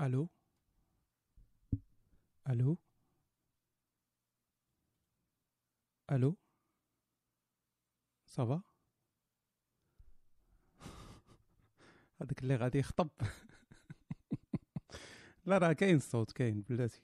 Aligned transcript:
ألو 0.00 0.28
ألو 2.48 2.78
ألو 6.12 6.36
ça 8.26 8.44
va 8.44 8.62
هذاك 12.20 12.42
اللي 12.42 12.56
غادي 12.56 12.78
يخطب. 12.78 13.10
لا 15.46 15.58
راه 15.58 15.72
كاين 15.72 15.96
الصوت 15.96 16.32
كاين 16.32 16.60
بلاتي. 16.60 17.02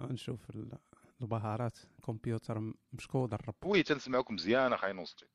غنشوف 0.00 0.50
البهارات. 1.20 1.78
كمبيوتر 2.06 2.72
مشكود 2.92 3.34
الرب 3.34 3.64
oui 3.64 3.82
تنسمعوك 3.82 4.30
مزيان 4.30 4.72
اخاي 4.72 4.92
نوستي 4.92 5.26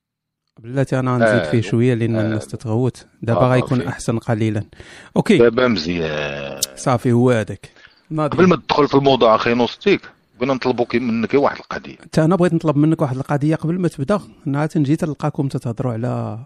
بلاتي 0.57 0.99
أنا 0.99 1.17
نزيد 1.17 1.27
آه، 1.27 1.51
فيه 1.51 1.61
شوية 1.61 1.93
لأن 1.93 2.15
آه. 2.15 2.21
الناس 2.21 2.47
تتغوت. 2.47 3.05
دابا 3.21 3.41
آه، 3.41 3.51
غيكون. 3.51 3.81
أحسن 3.81 4.17
قليلا. 4.19 4.63
OK. 5.17 5.37
دابا 5.37 5.67
مزيان. 5.67 6.61
صافي 6.75 7.11
هو 7.11 7.31
هذاك. 7.31 7.69
قبل 8.17 8.47
ما 8.47 8.55
تدخل 8.55 8.87
في 8.87 8.95
الموضوع 8.95 9.35
أخي 9.35 9.53
نوستيك 9.53 10.01
بغينا 10.39 10.53
نطلبوا 10.53 10.85
منك 10.93 11.33
واحد 11.33 11.57
القضية. 11.57 11.95
حتى 11.95 12.23
أنا 12.23 12.35
بغيت 12.35 12.53
نطلب 12.53 12.77
منك 12.77 13.01
واحد 13.01 13.15
القضية 13.17 13.55
قبل 13.55 13.79
ما 13.79 13.87
تبدأ. 13.87 14.21
أنا 14.47 14.65
تنجي 14.65 14.95
تلقاكم 14.95 15.47
تتهضروا 15.47 15.93
على 15.93 16.45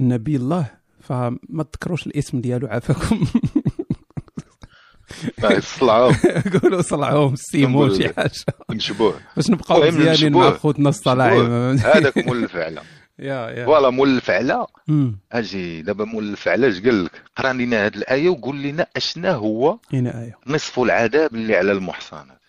نبي 0.00 0.36
الله 0.36 0.66
فما 1.00 1.62
تذكروش 1.72 2.06
الاسم 2.06 2.40
ديالو 2.40 2.66
عافاكم. 2.66 3.26
الصلعه 5.44 6.16
قولوا 6.62 6.82
صلعوهم 6.82 7.32
السيمو 7.32 7.94
شي 7.94 8.08
حاجة. 8.08 8.30
مشبوه 8.70 9.14
باش 9.36 9.50
نبقاو 9.50 9.84
المهم 9.84 10.00
مزيانين 10.10 10.32
مع. 10.38 10.50
خوتنا 10.50 10.88
الصلاعيم 10.88 11.76
هذاك 11.76 12.18
مول 12.26 12.44
الفعله 12.44 12.82
يا 13.18 13.50
يا. 13.50 13.64
فوالا 13.64 13.90
مول 13.90 14.16
الفعلة. 14.16 14.66
أجي 15.32 15.82
دابا 15.82 16.04
مول 16.04 16.30
الفعلة 16.30 16.68
اش 16.68 16.80
قال 16.80 17.04
لك؟ 17.04 17.22
قرا 17.36 17.52
لنا 17.52 17.86
هذه 17.86 17.96
الآية 17.96 18.28
وقول 18.28 18.62
لنا 18.62 18.86
أشنا 18.96 19.32
هو 19.32 19.78
هنا 19.92 20.22
آية. 20.22 20.38
نصف 20.46 20.80
العذاب 20.80 21.34
اللي 21.34 21.56
على 21.56 21.72
المحصنات. 21.72 22.40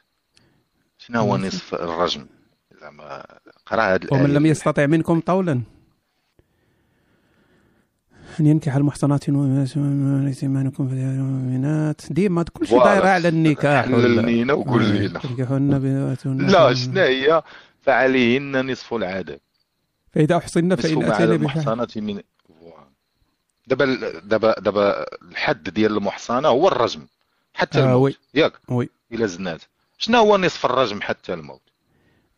شنو 0.98 1.20
هو 1.20 1.38
نصف. 1.38 1.74
الرجم؟ 1.74 2.26
زعما 2.82 3.26
قرأ 3.66 3.82
هذه 3.82 4.04
الآية. 4.04 4.22
ومن 4.22 4.34
لم 4.34 4.46
يستطع 4.46 4.86
منكم 4.86 5.20
طولا. 5.20 5.62
أن 8.40 8.46
ينكح 8.46 8.76
المحصنات 8.76 9.30
وليس 9.30 10.44
إيمانكم 10.44 10.88
المؤمنات. 10.88 12.02
ديما 12.10 12.44
كل 12.44 12.68
شيء. 12.68 12.84
داير 12.84 13.06
على 13.06 13.28
النكاح. 13.28 13.86
حلل 13.86 14.26
لينا 14.26 14.54
وقول 14.54 14.84
آه، 14.84 15.78
بواتهن 15.78 16.48
لا 16.48 16.74
شنو 16.74 17.02
هي 17.02 17.44
فعليهن 17.82 18.72
نصف 18.72 18.94
العذاب. 18.94 19.40
فإذا 20.18 20.38
أحصن 20.38 20.76
فإن 20.76 21.04
أتينا 21.04 21.36
بفاحشة 21.36 22.02
من. 22.02 22.22
دابا 23.68 23.86
دابا 24.20 24.60
دابا 24.60 25.06
الحد 25.32 25.70
ديال 25.70 25.98
المحصنة 25.98 26.48
هو 26.48 26.68
الرجم 26.68 27.08
حتى 27.54 27.80
آه، 27.80 27.84
الموت. 27.84 28.02
وي. 28.02 28.16
ياك؟ 28.34 28.54
وي. 28.70 28.90
إلا 29.12 29.26
زنات. 29.26 29.62
شنو 29.98 30.18
هو 30.18 30.38
نصف 30.38 30.66
الرجم 30.66 31.02
حتى 31.02 31.34
الموت؟ 31.34 31.62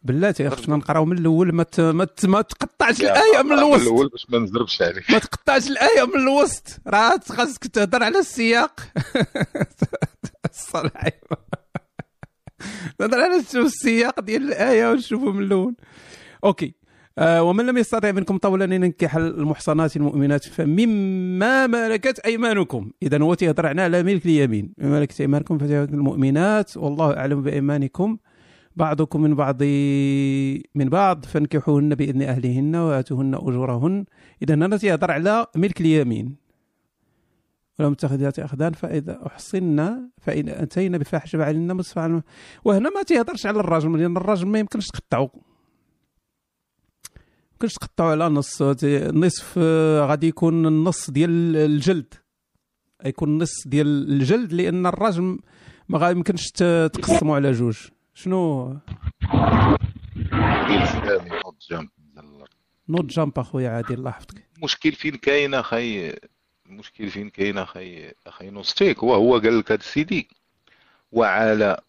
بلاتي 0.03 0.49
خصنا 0.49 0.75
نقراو 0.75 1.05
من 1.05 1.17
الأول؟ 1.17 1.51
ما 1.55 1.63
ت- 1.63 1.79
ما 1.79 2.05
ت- 2.05 2.25
ما 2.25 2.41
تقطعش 2.41 3.01
الآية 3.01 3.41
من 3.43 3.51
الوسط. 3.59 3.81
الأول 3.81 4.07
باش 4.09 4.25
ما 4.29 4.39
نزربش 4.39 4.81
عليك. 4.81 5.11
ما 5.11 5.19
تقطعش 5.19 5.67
الآية 5.67 6.03
من 6.05 6.15
الوسط. 6.21 6.63
راه 6.87 7.19
خاصك 7.29 7.67
تهضر 7.67 8.03
على 8.03 8.19
السياق. 8.19 8.79
الصلاحي 10.51 11.11
نهضر 12.99 13.19
على 13.21 13.43
السياق 13.55 14.19
ديال 14.19 14.43
الآية 14.47 14.91
ونشوفه 14.91 15.31
من 15.31 15.43
الأول. 15.43 15.75
أوكي. 16.43 16.65
آه 16.65 16.78
ومن 17.21 17.65
لم 17.65 17.77
يستطع 17.77 18.11
منكم 18.11 18.37
طولا 18.37 18.65
أن 18.65 18.71
ينكح 18.71 19.15
المحصنات 19.15 19.95
المؤمنات 19.97 20.43
فمما 20.43 21.67
ملكت 21.67 22.19
أيمانكم. 22.19 22.91
إذا 23.03 23.21
هو 23.21 23.33
تيهضر 23.33 23.65
على 23.67 24.03
ملك 24.03 24.25
اليمين 24.25 24.73
ملكت 24.77 25.21
أيمانكم 25.21 25.57
المؤمنات. 25.61 26.77
والله 26.77 27.17
أعلم 27.17 27.41
بأيمانكم. 27.41 28.17
بعضكم 28.75 29.21
من 29.21 29.35
بعض 29.35 29.63
من 30.75 30.89
بعض 30.89 31.25
فانكحوهن 31.25 31.95
بإذن 31.95 32.21
أهلهن 32.21 32.75
وآتوهن 32.75 33.35
أجورهن. 33.35 34.05
إذا 34.43 34.53
هنا 34.55 34.77
تيهضر 34.77 35.11
على 35.11 35.45
ملك 35.55 35.81
اليمين 35.81 36.35
ولو 37.79 37.89
متخذات 37.89 38.39
أخدان 38.39 38.73
فإذا 38.73 39.19
أحصن 39.27 39.99
فإن 40.21 40.49
أتينا 40.49 40.97
بفاحشة 40.97 41.37
فعلنا 41.37 41.73
نصف 41.73 41.97
على 41.97 42.21
وهنا 42.65 42.89
ما 42.89 43.03
تيهضرش 43.03 43.45
على 43.45 43.59
الرجم 43.59 43.97
لأن 43.97 44.17
الرجم 44.17 44.51
ما 44.51 44.59
يمكنش 44.59 44.87
تقطعه. 44.87 45.29
يمكنش 47.61 47.73
تقطعوا 47.73 48.11
على 48.11 48.29
نص 48.29 48.61
النصف 48.83 49.55
آه، 49.57 50.05
غادي 50.05 50.27
يكون 50.27 50.65
النص 50.67 51.09
ديال 51.09 51.55
الجلد. 51.55 52.13
يكون 53.05 53.29
النص 53.29 53.67
ديال 53.67 54.11
الجلد 54.11 54.53
لأن 54.53 54.85
الرجم 54.85 55.39
ما 55.89 56.09
يمكنش 56.09 56.47
تقسموا 56.93 57.35
على 57.35 57.51
جوج. 57.51 57.77
شنو؟ 58.13 58.77
نوت 62.89 63.05
جامب 63.05 63.39
أخويا 63.39 63.69
عادي 63.69 63.93
الله 63.93 64.09
يحفظك. 64.09 64.47
المشكل 64.57 64.91
فين 64.91 65.15
كاين 65.15 65.53
أخي؟ 65.53 66.13
المشكل 66.65 67.09
فين 67.09 67.29
كاين 67.29 67.57
أخي؟ 67.57 68.11
أخي 68.27 68.49
نوستيك 68.49 69.03
وهو 69.03 69.37
قال 69.37 69.59
لك 69.59 69.71
هذا 69.71 69.81
السيدي. 69.81 70.29
وعلى 71.11 71.79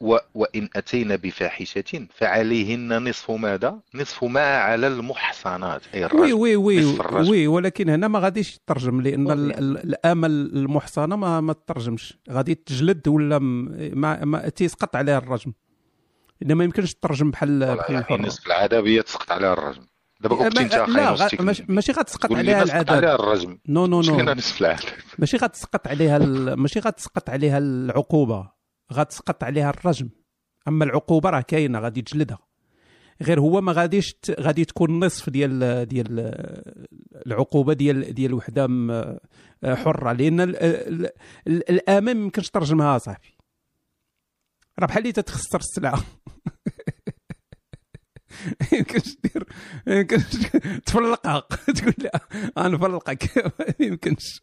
و 0.00 0.16
وإن 0.34 0.68
أتينا 0.76 1.16
بفاحشة 1.16 2.06
فعليهن 2.14 3.08
نصف 3.08 3.30
ماذا؟ 3.30 3.80
نصف 3.94 4.24
ما 4.24 4.56
على 4.56 4.86
المحصنات. 4.86 5.82
أي 5.94 6.00
oui 6.00 6.06
الرجم 6.06 6.32
oui 6.34 6.56
oui 6.56 7.00
الرجم. 7.00 7.30
oui 7.30 7.46
ولكن 7.46 7.88
هنا 7.88 8.08
ما 8.08 8.18
غاديش 8.18 8.58
تترجم 8.58 9.00
لأن 9.00 9.30
ال- 9.30 9.58
ال- 9.58 9.78
الامة 9.78 10.30
المحصنة 10.30 11.16
ما 11.16 11.40
ما 11.40 11.52
تترجمش. 11.52 12.18
غادي 12.30 12.54
تجلد 12.54 13.08
ولا 13.08 13.38
ما, 13.38 14.24
ما 14.24 14.48
تيسقط 14.48 14.96
عليها 14.96 15.18
الرجم. 15.18 15.52
لأن 16.40 16.52
ما 16.56 16.64
يمكنش 16.64 16.94
تترجم 16.94 17.30
بحال 17.30 17.76
بحال 17.76 18.04
يعني 18.10 18.26
نصف 18.26 18.46
العذاب 18.46 18.86
هي 18.86 19.02
تسقط 19.02 19.32
عليها 19.32 19.52
الرجم. 19.52 19.82
دابا 20.20 20.36
كنت 20.36 20.58
أنت 20.58 20.74
لا 20.74 21.16
ماشي- 21.68 21.92
غتسقط 21.92 22.32
عليها 22.32 22.62
العذاب 22.62 22.90
عليها 22.96 23.14
الرجم. 23.14 23.58
non 23.68 23.86
non 23.86 24.00
non. 24.00 24.16
ماشي 25.18 25.36
غتسقط 25.36 25.88
عليها. 25.88 26.18
ماشي 26.56 26.80
غتسقط 26.80 27.30
عليها 27.30 27.58
العقوبة. 27.58 28.55
غتسقط 28.92 29.44
عليها 29.44 29.70
الرجم. 29.70 30.08
أما 30.68 30.84
العقوبة 30.84 31.30
راه 31.30 31.40
كاينة 31.40 31.78
غادي 31.78 32.02
تجلدها. 32.02 32.38
غير 33.22 33.40
هو 33.40 33.60
ما 33.60 33.72
غاديش. 33.72 34.16
غادي 34.40 34.64
تكون 34.64 35.04
نصف 35.04 35.30
ديال 35.30 35.86
ديال 35.88 36.34
العقوبة 37.26 37.72
ديال 37.72 38.14
ديال 38.14 38.34
وحدة 38.34 38.66
حرة. 39.64 40.12
لأن 40.12 40.40
ال... 40.40 40.56
ال... 40.56 41.10
ال... 41.46 41.70
الامة 41.70 42.16
ما 42.16 42.22
يمكنش 42.22 42.50
ترجمها 42.50 42.98
صاحبي. 42.98 43.36
راه 44.78 44.86
بحال 44.86 45.02
اللي 45.02 45.12
تتخسر 45.12 45.58
السلعة. 45.58 46.00
يمكنش 48.72 49.16
دير 49.24 49.44
يمكنش 49.86 50.22
تفلقها 50.86 51.40
تقول 51.76 51.94
لا 51.98 52.20
غنفلقك 52.58 53.30
ما 53.36 53.64
يمكنش. 53.86 54.42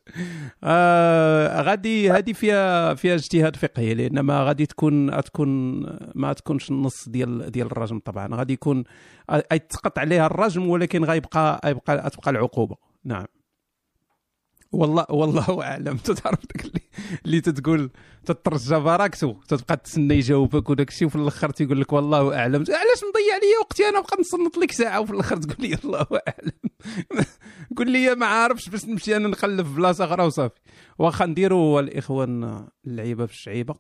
آه 0.63 1.61
غادي 1.61 2.11
هذه 2.11 2.33
فيها 2.33 2.93
فيها 2.93 3.16
اجتهاد 3.16 3.55
فقهي 3.55 3.93
لأن 3.93 4.19
ما 4.19 4.43
غادي 4.43 4.66
تكون 4.66 5.09
غتكون 5.09 5.79
ما 6.16 6.33
تكونش 6.33 6.69
النص 6.72 7.09
ديال 7.09 7.51
ديال 7.51 7.67
الرجم 7.67 7.99
طبعا. 7.99 8.35
غادي 8.35 8.53
يكون 8.53 8.83
أي 9.29 9.59
تسقط 9.59 9.99
عليها 9.99 10.25
الرجم 10.25 10.67
ولكن 10.69 11.03
غيبقى 11.03 11.61
غيبقى 11.66 12.09
تبقى 12.09 12.31
العقوبة. 12.31 12.75
نعم. 13.05 13.25
والله 14.73 15.06
والله 15.09 15.63
أعلم. 15.63 15.97
تعرف 16.23 16.39
داك 16.45 16.66
اللي 16.66 16.81
اللي 17.25 17.41
تتقول 17.41 17.91
تترجى 18.25 18.75
باراكتو 18.75 19.34
تتبقى 19.47 19.78
تسنى 19.78 20.13
يجاوبك 20.16 20.69
وداك 20.69 20.89
الشيء 20.89 21.07
وفي 21.07 21.16
الأخر 21.16 21.50
تيقول 21.50 21.81
لك 21.81 21.94
والله 21.94 22.38
أعلم. 22.38 22.56
علاش 22.56 23.01
مضيع 23.09 23.35
لي 23.41 23.57
وقتي؟ 23.61 23.89
أنا 23.89 24.00
نبقى 24.00 24.17
نصنت 24.19 24.57
لك 24.57 24.72
ساعة 24.72 25.01
وفي 25.01 25.11
الأخر 25.13 25.38
تقول 25.38 25.69
لي 25.69 25.78
الله 25.84 26.07
أعلم. 26.28 26.51
قول 27.78 27.91
لي 27.91 28.16
ما 28.16 28.25
عارفش 28.25 28.69
باش 28.69 28.85
نمشي 28.85 29.16
أنا 29.16 29.28
نخلف 29.28 29.67
في 29.67 29.75
بلاصة 29.75 30.05
أخرى 30.05 30.25
وصافي. 30.25 30.59
واخا 30.99 31.25
نديروا 31.25 31.79
الاخوان 31.79 32.67
اللعيبة 32.87 33.25
في 33.25 33.34
الشعيبة. 33.34 33.75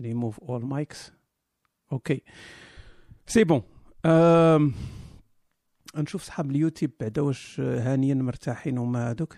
ريموف 0.00 0.40
اول 0.40 0.64
مايكس 0.64 1.12
OK 1.92 2.22
سي 3.26 3.44
بون 3.44 3.62
نشوف 5.96 6.22
صحاب 6.22 6.50
اليوتيوب 6.50 6.92
بعدا 7.00 7.22
واش 7.22 7.60
هانيين 7.60 8.22
مرتاحين 8.22 8.78
هما 8.78 9.10
هادوك؟ 9.10 9.36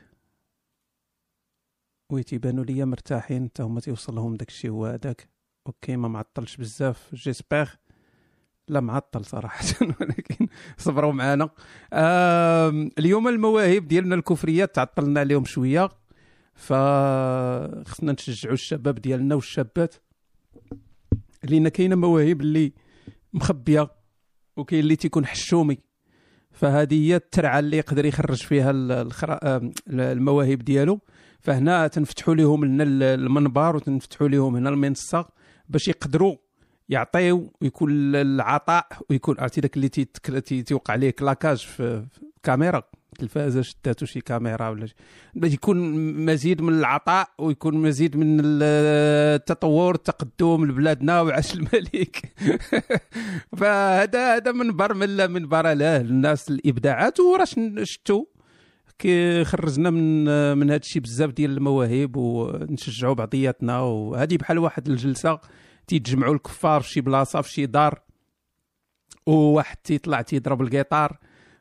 وي 2.12 2.22
تيبانوا 2.22 2.64
ليا 2.64 2.84
مرتاحين 2.84 3.44
حتى 3.48 3.62
هما 3.62 3.80
تيوصل 3.80 4.14
لهم 4.14 4.34
داكشي 4.36 4.68
هو 4.68 4.86
هذاك 4.86 5.28
أوكي 5.66 5.96
ما 5.96 6.08
معطلش 6.08 6.56
بزاف. 6.56 7.14
j'espère 7.14 7.70
لا 8.68 8.80
معطل 8.80 9.24
صراحة 9.24 9.64
ولكن 10.00 10.46
صبروا 10.78 11.12
معنا 11.12 11.50
آم، 11.92 12.90
اليوم 12.98 13.28
المواهب 13.28 13.88
ديالنا 13.88 14.14
الكفريات 14.14 14.74
تعطلنا 14.74 15.20
عليهم 15.20 15.44
شوية. 15.44 15.88
فخصنا 16.54 18.12
نشجعوا 18.12 18.54
الشباب 18.54 18.94
ديالنا 18.94 19.34
والشابات. 19.34 19.94
لأن 21.44 21.68
كاينة 21.68 21.96
مواهب 21.96 22.40
اللي 22.40 22.72
مخبية 23.32 23.90
وكاين 24.56 24.80
اللي 24.80 24.96
تيكون 24.96 25.26
حشومي. 25.26 25.78
فهذه 26.60 27.08
هي 27.08 27.16
الترعة 27.16 27.58
اللي 27.58 27.76
يقدر 27.76 28.04
يخرج 28.04 28.42
فيها 28.42 28.70
المواهب 29.90 30.58
ديالو. 30.58 31.00
فهنا 31.40 31.86
تنفتحوا 31.86 32.34
لهم 32.34 32.64
لنا 32.64 32.84
المنبر 33.14 33.76
وتنفتحوا 33.76 34.28
لهم 34.28 34.56
هنا 34.56 34.70
المنصة 34.70 35.28
باش 35.68 35.88
يقدروا 35.88 36.36
يعطيو 36.88 37.52
ويكون 37.60 37.90
العطاء 38.14 38.86
ويكون 39.10 39.36
عرفتي 39.38 39.60
داك 39.60 39.76
اللي 39.76 39.88
تيوقع 40.40 40.92
عليه 40.94 41.10
كلاكاج 41.10 41.56
في 41.56 42.06
كاميرا 42.42 42.82
التلفازه 43.12 43.62
شداتو 43.62 44.06
شي 44.06 44.20
كاميرا 44.20 44.68
ولا 44.68 44.88
باش 45.34 45.52
يكون 45.52 45.76
مزيد 46.24 46.62
من 46.62 46.72
العطاء 46.72 47.28
ويكون 47.38 47.74
مزيد 47.74 48.16
من 48.16 48.40
التطور 48.42 49.94
التقدم 49.94 50.64
لبلادنا 50.64 51.20
وعاش 51.20 51.54
الملك. 51.54 52.32
فهذا 53.58 54.36
هذا 54.36 54.52
منبر 54.52 54.94
من 54.94 55.30
منبر 55.30 55.72
له 55.72 55.96
الناس 55.96 56.50
الإبداعات 56.50 57.20
وراه 57.20 57.46
شفتوا 57.82 58.24
كي 58.98 59.44
خرجنا 59.44 59.90
من 59.90 60.24
من 60.58 60.70
هذا 60.70 60.80
الشيء 60.80 61.02
بزاف 61.02 61.30
ديال 61.30 61.50
المواهب 61.50 62.16
ونشجعوا 62.16 63.14
بعضياتنا 63.14 63.80
وهذه 63.80 64.36
بحال 64.36 64.58
واحد 64.58 64.88
الجلسة 64.88 65.40
تيتجمعوا 65.86 66.34
الكفار 66.34 66.80
في 66.80 66.88
شي 66.88 67.00
بلاصة 67.00 67.40
في 67.40 67.50
شي 67.50 67.66
دار 67.66 68.02
وواحد 69.26 69.76
تيطلع 69.76 70.22
تيضرب 70.22 70.62
القيطار 70.62 71.18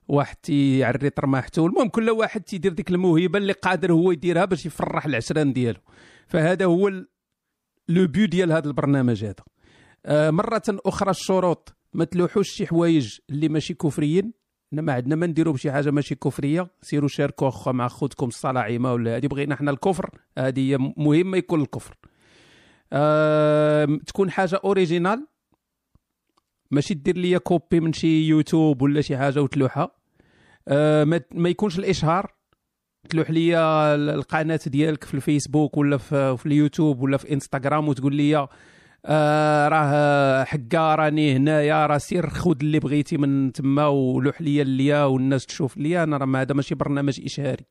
واحد 0.10 0.36
تيعري 0.36 1.10
طرماحته 1.10 1.66
المهم 1.66 1.90
كل 1.90 2.10
واحد 2.10 2.42
تيدير 2.42 2.74
ديك 2.74 2.92
الموهبة 2.92 3.40
اللي 3.40 3.54
قادر 3.54 3.92
هو 3.92 4.12
يديرها 4.12 4.46
باش 4.46 4.66
يفرح 4.66 5.06
العشران 5.06 5.54
ديالو. 5.54 5.80
فهذا 6.28 6.66
هو 6.66 6.90
لو 7.88 8.08
بيو 8.08 8.26
ديال 8.26 8.52
هذا 8.52 8.68
البرنامج 8.68 9.26
هذا. 9.26 9.44
آه 10.06 10.30
مرة 10.30 10.62
أخرى 10.68 11.12
الشروط. 11.12 11.76
ما 11.94 12.06
تلوحوش 12.06 12.50
شي 12.50 12.68
حوايج 12.68 13.18
اللي 13.30 13.50
ماشي 13.50 13.74
كفريين. 13.74 14.34
انما 14.74 14.94
عندنا 14.94 15.16
ما 15.16 15.26
نديروا 15.26 15.54
بشي 15.54 15.72
حاجة 15.72 15.92
ماشي 15.92 16.16
كفرية. 16.16 16.68
سيروا 16.82 17.10
شاركوا 17.10 17.48
اخا 17.48 17.72
مع 17.72 17.88
خوتكم 17.88 18.28
الصلاعيمه 18.28 18.94
ولا 18.94 19.18
هذه 19.18 19.28
بغينا 19.28 19.56
حنا 19.56 19.72
الكفر. 19.72 20.10
هذه 20.38 20.78
مهمة 20.98 21.38
يكون 21.38 21.62
الكفر. 21.62 21.96
آه 22.94 24.00
تكون 24.08 24.32
حاجة 24.32 24.60
originale 24.64 25.28
ماشي 26.72 26.94
دير 26.94 27.18
لي 27.18 27.40
copie 27.40 27.80
من 27.80 27.94
شي 27.94 28.28
يوتيوب 28.28 28.82
ولا 28.82 29.02
شي 29.02 29.18
حاجة 29.18 29.42
وتلوحها. 29.42 29.99
ما 31.32 31.50
يكونش 31.50 31.80
الإشهار. 31.80 32.34
تلوح 33.10 33.30
لي 33.32 33.58
القناة 33.96 34.60
ديالك 34.68 35.04
في 35.04 35.14
الفيسبوك 35.14 35.78
ولا 35.78 35.98
في, 35.98 36.46
اليوتيوب 36.46 37.02
ولا 37.02 37.18
في 37.18 37.34
إنستغرام 37.34 37.88
وتقول 37.88 38.16
لي 38.16 38.48
آه 39.06 39.68
راه 39.68 40.44
حكا 40.44 40.96
راني 40.96 41.36
هنايا 41.36 41.86
راه 41.88 41.98
سير 41.98 42.30
خذ 42.30 42.56
اللي 42.62 42.80
بغيتي 42.80 43.18
من 43.18 43.52
تما 43.52 43.88
ولوح 43.88 44.42
لي 44.42 44.62
ال 44.62 44.70
lien 44.70 45.04
والناس 45.04 45.46
تشوف 45.46 45.78
ليا. 45.78 46.04
أنا 46.04 46.18
راه 46.18 46.42
هذا 46.42 46.54
ماشي 46.54 46.76
برنامج 46.76 47.22
إشهاري. 47.26 47.66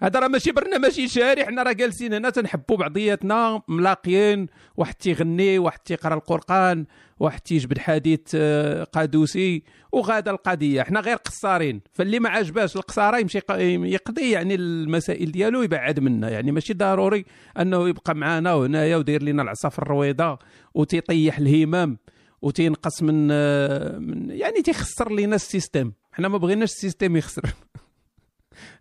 هذا 0.00 0.20
راه 0.20 0.28
ماشي 0.28 0.52
برنامج 0.52 1.00
اشهاري 1.00 1.44
حنا 1.44 1.62
راه 1.62 1.72
جالسين 1.72 2.14
هنا 2.14 2.30
تنحبوا 2.30 2.76
بعضياتنا 2.76 3.62
ملاقيين 3.68 4.46
واحد 4.76 4.94
تيغني 4.94 5.58
واحد 5.58 5.78
تيقرا 5.78 6.14
القرآن 6.14 6.86
واحد 7.20 7.40
تيجبد 7.40 7.78
حديث 7.78 8.20
آه، 8.34 8.84
قادوسي 8.84 9.62
وغادا 9.92 10.30
القضية. 10.30 10.82
حنا 10.82 11.00
غير 11.00 11.16
قصارين. 11.16 11.80
فاللي 11.92 12.20
ما 12.20 12.28
عجباش 12.28 12.76
القصارة 12.76 13.18
يمشي 13.18 13.40
يقضي 13.48 14.30
يعني 14.30 14.54
المسائل 14.54 15.32
ديالو 15.32 15.62
يبعد 15.62 16.00
منا. 16.00 16.30
يعني 16.30 16.52
ماشي 16.52 16.72
ضروري 16.72 17.24
أنه 17.58 17.88
يبقى 17.88 18.14
معنا 18.14 18.54
وهنايا 18.54 18.96
ودير 18.96 19.22
لنا 19.22 19.42
العصا 19.42 19.68
في 19.68 19.78
الرويضة 19.78 20.38
وتيطيح 20.74 21.38
الهمام 21.38 21.98
وتينقص 22.42 23.02
من, 23.02 23.28
آه، 23.30 23.98
من 23.98 24.30
يعني 24.30 24.62
تيخسر 24.62 25.12
لنا 25.12 25.36
ال 25.36 25.42
système. 25.42 25.92
حنا 26.12 26.28
ما 26.28 26.38
بغيناش 26.38 26.68
ال 26.70 26.76
système 26.76 27.16
يخسر. 27.16 27.42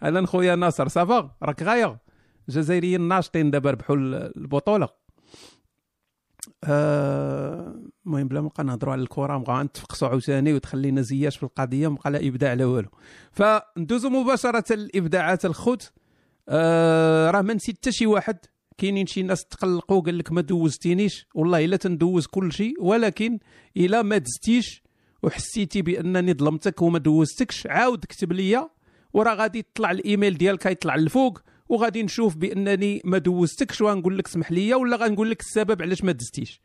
أهلا 0.03 0.27
خويا 0.27 0.55
ناصر 0.55 0.87
صافا 0.87 1.31
راك 1.43 1.63
غايه 1.63 1.99
الجزائريين 2.49 3.01
ناشطين 3.01 3.51
دابا 3.51 3.71
ربحوا 3.71 3.95
البطولة. 3.95 4.89
آه، 6.63 7.75
المهم 8.05 8.27
بلا 8.27 8.41
ما 8.41 8.45
نبقى 8.47 8.63
نهضروا 8.63 8.93
على 8.93 9.01
الكرة 9.01 9.37
نبقى 9.37 9.63
نتفقسوا 9.63 10.07
عاوتاني 10.07 10.53
وتخلينا 10.53 11.01
زياش 11.01 11.37
في 11.37 11.43
القضية 11.43 11.87
ما 11.87 11.97
لا 12.05 12.27
إبداع 12.27 12.53
لا 12.53 12.65
والو. 12.65 12.89
فندوزو 13.31 14.09
مباشرة 14.09 14.73
الابداعات 14.73 15.45
الخوت. 15.45 15.91
آه 16.49 17.31
راه 17.31 17.41
ما 17.41 17.53
نسيت 17.53 17.77
حتى 17.77 17.91
شي 17.91 18.05
واحد. 18.05 18.37
كاينين 18.77 19.05
شي 19.07 19.23
ناس 19.23 19.45
تقلقوا 19.45 20.01
قال 20.01 20.17
لك 20.17 20.31
ما 20.31 20.41
دوزتينيش. 20.41 21.27
والله 21.35 21.65
إلا 21.65 21.77
تندوز 21.77 22.25
كل 22.27 22.51
شيء 22.51 22.73
ولكن 22.83 23.39
إلا 23.77 24.01
ما 24.01 24.17
دزتيش 24.17 24.83
وحسيتي 25.23 25.81
بأنني 25.81 26.33
ظلمتك 26.33 26.81
وما 26.81 26.99
دوزتكش 26.99 27.67
عاود 27.67 28.05
كتب 28.05 28.33
لي 28.33 28.69
وراه 29.13 29.35
غادي 29.35 29.59
يطلع 29.59 29.91
الإيميل 29.91 30.37
ديالك 30.37 30.65
يطلع 30.65 30.95
الفوق 30.95 31.41
وغادي 31.69 32.03
نشوف 32.03 32.35
بأنني 32.35 33.01
ما 33.05 33.17
دوزتكش 33.17 33.81
وغنقول 33.81 34.17
لك 34.17 34.27
اسمح 34.27 34.51
لي 34.51 34.73
ولا 34.73 34.97
غنقول 34.97 35.31
لك 35.31 35.41
السبب 35.41 35.81
علاش 35.81 36.03
ما 36.03 36.11
دزتيش. 36.11 36.61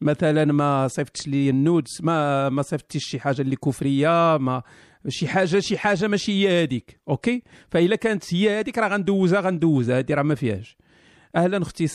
مثلا 0.00 0.44
ما 0.44 0.88
صيفطتش 0.88 1.28
لي 1.28 1.50
ال 1.50 1.58
nudes 1.58 1.98
ما 2.02 2.48
ما 2.48 2.62
صيفطتيش 2.62 3.04
شي 3.04 3.20
حاجة 3.20 3.42
اللي 3.42 3.56
كفرية 3.56 4.36
ما 4.36 4.62
شي 5.08 5.28
حاجة 5.28 5.58
شي 5.58 5.78
حاجة 5.78 6.08
ماشي 6.08 6.32
هي 6.32 6.62
هذيك 6.62 7.00
OK؟ 7.08 7.42
فاذا 7.70 7.96
كانت 7.96 8.34
هي 8.34 8.60
هذيك 8.60 8.78
راه 8.78 8.88
غندوزها 8.88 9.40
غندوزها 9.40 9.98
هذه 9.98 10.14
راه 10.14 10.22
ما 10.22 10.34
فيهاش. 10.34 10.76
أهلا 11.36 11.62
أختي 11.62 11.86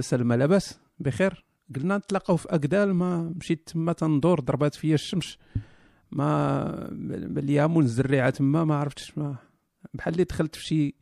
سلمى 0.00 0.36
لاباس؟ 0.36 0.80
بخير. 0.98 1.44
قلنا 1.76 1.96
نتلاقاو 1.96 2.36
في 2.36 2.48
اكدال 2.50 2.94
ما 2.94 3.32
مشيت 3.36 3.68
تما 3.68 3.92
تندور 3.92 4.40
ضربات 4.40 4.74
فيا 4.74 4.94
الشمس. 4.94 5.38
ما 6.12 6.88
اليامون 7.36 7.84
الزريعه 7.84 8.30
تما 8.30 8.64
ما 8.64 8.74
عرفتش 8.74 9.18
ما. 9.18 9.36
بحال 9.94 10.12
اللي 10.12 10.24
دخلت 10.24 10.56
في 10.56 10.64
شي 10.64 10.94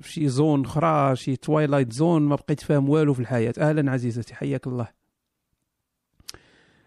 في 0.00 0.12
شي 0.12 0.28
zone 0.28 0.64
أخرى 0.64 1.16
شي 1.16 1.36
twilight 1.36 1.92
zone 1.92 2.22
ما 2.22 2.36
بقيت 2.36 2.60
فاهم 2.60 2.88
والو 2.88 3.14
في 3.14 3.20
الحياة. 3.20 3.54
أهلا 3.58 3.92
عزيزتي 3.92 4.34
حياك 4.34 4.66
الله. 4.66 4.88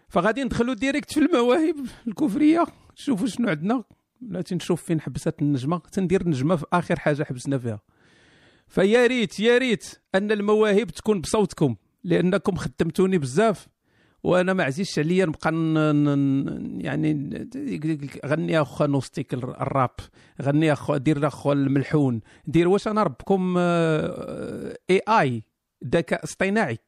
فغادي 0.08 0.44
ندخلوا 0.44 0.74
direct 0.74 1.12
في 1.12 1.20
المواهب 1.20 1.76
الكفرية. 2.08 2.66
نشوفوا 2.92 3.26
شنو 3.26 3.48
عندنا. 3.48 3.84
بلاتي 4.20 4.54
نشوف 4.54 4.82
فين 4.82 5.00
حبست 5.00 5.42
النجمة. 5.42 5.78
تندير 5.78 6.28
نجمه 6.28 6.56
في 6.56 6.66
آخر 6.72 6.98
حاجة 6.98 7.24
حبسنا 7.24 7.58
فيها. 7.58 7.80
فيا 8.68 9.06
ريت 9.06 9.40
يا 9.40 9.58
ريت 9.58 10.00
أن 10.14 10.32
المواهب 10.32 10.90
تكون 10.90 11.20
بصوتكم 11.20 11.76
لأنكم 12.04 12.56
خدمتوني 12.56 13.18
بزاف. 13.18 13.68
وأنا 14.22 14.52
ما 14.52 14.64
عزيزش 14.64 14.98
عليا 14.98 15.26
نبقى 15.26 15.52
يعني 16.84 17.48
غني 18.26 18.60
اخو 18.60 18.84
نوستيك 18.84 19.34
الراب 19.34 19.90
غني 20.42 20.72
اخو 20.72 20.96
دير 20.96 21.26
أخو 21.26 21.52
الملحون 21.52 22.20
دير 22.46 22.68
واش 22.68 22.88
أنا 22.88 23.02
ربكم 23.02 23.54
اي 23.58 25.00
اي 25.08 25.42
ذكاء 25.84 26.24
اصطناعي. 26.24 26.78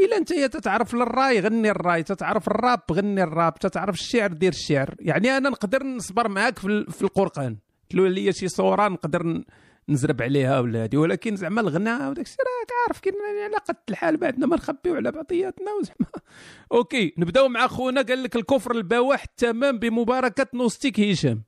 إلا 0.00 0.16
أنت 0.16 0.32
تتعرف 0.32 0.94
للراي 0.94 1.40
غني 1.40 1.70
الراي 1.70 2.02
تتعرف 2.02 2.48
الراب 2.48 2.80
غني 2.92 3.22
الراب 3.22 3.54
تتعرف 3.54 3.94
الشعر 3.94 4.32
دير 4.32 4.52
الشعر. 4.52 4.94
يعني 5.00 5.36
أنا 5.36 5.48
نقدر 5.48 5.82
نصبر 5.82 6.28
معاك 6.28 6.58
في 6.58 7.02
القرآن. 7.02 7.56
تلو 7.90 8.06
لي 8.06 8.32
شي 8.32 8.48
صورة 8.48 8.88
نقدر 8.88 9.42
نزرب 9.88 10.22
عليها 10.22 10.60
ولا 10.60 10.84
هذه 10.84 10.96
ولكن 10.96 11.36
زعما 11.36 11.60
الغناء 11.60 12.10
وداك 12.10 12.26
الشيء 12.26 12.38
راك 12.38 12.70
عارف 12.86 13.00
كاين 13.00 13.14
على 13.44 13.56
قد 13.56 13.76
الحال 13.88 14.16
بعدنا 14.16 14.46
ما 14.46 14.56
نخبيو 14.56 14.94
على 14.94 15.12
بعضياتنا 15.12 15.72
وزعما. 15.72 16.10
okay 16.72 17.14
نبداو 17.18 17.48
مع 17.48 17.66
خونا 17.66 18.02
قال 18.02 18.22
لك 18.22 18.36
الكفر 18.36 18.72
البواح 18.72 19.22
التمام 19.22 19.78
بمباركة 19.78 20.46
نوستيك 20.54 21.00
هشام. 21.00 21.42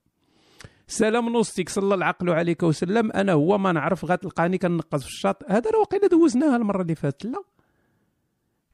سلام 0.87 1.29
نوستيك 1.29 1.69
صلى 1.69 1.95
العقل 1.95 2.31
عليك 2.31 2.63
وسلم. 2.63 3.13
أنا 3.13 3.33
هو 3.33 3.59
ما 3.59 3.73
نعرف 3.73 4.05
غتلقاني 4.05 4.59
كنقص 4.59 5.03
في 5.03 5.09
الشاط. 5.09 5.43
هذا 5.51 5.71
راه 5.71 5.79
واقيلا 5.79 6.07
دوزناها 6.07 6.57
المرة 6.57 6.83
اللي 6.83 6.95
فاتت 6.95 7.25
لا. 7.25 7.43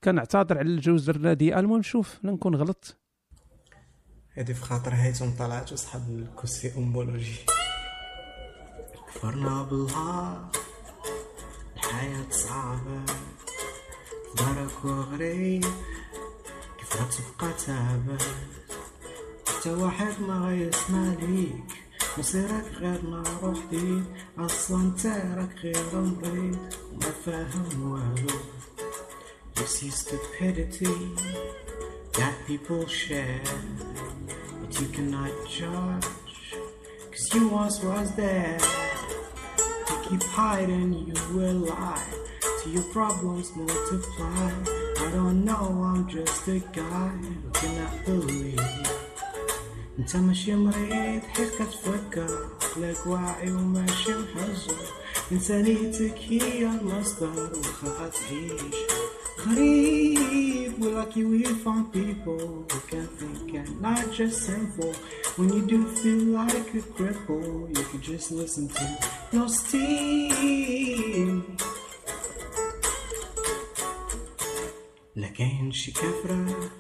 كنعتذر 0.05 0.59
على 0.59 0.69
الجوز 0.69 1.09
الرديئه 1.09 1.61
المهم 1.61 1.79
نشوف 1.79 2.25
نكون 2.25 2.55
غلط. 2.55 2.97
هذه 4.33 4.53
في 4.53 4.63
خاطر 4.63 4.95
هيتم 4.95 5.37
طلعت 5.39 5.73
وصحاب 5.73 6.03
الكوسي 6.11 6.73
أمبولوجي. 6.77 7.60
كفرنا 9.15 9.63
بالها 9.63 10.51
الحياة 11.77 12.31
صعبة. 12.31 13.03
دارك 14.37 14.85
وغريب 14.85 15.65
كيف 16.79 16.97
غتبقى 16.97 17.53
تعبة 17.67 18.19
حتى 19.49 19.71
واحد 19.71 20.21
ما 20.21 20.49
غيسمع 20.49 21.15
ليك 21.21 21.65
مصيرك 22.19 22.73
غير 22.81 23.03
نار 23.03 23.39
وحديد 23.43 24.05
أصلا 24.39 24.93
راك 25.37 25.59
غير 25.63 25.95
مريض 25.95 26.59
وما 26.93 27.11
فاهم 27.27 27.93
والو. 27.93 28.41
You 29.57 29.67
see 29.67 29.91
stupidity 29.91 30.97
that 32.13 32.35
people 32.47 32.87
share. 32.87 33.43
But 34.61 34.81
you 34.81 34.89
cannot 34.95 35.33
judge 35.59 36.09
Cause 37.11 37.35
you 37.35 37.49
once 37.49 37.83
was 37.83 38.09
there. 38.17 38.59
keep 40.10 40.24
hiding, 40.24 40.94
you 41.08 41.16
will 41.36 41.60
lie. 41.74 42.10
Till 42.62 42.72
your 42.74 42.84
problems 42.94 43.56
multiply. 43.56 44.52
I 45.04 45.12
don't 45.12 45.46
know, 45.46 45.66
I'm 45.90 46.08
just 46.10 46.48
a 46.48 46.60
guy 46.60 47.10
who 47.42 47.50
cannot 47.54 48.06
believe. 48.06 48.60
انت 50.00 50.16
ماشي 50.16 50.56
مريض 50.56 51.22
حيت 51.24 51.50
كتفكر 51.60 52.50
عقلك 52.62 53.08
واعي 53.08 53.52
وماشي 53.52 54.12
محجر 54.12 54.76
انسانيتك 55.32 56.18
هي 56.30 56.66
المصدر 56.66 57.52
وخا 57.60 57.88
غتعيش 57.88 58.76
غريب 59.47 60.21
we 60.81 60.87
lucky 60.99 61.23
we 61.25 61.45
found 61.65 61.85
people 61.93 62.41
who 62.71 62.79
can 62.91 63.07
think 63.19 63.55
and 63.61 63.71
not 63.87 64.03
just 64.19 64.37
simple 64.51 64.93
when 65.37 65.49
you 65.57 65.63
do 65.73 65.79
feel 66.01 66.23
like 66.41 66.69
a 66.81 66.83
cripple 66.97 67.49
you 67.77 67.83
can 67.91 68.01
just 68.11 68.27
listen 68.41 68.65
to 68.77 68.85
no 69.37 69.47
steam 69.59 71.43
لا 75.17 75.27
كاين 75.29 75.73
شي 75.73 75.93
كافرة 75.93 76.71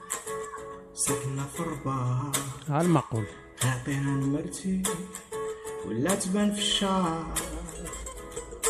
ساكنة 0.94 1.46
في 1.54 1.60
الرباط 1.60 2.36
ها 2.68 2.80
المقول 2.80 3.24
عطيها 3.64 4.00
لمرتي 4.00 4.82
ولا 5.86 6.14
تبان 6.14 6.52
في 6.52 6.58
الشعر 6.60 7.34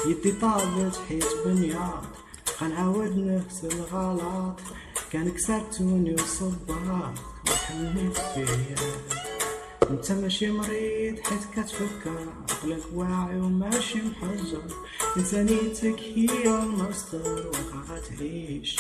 يدي 0.07 0.33
طابت 0.33 1.01
حيت 1.09 1.25
بنياض 1.47 2.05
غنعاود 2.61 3.17
نفس 3.19 3.65
الغلط 3.65 4.61
كان 5.13 5.31
كسرتوني 5.31 6.15
وصباط 6.15 7.15
وحنيت 7.51 8.19
فيا 8.19 8.77
انت 9.91 10.13
ماشي 10.13 10.51
مريض 10.51 11.19
حيت 11.21 11.41
كتفكر 11.57 12.29
عقلك 12.51 12.83
واعي 12.95 13.41
وماشي 13.41 13.99
محجر 14.03 14.63
انسانيتك 15.17 16.01
هي 16.01 16.59
المصدر 16.59 17.49
وخا 17.49 17.95
غتعيش 17.95 18.77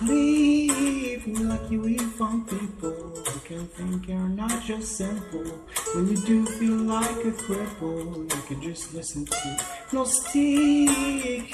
قريب 0.00 0.84
we 1.24 1.38
lucky 1.52 1.78
we 1.78 1.96
found 2.18 2.46
people 2.46 2.90
who 3.26 3.38
can 3.48 3.64
think 3.76 4.08
you're 4.08 4.32
not 4.42 4.62
just 4.68 4.88
simple. 4.98 5.48
When 5.94 6.04
you 6.10 6.18
do 6.30 6.44
feel 6.56 6.78
like 6.96 7.20
a 7.30 7.32
cripple 7.44 8.04
you 8.32 8.40
can 8.48 8.60
just 8.68 8.92
listen 8.92 9.24
to 9.24 9.50
Gnostic. 9.92 11.46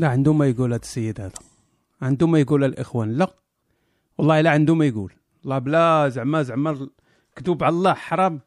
لا 0.00 0.08
عنده 0.08 0.32
ما 0.32 0.46
يقول 0.46 0.72
هذا 0.72 0.82
السيد 0.82 1.20
هذا. 1.20 1.32
عنده 2.02 2.26
ما 2.26 2.40
يقول 2.40 2.64
الإخوان. 2.64 3.12
لا. 3.12 3.34
والله 4.18 4.40
لا 4.40 4.50
عنده 4.50 4.74
ما 4.74 4.86
يقول. 4.86 5.12
والله 5.42 5.58
بلا 5.58 6.08
زعما 6.08 6.42
زعما 6.42 6.88
كذوب 7.36 7.64
على 7.64 7.72
الله 7.72 7.94
حرام. 7.94 8.40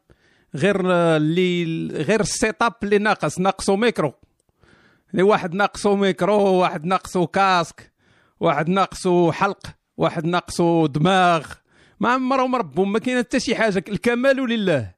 غير 0.54 0.80
اللي 1.16 1.86
غير 1.88 2.20
ال 2.20 2.62
setup 2.62 2.74
اللي 2.82 2.98
ناقص 2.98 3.38
ناقصو 3.38 3.76
ميكرو. 3.76 4.12
اللي 5.10 5.22
واحد 5.22 5.54
ناقصو 5.54 5.96
ميكرو 5.96 6.42
واحد 6.42 6.84
ناقصو 6.84 7.26
casque 7.26 7.92
واحد 8.40 8.68
ناقصو 8.68 9.32
حلق 9.32 9.66
واحد 9.96 10.24
ناقصو 10.24 10.86
دماغ. 10.86 11.46
ما 12.00 12.08
عمرهم 12.08 12.50
مربهم 12.50 12.92
ما 12.92 12.98
كاين 12.98 13.18
حتى 13.18 13.40
شي 13.40 13.54
حاجة. 13.54 13.84
الكمال 13.88 14.36
لله. 14.36 14.94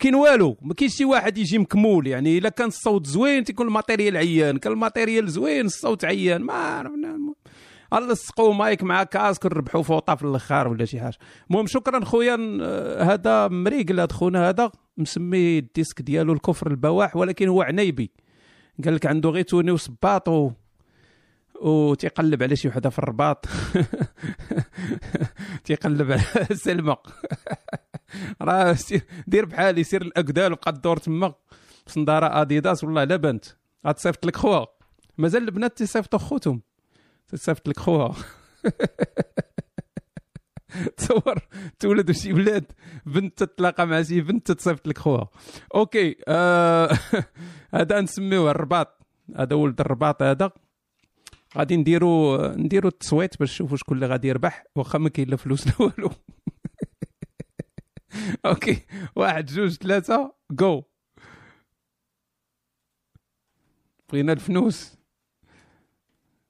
كاين 0.00 0.14
والو 0.14 0.56
ما 0.62 0.74
كاينش 0.74 0.96
شي 0.96 1.04
واحد 1.04 1.38
يجي 1.38 1.58
مكمول. 1.58 2.06
يعني 2.06 2.38
إلا 2.38 2.48
كان 2.48 2.68
الصوت 2.68 3.06
زوين 3.06 3.44
تيكون 3.44 3.66
ال 3.66 3.72
matériel 3.72 4.16
عيان. 4.16 4.58
كان 4.58 4.72
ال 4.72 4.78
matériel 4.78 5.28
زوين 5.28 5.66
الصوت 5.66 6.04
عيان. 6.04 6.42
ما 6.42 6.52
عرفنا 6.52 8.12
لصقوا 8.12 8.54
مايك 8.54 8.82
مع 8.82 9.02
casque 9.02 9.46
نربحوا 9.46 9.82
فوطة 9.82 10.14
في 10.14 10.22
الآخر 10.22 10.68
ولا 10.68 10.84
شي 10.84 11.00
حاجة. 11.00 11.18
المهم 11.50 11.66
شكرا 11.66 12.04
خويا. 12.04 12.36
هذا 13.02 13.48
مريقل 13.48 14.00
هذا 14.00 14.12
خونا 14.12 14.48
هذا 14.48 14.72
مسمي 14.96 15.58
الديسك 15.58 16.02
ديالو 16.02 16.32
الكفر 16.32 16.70
البواح 16.70 17.16
ولكن 17.16 17.48
هو 17.48 17.62
عنيبي. 17.62 18.10
قال 18.84 18.94
لك 18.94 19.06
عنده 19.06 19.30
غير 19.30 19.44
توني 19.44 19.70
وصباط 19.70 20.28
و 20.28 20.50
وتيقلب 21.60 22.42
على 22.42 22.56
شي 22.56 22.68
وحده 22.68 22.90
في 22.90 22.98
الرباط. 22.98 23.46
تيقلب 25.64 26.12
على 26.12 26.22
سلمى 26.64 26.96
راه 28.42 28.76
دير 29.26 29.44
بحالي 29.44 29.84
سير 29.84 30.02
الاكدال 30.02 30.52
وبقى 30.52 30.70
الدور 30.70 30.96
تما. 30.96 31.34
صندارة 31.86 32.40
آديداس 32.42 32.84
والله 32.84 33.04
لا 33.04 33.16
بنت. 33.16 33.44
غتصيفط 33.86 34.26
لك 34.26 34.36
خوها 34.36 34.66
مازال 35.18 35.42
البنات 35.42 35.78
تيصيفطوا 35.78 36.18
خوتهم. 36.18 36.62
تصيفط 37.28 37.68
لك 37.68 37.78
خوها 37.78 38.14
تصور 40.96 41.38
تولد 41.78 42.10
شي 42.12 42.32
ولاد. 42.32 42.72
بنت 43.06 43.42
تتلاقى 43.42 43.86
مع 43.86 44.02
شي 44.02 44.20
بنت 44.20 44.52
تصيفط 44.52 44.88
لك 44.88 44.98
خوها 44.98 45.28
okay 45.74 46.16
آه 46.28 46.98
هذا 47.74 48.00
نسميوه 48.00 48.50
الرباط. 48.50 49.00
هذا 49.36 49.54
ولد 49.56 49.80
الرباط 49.80 50.22
هذا. 50.22 50.50
غادي 51.56 51.76
نديرو 51.76 52.36
نديرو 52.46 52.88
التصويت 52.88 53.38
باش 53.38 53.52
نشوفوا 53.52 53.76
شكون 53.76 53.96
اللي 53.96 54.06
غادي 54.06 54.28
يربح 54.28 54.64
واخا 54.76 54.98
ما 54.98 55.08
كاين 55.08 55.28
لا 55.28 55.36
فلوس 55.36 55.66
لا 55.66 55.72
والو. 55.80 56.10
okay 58.46 58.86
واحد 59.16 59.46
جوج 59.46 59.76
ثلاثة 59.76 60.34
جو 60.50 60.82
بغينا 64.08 64.32
الفلوس. 64.32 64.96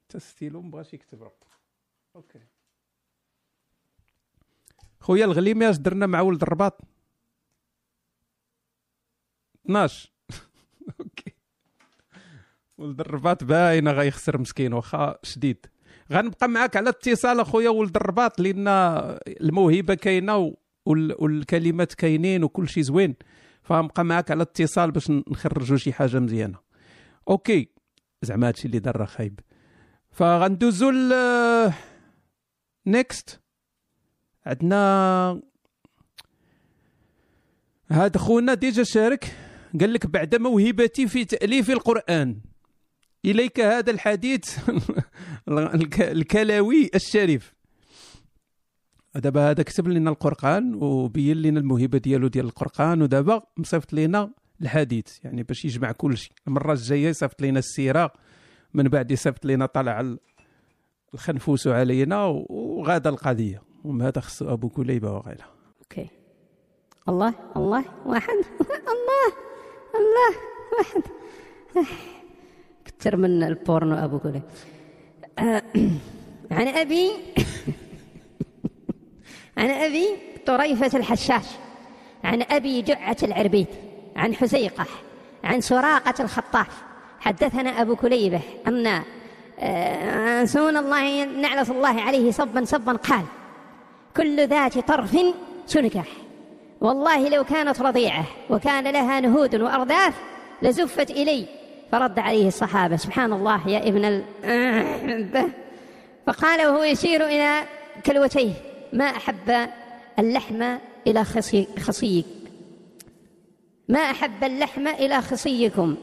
حتى 0.04 0.21
ستيلو 0.21 0.62
مبغاش 0.62 0.95
يكتب 0.95 1.23
راه. 1.23 1.33
okay. 2.17 2.40
خويا 5.00 5.25
الغليمي 5.25 5.71
اش 5.71 5.76
درنا 5.76 6.07
مع 6.07 6.21
ولد 6.21 6.42
الرباط؟ 6.42 6.80
12 9.66 10.12
okay. 11.00 11.35
ولد 12.81 13.01
الرباط 13.01 13.45
باينه 13.45 13.91
غيخسر 13.91 14.39
مسكين 14.39 14.73
واخا 14.73 15.19
شديد. 15.23 15.67
غنبقى 16.13 16.49
معاك 16.49 16.77
على 16.77 16.89
اتصال 16.89 17.41
أخويا 17.41 17.69
ولد 17.69 17.97
الرباط 17.97 18.41
لأن 18.41 18.69
الموهبة 19.29 19.95
كاينة 19.95 20.55
والكلمات 20.87 21.95
كاينين 21.95 22.45
وكل 22.45 22.69
شيء 22.69 22.83
زوين. 22.83 23.15
فنبقى 23.63 24.05
معاك 24.05 24.31
على 24.31 24.43
اتصال 24.43 24.91
باش 24.91 25.11
نخرجوا 25.11 25.77
شي 25.77 25.93
حاجة 25.93 26.19
مزيانة. 26.19 26.59
okay. 27.29 27.69
زعما 28.23 28.49
هادشي 28.49 28.67
اللي 28.67 28.79
دار 28.79 29.07
خايب. 29.07 29.41
فغندوزو 30.11 30.91
ل 30.91 31.13
next 32.87 33.40
عندنا 34.47 35.43
هذا 37.89 38.19
خونا 38.19 38.55
déjà 38.55 38.83
شارك 38.83 39.37
قال 39.81 39.93
لك 39.93 40.07
بعد 40.07 40.35
موهبتي 40.35 41.09
في 41.09 41.25
تأليف 41.25 41.71
القرآن. 41.71 42.41
إليك 43.25 43.61
هذا 43.61 43.91
الحديث 43.91 44.59
الك- 45.49 46.00
الكلاوي 46.00 46.91
الشريف. 46.95 47.55
دابا 49.15 49.50
هذا 49.50 49.62
كتب 49.62 49.89
لنا 49.89 50.11
القرآن 50.11 50.75
وبين 50.75 51.37
لنا 51.43 51.61
الموهبة 51.61 51.99
ديالو 51.99 52.29
ديال 52.29 52.45
القرآن 52.45 53.03
ودابا 53.03 53.43
مصيفط 53.57 53.93
لنا 53.93 54.31
الحديث. 54.62 55.25
يعني 55.25 55.43
باش 55.43 55.65
يجمع 55.65 55.93
كل 55.93 56.17
شيء. 56.17 56.33
المرة 56.49 56.73
الجاية 56.73 57.09
يصيفط 57.09 57.43
لنا 57.43 57.59
السيرة 57.59 58.12
من 58.75 58.85
بعد 58.89 59.11
يصيفط 59.11 59.47
لنا 59.47 59.67
طلع 59.67 60.00
ال- 60.00 60.19
الخنفوس 61.15 61.67
علينا 61.67 62.25
وغادا 62.27 63.11
القضية. 63.11 63.62
ومن 63.85 64.03
هذا 64.03 64.21
خصو 64.21 64.53
أبو 64.53 64.69
كليبة 64.69 65.12
وغيره 65.12 65.45
okay. 65.83 66.09
الله 67.09 67.35
الله 67.57 67.85
واحد. 68.07 68.35
الله 68.95 69.33
الله 69.95 70.37
واحد. 70.79 71.03
كتر 73.00 73.16
من 73.16 73.42
البورنو 73.42 74.04
أبو 74.04 74.19
كله 74.19 74.42
آه، 75.38 75.62
عن 76.50 76.69
أبي 76.69 77.11
عن 79.57 79.71
أبي 79.71 80.07
طريفة 80.47 80.99
الحشاش 80.99 81.45
عن 82.25 82.42
أبي 82.42 82.83
جعة 82.83 83.16
العربيد 83.23 83.66
عن 84.16 84.35
حزيقة 84.35 84.87
عن 85.45 85.61
سراقة 85.61 86.23
الخطاف. 86.23 86.83
حدثنا 87.21 87.71
أبو 87.71 87.97
كليبة 87.97 88.40
أن 88.66 89.02
آه، 89.59 90.42
رسول 90.42 90.76
الله 90.76 91.25
نعلة 91.25 91.71
الله 91.71 92.00
عليه 92.00 92.30
صبا 92.30 92.64
صبا 92.64 92.92
قال 92.92 93.25
كل 94.16 94.49
ذات 94.49 94.78
طرف 94.78 95.16
سنكح. 95.66 96.07
والله 96.80 97.28
لو 97.28 97.45
كانت 97.45 97.80
رضيعة 97.80 98.25
وكان 98.50 98.88
لها 98.88 99.21
نهود 99.21 99.54
وأرداف 99.54 100.14
لزفت 100.62 101.11
إلي 101.11 101.60
فرد 101.92 102.18
عليه 102.18 102.49
الصحابة 102.49 102.97
سبحان 102.97 103.32
الله 103.32 103.68
يا 103.68 103.88
ابن 103.88 104.04
ال 104.04 104.23
فقال 106.26 106.66
وهو 106.66 106.82
يشير 106.82 107.26
إلى 107.26 107.61
كلوتيه 108.06 108.52
ما 108.92 109.04
أحب 109.04 109.68
اللحم 110.18 110.76
إلى 111.06 111.25
خصي 111.25 111.68
خصيك. 111.78 112.26
ما 113.88 114.00
أحب 114.00 114.44
اللحم 114.44 114.88
إلى 114.88 115.23
خصيكم. 115.23 115.97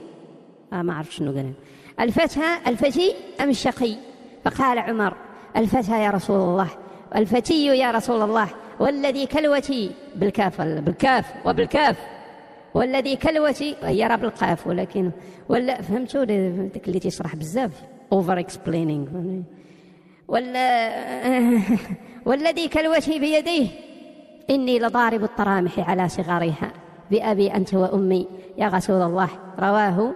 آه 0.74 0.82
ما 0.82 0.94
أعرف 0.94 1.16
شنو 1.16 1.32
قال. 1.32 1.54
الفتى 2.00 2.58
الفتي 2.68 3.16
أم 3.42 3.50
الشقي؟ 3.50 3.96
فقال 4.46 4.80
عمر 4.80 5.14
الفتى 5.58 6.04
يا 6.04 6.10
رسول 6.10 6.40
الله 6.40 6.70
الفتي 7.16 7.66
يا 7.66 7.92
رسول 7.92 8.22
الله 8.22 8.50
والذي 8.80 9.26
كلوتي 9.26 9.92
بالكاف 10.16 10.62
بالكاف 10.62 11.26
وبالكاف. 11.46 11.96
والذي 12.78 13.16
كلوتي 13.16 13.76
يرى 13.84 14.18
بالقاف 14.18 14.68
ولكن 14.68 15.12
ولا 15.50 15.82
فهمتوا 15.82 16.24
داك 16.24 16.88
اللي 16.88 17.00
تيشرح 17.00 17.36
بزاف 17.36 17.72
over 18.12 18.40
explaining 18.40 19.08
ولا 20.28 20.92
والذي 22.28 22.68
كلوتي 22.68 23.20
بيديه 23.20 23.68
إني 24.50 24.80
لضارب 24.80 25.24
الطرامح 25.24 25.90
على 25.90 26.10
صغارها 26.10 26.74
بأبي 27.12 27.54
أنت 27.54 27.74
وأمي 27.74 28.28
يا 28.58 28.68
رسول 28.68 29.02
الله 29.02 29.30
رواه 29.60 30.16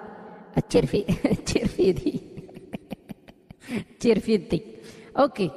الترفي 0.57 1.05
الترفيدي 1.35 2.19
الترفيدي 3.71 4.61
okay. 5.19 5.51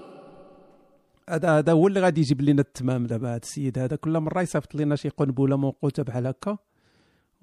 هذا 1.30 1.58
هذا 1.58 1.72
هو 1.72 1.86
اللي 1.86 2.00
غادي 2.00 2.20
يجيب 2.20 2.42
لنا 2.42 2.60
التمام 2.60 3.06
دابا 3.06 3.28
هذا 3.28 3.36
السيد 3.36 3.78
هذا. 3.78 3.96
كل 3.96 4.20
مرة 4.20 4.42
يصيفط 4.42 4.74
لنا 4.74 4.96
شي 4.96 5.08
قنبلة 5.08 5.56
موقوتة 5.56 6.02
بحال 6.02 6.26
هكا 6.26 6.58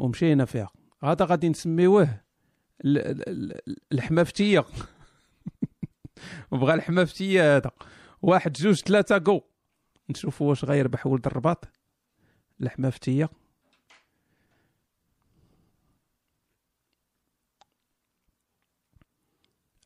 ومشينا 0.02 0.46
فيها. 0.46 0.70
هذا 1.04 1.26
غادي 1.26 1.50
نسميوه 1.50 2.04
ال- 2.86 2.98
ال- 2.98 3.30
ال- 3.68 3.78
الحمافتية. 3.92 4.66
بغى 6.52 6.74
الحمافتية 6.74 7.56
هذا. 7.58 7.72
واحد 8.22 8.54
جوج 8.54 8.76
ثلاثة 8.76 9.18
جو 9.18 9.42
نشوفوا 10.10 10.50
واش 10.50 10.66
غيربح 10.66 11.08
ولد 11.08 11.26
الرباط. 11.28 11.66
الحمافتية. 12.62 13.30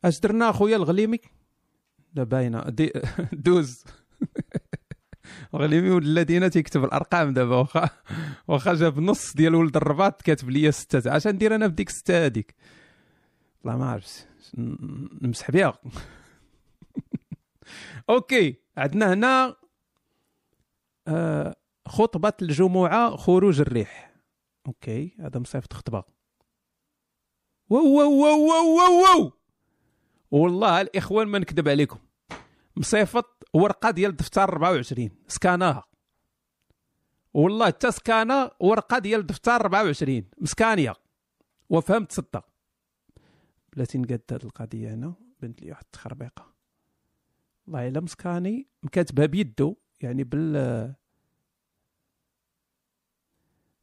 أش 0.05 0.19
درنا 0.19 0.49
أخويا 0.49 0.75
الغليمي؟ 0.75 1.19
لا 2.13 2.23
باينة. 2.23 2.63
دوز. 3.33 3.83
الغليمي 5.53 5.89
ولد 5.89 6.03
الذين 6.05 6.49
تيكتب 6.49 6.83
الأرقام 6.83 7.33
دابا 7.33 7.55
واخا 7.55 7.89
واخا 8.47 8.73
جاب 8.73 8.99
نص 8.99 9.33
ديال 9.33 9.55
ولد 9.55 9.77
الرباط 9.77 10.21
كاتب 10.21 10.49
لي 10.49 10.71
ستة 10.71 11.17
اش 11.17 11.27
ندير 11.27 11.55
أنا 11.55 11.67
بديك 11.67 11.89
ستة 11.89 12.25
هذيك 12.25 12.55
والله 13.63 13.79
ما 13.79 13.91
عرفت 13.91 14.27
ن- 14.57 15.07
نمسح 15.21 15.51
بها 15.51 15.77
okay 18.09 18.55
عندنا 18.77 19.13
هنا 19.13 19.55
آه 21.07 21.55
خطبة 21.87 22.33
الجمعة 22.41 23.15
خروج 23.15 23.61
الريح. 23.61 24.15
okay 24.67 25.15
هذا 25.19 25.39
مصيفط 25.39 25.73
خطبة. 25.73 26.03
wow 27.69 27.85
wow 27.97 28.11
wow 28.11 28.47
wow, 28.47 29.03
wow. 29.03 29.31
والله 30.31 30.81
الإخوان 30.81 31.27
ما 31.27 31.39
نكذب 31.39 31.69
عليكم. 31.69 31.99
مصيفط 32.77 33.43
ورقة 33.53 33.91
ديال 33.91 34.15
دفتر 34.15 34.43
24 34.43 35.09
سكاناها 35.27 35.83
والله 37.35 37.65
حتى 37.65 37.91
سكانا 37.91 38.51
ورقة 38.59 38.99
ديال 38.99 39.25
دفتر 39.27 39.51
24 39.51 40.29
مسكانية. 40.37 40.93
وفهمت 41.69 42.11
ستة 42.11 42.41
بلاتي 43.73 43.97
نقاد 43.97 44.21
هاد 44.31 44.45
القضية 44.45 44.93
هنا 44.93 45.13
بنت 45.41 45.61
لي 45.61 45.71
واحد 45.71 45.83
التخربيقة. 45.85 46.53
والله 47.67 47.87
إلا 47.87 47.99
مسكاني 47.99 48.67
مكاتبها 48.83 49.25
بيدو 49.25 49.75
يعني 50.01 50.23
بال 50.23 50.95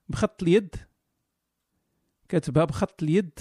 بخط 0.09 0.43
اليد. 0.43 0.77
كاتبها 2.29 2.65
بخط 2.65 3.03
اليد. 3.03 3.41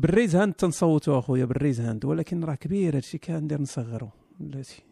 بال 0.00 0.10
raise 0.10 0.36
hand 0.36 0.54
تنصوتو 0.54 1.18
أخويا 1.18 1.44
بال 1.44 1.54
raise 1.54 1.80
hand 1.80 2.04
ولكن 2.04 2.44
راه 2.44 2.54
كبير 2.54 2.96
هادشي 2.96 3.18
كان 3.18 3.44
ندير 3.44 3.60
نصغرو. 3.60 4.10
بلاتي. 4.40 4.82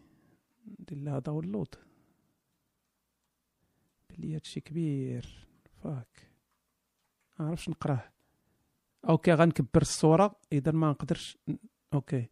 ندير 0.79 0.97
لها 0.97 1.19
download. 1.19 1.75
بلي 4.09 4.35
هادشي 4.35 4.59
كبير. 4.59 5.47
fuck. 5.83 6.29
ما 7.39 7.47
عرفش 7.47 7.69
نقراه. 7.69 8.03
okay 9.09 9.33
غنكبر 9.33 9.81
الصورة. 9.81 10.35
إذا 10.53 10.71
ما 10.71 10.89
نقدرش 10.89 11.37
okay. 11.93 12.27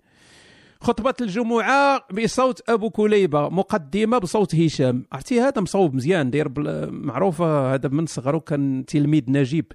خطبة 0.81 1.15
الجمعة 1.21 2.07
بصوت 2.13 2.69
أبو 2.69 2.89
كليبة 2.89 3.49
مقدمة 3.49 4.17
بصوت 4.17 4.55
هشام. 4.55 5.05
عرفتي 5.11 5.41
هذا 5.41 5.61
مصوب 5.61 5.93
مزيان 5.93 6.31
داير 6.31 6.51
معروفة 6.91 7.73
هذا 7.73 7.89
من 7.89 8.05
صغرو 8.05 8.39
كان 8.39 8.85
تلميذ 8.85 9.23
نجيب. 9.27 9.71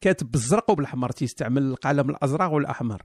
كاتب 0.00 0.30
بالزرق 0.30 0.70
وبالأحمر 0.70 1.10
تيستعمل 1.10 1.62
القلم 1.62 2.10
الأزرق 2.10 2.52
والأحمر. 2.52 3.02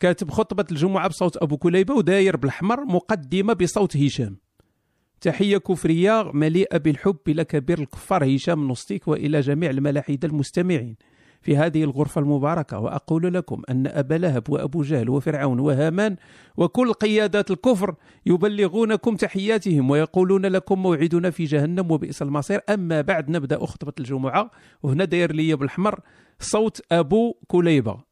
كاتب 0.00 0.30
خطبة 0.30 0.64
الجمعة 0.70 1.08
بصوت 1.08 1.36
أبو 1.36 1.56
كليبة 1.56 1.94
وداير 1.94 2.36
بالأحمر 2.36 2.84
مقدمة 2.84 3.52
بصوت 3.52 3.96
هشام. 3.96 4.36
تحية 5.20 5.58
كفرية 5.58 6.30
مليئة 6.32 6.78
بالحب 6.78 7.16
إلى 7.28 7.44
كبير 7.44 7.78
الكفار 7.78 8.36
هشام 8.36 8.68
نصتيك 8.68 9.08
وإلى 9.08 9.40
جميع 9.40 9.70
الملاحدة 9.70 10.28
المستمعين 10.28 10.96
في 11.42 11.56
هذه 11.56 11.84
الغرفة 11.84 12.20
المباركة. 12.20 12.78
وأقول 12.78 13.34
لكم 13.34 13.62
أن 13.70 13.86
أبا 13.86 14.14
لهب 14.14 14.50
وأبو 14.50 14.82
جهل 14.82 15.10
وفرعون 15.10 15.58
وهامان 15.60 16.16
وكل 16.56 16.92
قيادات 16.92 17.50
الكفر 17.50 17.94
يبلغونكم 18.26 19.16
تحياتهم 19.16 19.90
ويقولون 19.90 20.46
لكم 20.46 20.82
موعدنا 20.82 21.30
في 21.30 21.44
جهنم 21.44 21.90
وبئس 21.90 22.22
المصير. 22.22 22.60
أما 22.68 23.00
بعد 23.00 23.30
نبدأ 23.30 23.66
خطبة 23.66 23.92
الجمعة. 24.00 24.50
وهنا 24.82 25.04
داير 25.04 25.32
لي 25.32 25.56
بالحمر 25.56 26.00
صوت 26.44 26.92
أبو 26.92 27.32
كليبة. 27.46 28.04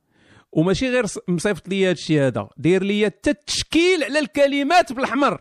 وماشي 0.52 0.88
غير 0.90 1.04
مصيفط 1.28 1.68
لي 1.68 1.84
هذا 1.84 1.92
الشيء 1.92 2.20
هذا. 2.20 2.48
داير 2.56 2.82
لي 2.82 3.06
التشكيل 3.06 4.04
على 4.04 4.18
الكلمات 4.18 4.92
بالاحمر 4.92 5.40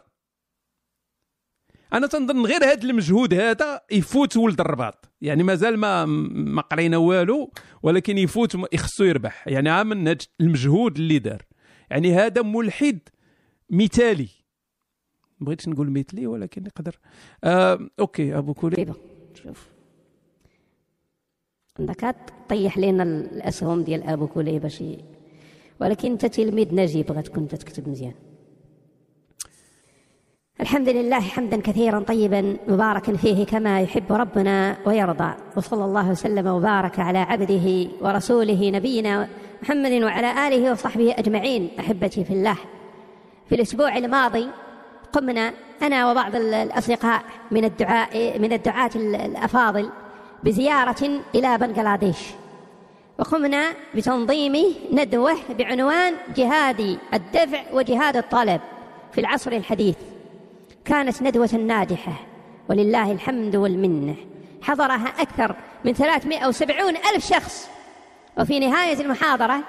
أنا 1.93 2.07
تنظن 2.07 2.45
غير 2.45 2.63
هذا 2.63 2.83
المجهود 2.83 3.33
هذا 3.33 3.81
يفوت 3.91 4.37
ولد 4.37 4.61
الرباط. 4.61 5.11
يعني 5.21 5.43
مازال 5.43 5.77
ما 5.77 6.05
ما 6.05 6.61
قرينا 6.61 6.97
والو 6.97 7.51
ولكن 7.83 8.17
يفوت 8.17 8.73
يخصو 8.73 9.03
يربح. 9.03 9.47
يعني 9.47 9.69
عام 9.69 9.87
من 9.87 10.07
هذا 10.07 10.17
المجهود 10.41 10.97
اللي 10.97 11.19
دار. 11.19 11.45
يعني 11.89 12.13
هذا 12.13 12.41
ملحد 12.41 12.99
مثالي. 13.69 14.29
بغيتش 15.39 15.67
نقول 15.67 15.91
مثلي 15.91 16.27
ولكن 16.27 16.65
يقدر. 16.65 16.99
آه 17.43 17.89
أوكي 17.99 18.37
أبو 18.37 18.53
كولي 18.53 18.75
كليبة. 18.75 18.95
شوف. 19.43 19.69
عندك 21.79 22.15
طيح 22.49 22.77
لنا 22.77 23.03
الأسهم 23.03 23.81
ديال 23.83 24.03
أبو 24.03 24.27
كليبه 24.27 24.67
شي 24.67 24.97
ولكن 25.81 26.11
انت 26.11 26.25
تلميذ 26.25 26.75
نجيب 26.75 27.11
غتكون 27.11 27.47
تكتب 27.47 27.89
مزيان. 27.89 28.13
الحمد 30.61 30.89
لله 30.89 31.19
حمدا 31.19 31.61
كثيرا 31.61 31.99
طيبا 31.99 32.57
مباركا 32.67 33.17
فيه 33.17 33.45
كما 33.45 33.81
يحب 33.81 34.11
ربنا 34.13 34.77
ويرضى. 34.85 35.33
وصلى 35.57 35.85
الله 35.85 36.09
وسلم 36.11 36.47
وبارك 36.47 36.99
على 36.99 37.17
عبده 37.17 37.87
ورسوله 38.01 38.69
نبينا 38.69 39.27
محمد 39.63 39.91
وعلى 39.91 40.47
آله 40.47 40.71
وصحبه 40.71 41.15
أجمعين. 41.17 41.69
أحبتي 41.79 42.23
في 42.23 42.33
الله 42.33 42.57
في 43.49 43.55
الأسبوع 43.55 43.97
الماضي 43.97 44.47
قمنا 45.13 45.53
أنا 45.81 46.11
وبعض 46.11 46.35
ال- 46.35 46.53
الأصدقاء 46.53 47.23
من 47.51 47.65
الدعاء 47.65 48.39
من 48.39 48.53
الدعاة 48.53 48.91
ال- 48.95 49.15
الأفاضل 49.15 49.89
بزيارة 50.43 51.21
إلى 51.35 51.57
بنغلاديش. 51.57 52.17
وقمنا 53.19 53.73
بتنظيم 53.95 54.75
ندوة 54.91 55.37
بعنوان 55.49 56.13
جهاد 56.35 56.97
الدفع 57.13 57.61
وجهاد 57.73 58.17
الطلب 58.17 58.61
في 59.11 59.21
العصر 59.21 59.51
الحديث. 59.51 59.95
كانت 60.85 61.21
ندوة 61.21 61.55
ناجحة 61.55 62.13
ولله 62.69 63.11
الحمد 63.11 63.55
والمنة. 63.55 64.15
حضرها 64.61 65.13
أكثر 65.19 65.55
من 65.85 65.93
370 65.93 66.95
ألف 67.15 67.25
شخص. 67.25 67.69
وفي 68.37 68.59
نهاية 68.59 69.01
المحاضرة 69.01 69.63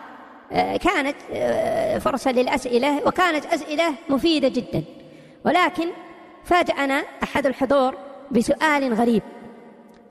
آه، 0.53 0.77
كانت 0.77 1.17
آه، 1.33 1.99
فرصة 1.99 2.33
للأسئلة 2.33 3.07
وكانت 3.07 3.47
أسئلة 3.47 3.95
مفيدة 4.09 4.49
جدا. 4.49 4.83
ولكن 5.45 5.89
فاجأنا 6.45 7.05
أحد 7.23 7.47
الحضور 7.47 7.95
بسؤال 8.31 8.95
غريب. 8.95 9.23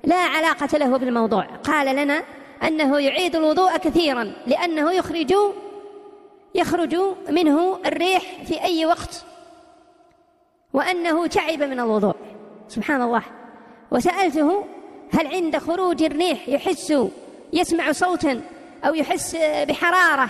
لا 0.03 0.15
علاقة 0.15 0.77
له 0.77 0.97
بالموضوع. 0.97 1.43
قال 1.43 1.95
لنا 1.95 2.23
أنه 2.63 2.99
يعيد 2.99 3.35
الوضوء 3.35 3.77
كثيرا 3.77 4.33
لأنه 4.47 4.91
يخرج 4.91 5.33
يخرج 6.55 6.95
منه 7.29 7.79
الريح 7.85 8.23
في 8.45 8.63
أي 8.63 8.85
وقت 8.85 9.25
وأنه 10.73 11.27
تعب 11.27 11.63
من 11.63 11.79
الوضوء. 11.79 12.15
سبحان 12.67 13.01
الله. 13.01 13.23
وسألته 13.91 14.65
هل 15.13 15.27
عند 15.27 15.57
خروج 15.57 16.03
الريح 16.03 16.49
يحس 16.49 16.93
يسمع 17.53 17.91
صوتا 17.91 18.41
أو 18.85 18.93
يحس 18.93 19.35
بحرارة 19.39 20.29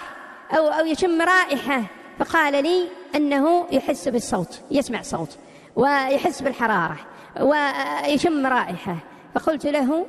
أو 0.57 0.67
أو 0.67 0.85
يشم 0.85 1.21
رائحة؟ 1.21 1.83
فقال 2.19 2.63
لي 2.63 2.87
أنه 3.15 3.67
يحس 3.71 4.07
بالصوت 4.07 4.61
يسمع 4.71 5.01
صوت 5.01 5.37
ويحس 5.75 6.41
بالحرارة 6.41 6.97
ويشم 7.41 8.47
رائحة. 8.47 8.95
فقلت 9.35 9.65
له 9.65 10.05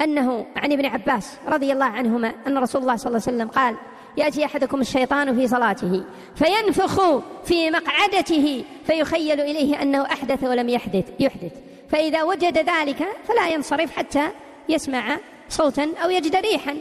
أنه 0.00 0.46
عن 0.56 0.72
ابن 0.72 0.86
عباس 0.86 1.38
رضي 1.48 1.72
الله 1.72 1.84
عنهما 1.84 2.34
أن 2.46 2.58
رسول 2.58 2.82
الله 2.82 2.96
صلى 2.96 3.06
الله 3.06 3.22
عليه 3.26 3.36
وسلم 3.36 3.48
قال 3.48 3.76
يأتي 4.16 4.44
أحدكم 4.44 4.80
الشيطان 4.80 5.36
في 5.36 5.48
صلاته 5.48 6.04
فينفخ 6.34 7.22
في 7.44 7.70
مقعدته 7.70 8.64
فيخيل 8.86 9.40
إليه 9.40 9.82
أنه 9.82 10.02
أحدث 10.02 10.44
ولم 10.44 10.68
يحدث 10.68 11.04
يحدث. 11.20 11.52
فإذا 11.88 12.22
وجد 12.22 12.58
ذلك 12.58 13.08
فلا 13.28 13.48
ينصرف 13.48 13.96
حتى 13.96 14.28
يسمع 14.68 15.18
صوتا 15.48 15.92
أو 16.04 16.10
يجد 16.10 16.36
ريحا. 16.36 16.76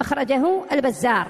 أخرجه 0.00 0.64
البزار. 0.72 1.26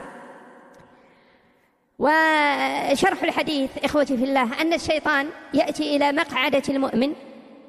وشرح 1.98 3.22
الحديث 3.22 3.70
إخوتي 3.84 4.16
في 4.16 4.24
الله 4.24 4.60
أن 4.60 4.72
الشيطان 4.72 5.28
يأتي 5.54 5.96
إلى 5.96 6.12
مقعدة 6.12 6.62
المؤمن 6.68 7.12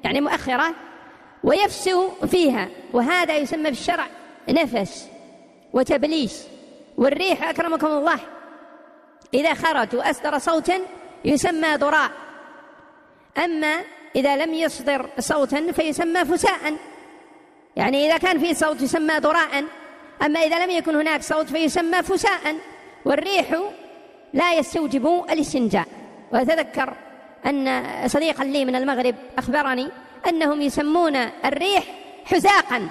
يعني 0.04 0.20
مؤخرة 0.20 0.74
ويفسو 1.44 2.10
فيها 2.26 2.68
وهذا 2.92 3.36
يسمى 3.36 3.64
في 3.64 3.80
الشرع 3.80 4.06
نفس 4.48 5.08
وتبليس. 5.72 6.46
والريح 6.96 7.48
أكرمكم 7.48 7.86
الله. 7.86 8.20
إذا 9.34 9.54
خرج 9.54 9.96
وأصدر 9.96 10.38
صوتا 10.38 10.78
يسمى 11.24 11.76
ضراء. 11.76 12.10
أما 13.44 13.80
إذا 14.16 14.36
لم 14.36 14.54
يصدر 14.54 15.08
صوتا 15.18 15.72
فيسمى 15.72 16.24
فساء. 16.24 16.76
يعني 17.76 18.06
إذا 18.06 18.18
كان 18.18 18.38
في 18.38 18.54
صوت 18.54 18.82
يسمى 18.82 19.18
ضراء. 19.18 19.64
أما 20.22 20.40
إذا 20.40 20.64
لم 20.64 20.70
يكن 20.70 20.96
هناك 20.96 21.22
صوت 21.22 21.46
فيسمى 21.46 22.02
فساء. 22.02 22.56
والريح 23.04 23.62
لا 24.34 24.54
يستوجب 24.54 25.24
الاستنجاء. 25.30 25.88
وأتذكر 26.32 26.94
أن 27.46 27.84
صديقا 28.08 28.44
لي 28.44 28.64
من 28.64 28.76
المغرب 28.76 29.14
أخبرني 29.38 29.88
أنهم 30.28 30.60
يسمون 30.60 31.16
الريح 31.16 31.84
حزاقا 32.24 32.88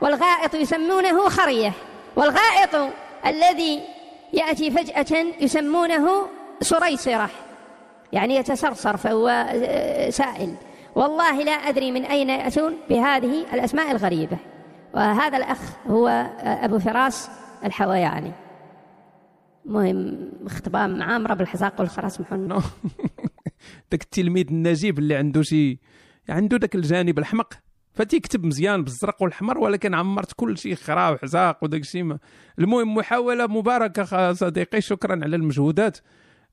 والغائط 0.00 0.54
يسمونه 0.54 1.28
خرية 1.28 1.72
والغائط 2.16 2.92
الذي 3.26 3.80
يأتي 4.32 4.70
فجأة 4.70 5.26
يسمونه 5.40 6.26
صريصرة 6.60 7.30
يعني 8.12 8.36
يتسرسر 8.36 8.96
فهو 8.96 9.46
سائل. 10.10 10.54
والله 10.94 11.42
لا 11.42 11.52
أدري 11.52 11.92
من 11.92 12.04
أين 12.04 12.30
يأتون 12.30 12.76
بهذه 12.90 13.54
الأسماء 13.54 13.90
الغريبة. 13.90 14.38
وهذا 14.94 15.36
الأخ 15.36 15.58
هو 15.86 16.08
أبو 16.40 16.78
فراس 16.78 17.30
الحوياني. 17.64 18.32
مهم 19.64 20.30
اختبام 20.46 20.98
معامرة 20.98 21.34
بالحزاق 21.34 21.80
والخرس 21.80 22.20
محن 22.20 22.48
داك 23.90 24.02
التلميذ 24.02 24.46
النجيب 24.50 24.98
اللي 24.98 25.14
عنده 25.14 25.42
شي 25.42 25.78
عنده 26.28 26.56
داك 26.56 26.74
الجانب 26.74 27.18
الحمق 27.18 27.54
فتيكتب 27.92 28.44
مزيان 28.44 28.84
بالزرق 28.84 29.22
والحمر 29.22 29.58
ولكن 29.58 29.94
عمرت 29.94 30.32
كل 30.32 30.58
شيء 30.58 30.74
خرا 30.74 31.10
وحزاق 31.10 31.64
وداك 31.64 31.80
الشيء. 31.80 32.16
المهم 32.58 32.94
محاولة 32.94 33.46
مباركة 33.46 34.32
صديقي 34.32 34.80
شكرا 34.80 35.12
على 35.12 35.36
المجهودات. 35.36 35.98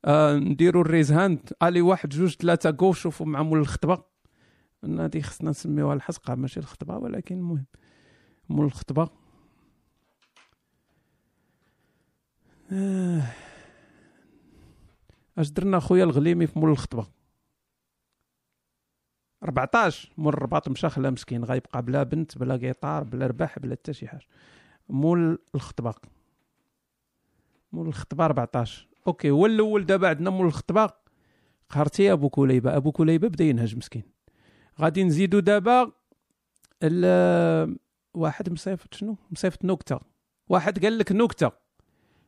آه 0.06 0.36
نديروا 0.36 0.82
ال 0.82 0.87
raise 0.87 1.12
hand. 1.12 1.50
ألي 1.64 1.82
واحد 1.82 2.10
جوج 2.10 2.36
ثلاثة 2.36 2.70
جو 2.70 2.94
شوفوا 2.94 3.26
مع 3.26 3.44
مول 3.44 3.60
الخطبه 3.60 4.04
هذه 4.84 5.22
خصنا 5.22 5.50
نسميوها 5.50 5.94
الحزقه 5.94 6.36
ماشي 6.36 6.60
الخطبة 6.60 6.98
ولكن 6.98 7.38
المهم 7.38 7.66
مول 8.50 8.66
الخطبة. 8.66 9.10
آه. 12.72 13.22
أش 15.38 15.50
درنا 15.50 15.80
خويا 15.80 16.04
الغليمي 16.04 16.48
في 16.48 16.60
مول 16.60 16.70
الخطبة؟ 16.70 17.17
14 19.44 20.10
مول 20.18 20.34
الرباط 20.34 20.70
مشى 20.70 20.90
خلا 20.90 21.10
مسكين 21.10 21.44
غيبقى 21.44 21.82
بلا 21.82 22.04
بنت 22.04 22.38
بلا 22.38 22.56
قيطار 22.56 23.04
بلا 23.04 23.28
رباح 23.28 23.60
بلا 23.60 23.76
حتى 23.76 23.94
شي 23.94 24.08
حاجة. 24.08 24.28
مول 24.90 25.40
الخطبه 25.56 25.94
مول 27.72 27.88
الخطبه 27.88 28.26
14 28.26 28.88
okay 29.08 29.30
هو 29.30 29.46
الأول 29.46 29.86
دابا 29.86 30.10
عندنا 30.10 30.30
مول 30.30 30.46
الخطبه 30.48 30.90
قهرتي 31.70 32.12
أبو 32.12 32.30
كليبة. 32.30 32.76
أبو 32.76 32.92
كليبة 32.92 33.28
بدا 33.28 33.44
ينهج 33.44 33.76
مسكين. 33.76 34.04
غادي 34.82 35.04
نزيدو 35.04 35.40
دابا 35.40 35.92
واحد 38.14 38.50
مصيفط 38.50 38.94
شنو؟ 38.94 39.18
مصيفط 39.32 39.66
نكتة. 39.66 40.00
واحد 40.50 40.86
قال 40.86 40.98
لك 40.98 41.12
نكتة. 41.12 41.52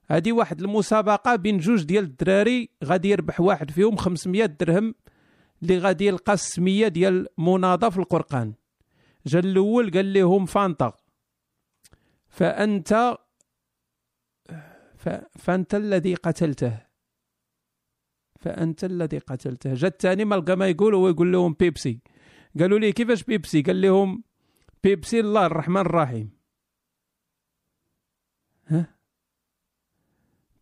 هذه 0.05 0.31
واحد 0.31 0.61
المسابقة 0.61 1.35
بين 1.35 1.57
جوج 1.57 1.83
ديال 1.83 2.03
الدراري 2.03 2.69
غادي 2.83 3.09
يربح 3.09 3.41
واحد 3.41 3.71
فيهم 3.71 3.95
500 3.95 4.45
درهم 4.45 4.95
اللي 5.61 5.77
غادي 5.77 6.05
يلقى 6.05 6.33
السمية 6.33 6.87
ديال 6.87 7.27
مناضة 7.37 7.89
في 7.89 7.97
القرقان 7.97 8.53
جا 9.25 9.39
الأول 9.39 9.91
قال 9.91 10.13
لهم 10.13 10.45
فانتا 10.45 10.93
فأنت. 12.29 13.17
فأنت 15.35 15.75
الذي 15.75 16.15
قتلته. 16.15 16.79
فأنت 18.39 18.83
الذي 18.83 19.17
قتلته. 19.17 19.73
جا 19.73 19.87
الثاني 19.87 20.25
ما 20.25 20.35
لقى 20.35 20.55
ما 20.55 20.67
يقول 20.67 20.95
هو 20.95 21.09
يقول 21.09 21.31
لهم 21.31 21.53
بيبسي. 21.53 21.99
قالوا 22.59 22.79
لي 22.79 22.91
كيفاش 22.91 23.23
بيبسي؟ 23.23 23.61
قال 23.61 23.81
لهم 23.81 24.23
بيبسي 24.83 25.19
الله 25.19 25.45
الرحمن 25.45 25.81
الرحيم. 25.81 26.29
ها؟ 28.67 28.95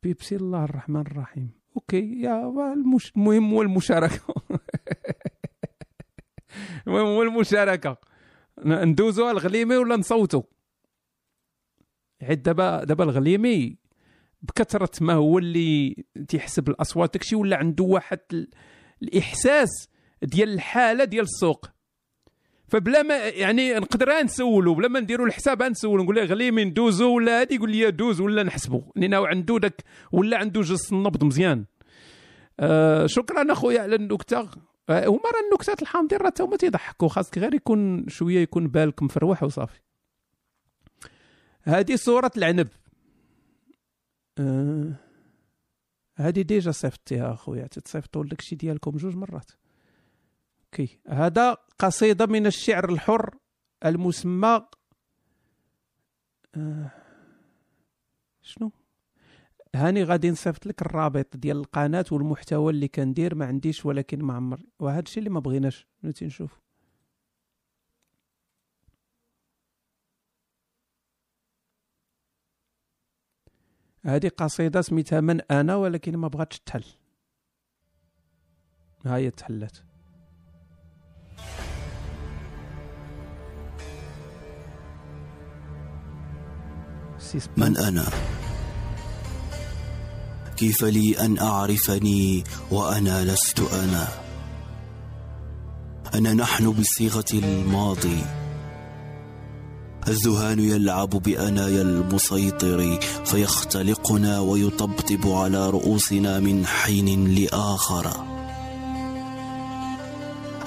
بيبسي 0.04 0.36
الله 0.36 0.64
الرحمن 0.64 1.02
الرحيم. 1.02 1.52
okay 1.76 2.22
يا. 2.22 2.54
المهم 3.16 3.54
هو 3.54 3.62
المشاركة. 3.62 4.36
المهم 6.88 7.06
هو 7.06 7.24
المشاركة؟ 7.24 7.98
ندوزو 8.66 9.30
الغليمي 9.30 9.78
ولا 9.78 9.96
نصوتو؟ 9.96 10.44
حيت 12.22 12.40
دابا 12.40 12.84
دابا 12.84 13.04
الغليمي 13.04 13.78
بكثرة 14.42 14.92
ما 15.02 15.14
هو 15.14 15.38
اللي 15.38 16.06
تيحسب 16.28 16.70
الأصوات 16.70 17.14
داكشي 17.14 17.36
ولا 17.36 17.58
عنده 17.58 17.84
واحد 17.84 18.20
الإحساس 19.04 19.90
ديال 20.22 20.54
الحالة 20.54 21.04
ديال 21.04 21.24
السوق. 21.24 21.66
فبلا 22.68 23.02
ما 23.02 23.18
يعني 23.18 23.74
نقدر 23.74 24.24
نسولو 24.24 24.74
بلا 24.74 24.88
ما 24.88 25.00
نديرو 25.00 25.26
الحساب 25.26 25.64
نسولو 25.64 26.04
نقول 26.04 26.16
له 26.16 26.24
غلي 26.24 26.52
من 26.52 26.74
دوزو 26.74 27.16
ولا 27.16 27.42
هادي 27.42 27.56
يقول 27.56 27.72
لي 27.72 27.92
دوز 27.92 28.22
ولا 28.22 28.44
نحسبو. 28.44 28.84
لأنه 28.96 29.28
عنده 29.28 29.58
داك 29.60 29.84
ولا 30.12 30.38
عنده 30.38 30.62
جس 30.62 30.94
النبض 30.94 31.24
مزيان. 31.24 31.66
آه 32.60 33.06
شكرا 33.06 33.52
أخويا 33.52 33.82
على 33.82 33.96
النكتة. 33.96 34.50
هما 34.90 35.30
راه 35.30 35.48
النكتات 35.50 35.82
الحامضين 35.82 36.20
راه 36.20 36.34
هما 36.40 36.58
تيضحكوا 36.58 37.08
خاصك 37.08 37.38
غير 37.38 37.54
يكون 37.54 38.10
شوية 38.10 38.40
يكون 38.40 38.68
بالك 38.68 39.04
مفروح 39.04 39.44
وصافي. 39.44 39.80
هذه 41.62 41.96
صورة 41.96 42.32
العنب. 42.38 42.68
آه 44.38 44.94
هذه 46.16 46.42
déjà 46.42 46.72
صيفطتيها 46.72 47.34
أخويا 47.34 47.68
تتصيفطوا 47.68 48.24
لك 48.24 48.42
شي 48.42 48.56
ديالكم 48.56 48.98
جوج 48.98 49.16
مرات. 49.16 49.52
okay. 50.64 51.00
هذا 51.08 51.58
قصيدة 51.80 52.26
من 52.26 52.48
الشعر 52.48 52.90
الحر 52.90 53.36
المسمى 53.86 54.66
آه 56.56 56.92
شنو؟ 58.42 58.72
هاني 59.78 60.04
غادي 60.04 60.32
نصيفط 60.32 60.66
لك 60.66 60.82
الرابط 60.82 61.38
ديال 61.38 61.58
القناة 61.58 62.06
والمحتوى 62.12 62.72
اللي 62.72 62.88
كندير 62.88 63.36
ما 63.36 63.46
عنديش 63.46 63.86
ولكن 63.86 64.24
ما 64.24 64.34
عمر. 64.34 64.60
وهذا 64.80 65.00
الشيء 65.00 65.18
اللي 65.20 65.30
ما 65.30 65.40
بغيناش. 65.40 65.88
نتي 66.04 66.26
نشوف. 66.26 66.60
هذه 74.06 74.28
قصيدة 74.28 74.82
سميتها 74.82 75.22
من 75.22 75.42
أنا 75.42 75.76
ولكن 75.76 76.18
ما 76.18 76.28
بغاتش 76.28 76.60
تحل. 76.60 76.84
هاي 79.06 79.32
تحلت. 79.32 79.84
من 87.58 87.78
أنا؟ 87.78 88.37
كيف 90.58 90.84
لي 90.84 91.20
أن 91.20 91.40
أعرفني 91.40 92.44
وأنا 92.72 93.26
لست 93.26 93.60
أنا؟ 93.60 94.08
أنا 96.16 96.34
نحن 96.34 96.72
بصيغة 96.72 97.26
الماضي. 97.34 98.22
الذهان 100.08 100.60
يلعب 100.60 101.10
بأنايا 101.10 101.82
المسيطر 101.82 103.00
فيختلقنا 103.26 104.40
ويطبطب 104.40 105.28
على 105.28 105.70
رؤوسنا 105.70 106.40
من 106.40 106.66
حين 106.66 107.36
لآخر. 107.36 108.12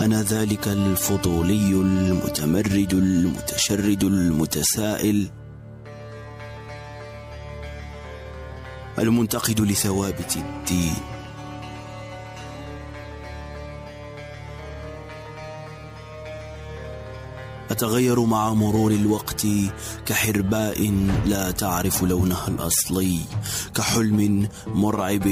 أنا 0.00 0.22
ذلك 0.22 0.68
الفضولي 0.68 1.72
المتمرد 1.72 2.92
المتشرد 2.94 4.04
المتسائل. 4.04 5.30
المنتقد 9.00 9.60
لثوابت 9.60 10.36
الدين. 10.36 10.94
أتغير 17.70 18.20
مع 18.20 18.54
مرور 18.54 18.90
الوقت 18.90 19.46
كحرباء 20.06 20.90
لا 21.26 21.50
تعرف 21.50 22.02
لونها 22.02 22.48
الأصلي 22.48 23.20
كحلم 23.74 24.48
مرعب 24.66 25.26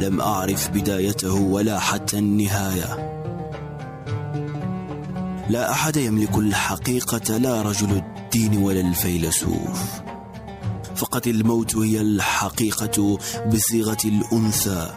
لم 0.00 0.20
أعرف 0.20 0.70
بدايته 0.70 1.34
ولا 1.34 1.78
حتى 1.78 2.18
النهاية. 2.18 3.12
لا 5.50 5.70
أحد 5.70 5.96
يملك 5.96 6.38
الحقيقة 6.38 7.36
لا 7.36 7.62
رجل 7.62 7.90
الدين 7.90 8.56
ولا 8.62 8.80
الفيلسوف. 8.80 10.01
فقط 11.02 11.26
الموت 11.26 11.76
هي 11.76 12.00
الحقيقة 12.00 13.18
بصيغة 13.52 13.98
الأنثى. 14.04 14.90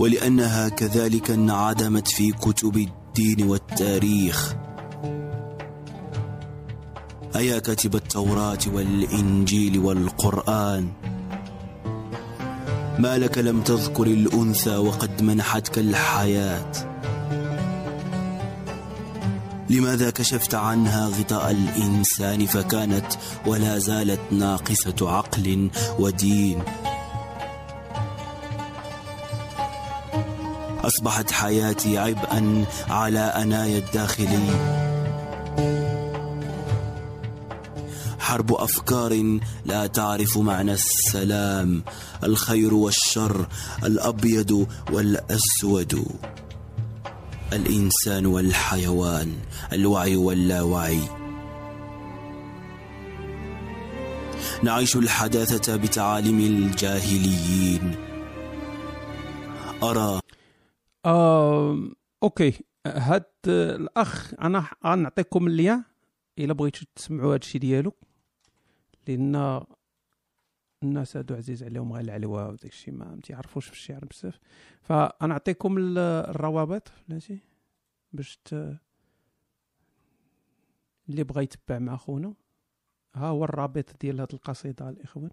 ولأنها 0.00 0.68
كذلك 0.68 1.30
انعدمت 1.30 2.08
في 2.08 2.32
كتب 2.32 2.76
الدين 2.76 3.48
والتاريخ. 3.48 4.54
أيا 7.36 7.58
كاتب 7.58 7.94
التوراة 7.94 8.58
والإنجيل 8.66 9.78
والقرآن. 9.78 10.88
ما 12.98 13.18
لك 13.18 13.38
لم 13.38 13.60
تذكر 13.60 14.06
الأنثى 14.06 14.76
وقد 14.76 15.22
منحتك 15.22 15.78
الحياة. 15.78 16.93
لماذا 19.70 20.10
كشفت 20.10 20.54
عنها 20.54 21.08
غطاء 21.08 21.50
الإنسان 21.50 22.46
فكانت 22.46 23.06
ولا 23.46 23.78
زالت 23.78 24.20
ناقصة 24.30 25.10
عقل 25.10 25.70
ودين؟ 25.98 26.62
أصبحت 30.84 31.30
حياتي 31.30 31.98
عبئا 31.98 32.64
على 32.88 33.18
أنايا 33.18 33.78
الداخلي. 33.78 34.48
حرب 38.18 38.52
أفكار 38.52 39.40
لا 39.64 39.86
تعرف 39.86 40.38
معنى 40.38 40.72
السلام 40.72 41.84
الخير 42.24 42.74
والشر 42.74 43.48
الأبيض 43.84 44.66
والأسود 44.92 46.06
الإنسان 47.52 48.26
والحيوان. 48.26 49.32
الوعي 49.74 50.16
واللاوعي. 50.16 51.00
نعيش 54.62 54.96
الحداثة 54.96 55.76
بتعاليم 55.76 56.38
الجاهليين. 56.38 57.94
أرى 59.82 60.20
آه، 61.04 61.78
أوكي. 62.22 62.64
هاد 62.86 63.24
الأخ 63.46 64.34
أنا 64.40 64.66
غنعطيكم 64.86 65.46
اللين 65.46 65.84
إلا 66.38 66.52
بغيتو 66.52 66.86
تسمعوا 66.96 67.34
هاد 67.34 67.40
الشيء 67.42 67.60
ديالو. 67.60 67.92
لأن 69.08 69.64
الناس 70.82 71.16
هادو 71.16 71.34
عزيز 71.34 71.62
عليهم 71.62 71.92
غير 71.92 72.04
العلوى 72.04 72.42
وداك 72.42 72.64
الشيء 72.72 72.94
ما 72.94 73.20
تيعرفوش 73.22 73.66
في 73.66 73.72
الشعر 73.72 74.04
بزاف. 74.04 74.38
فغنعطيكم 74.82 75.78
ال- 75.78 75.98
الروابط 76.30 76.88
بلاتي 77.08 77.38
باش 78.12 78.38
ت... 78.44 78.76
اللي 81.08 81.24
بغى 81.24 81.42
يتبع 81.42 81.78
مع 81.78 81.96
خونا. 81.96 82.34
ها 83.14 83.26
هو 83.26 83.44
الرابط 83.44 84.00
ديال 84.00 84.20
هاد 84.20 84.32
القصيدة 84.32 84.88
الإخوان. 84.88 85.30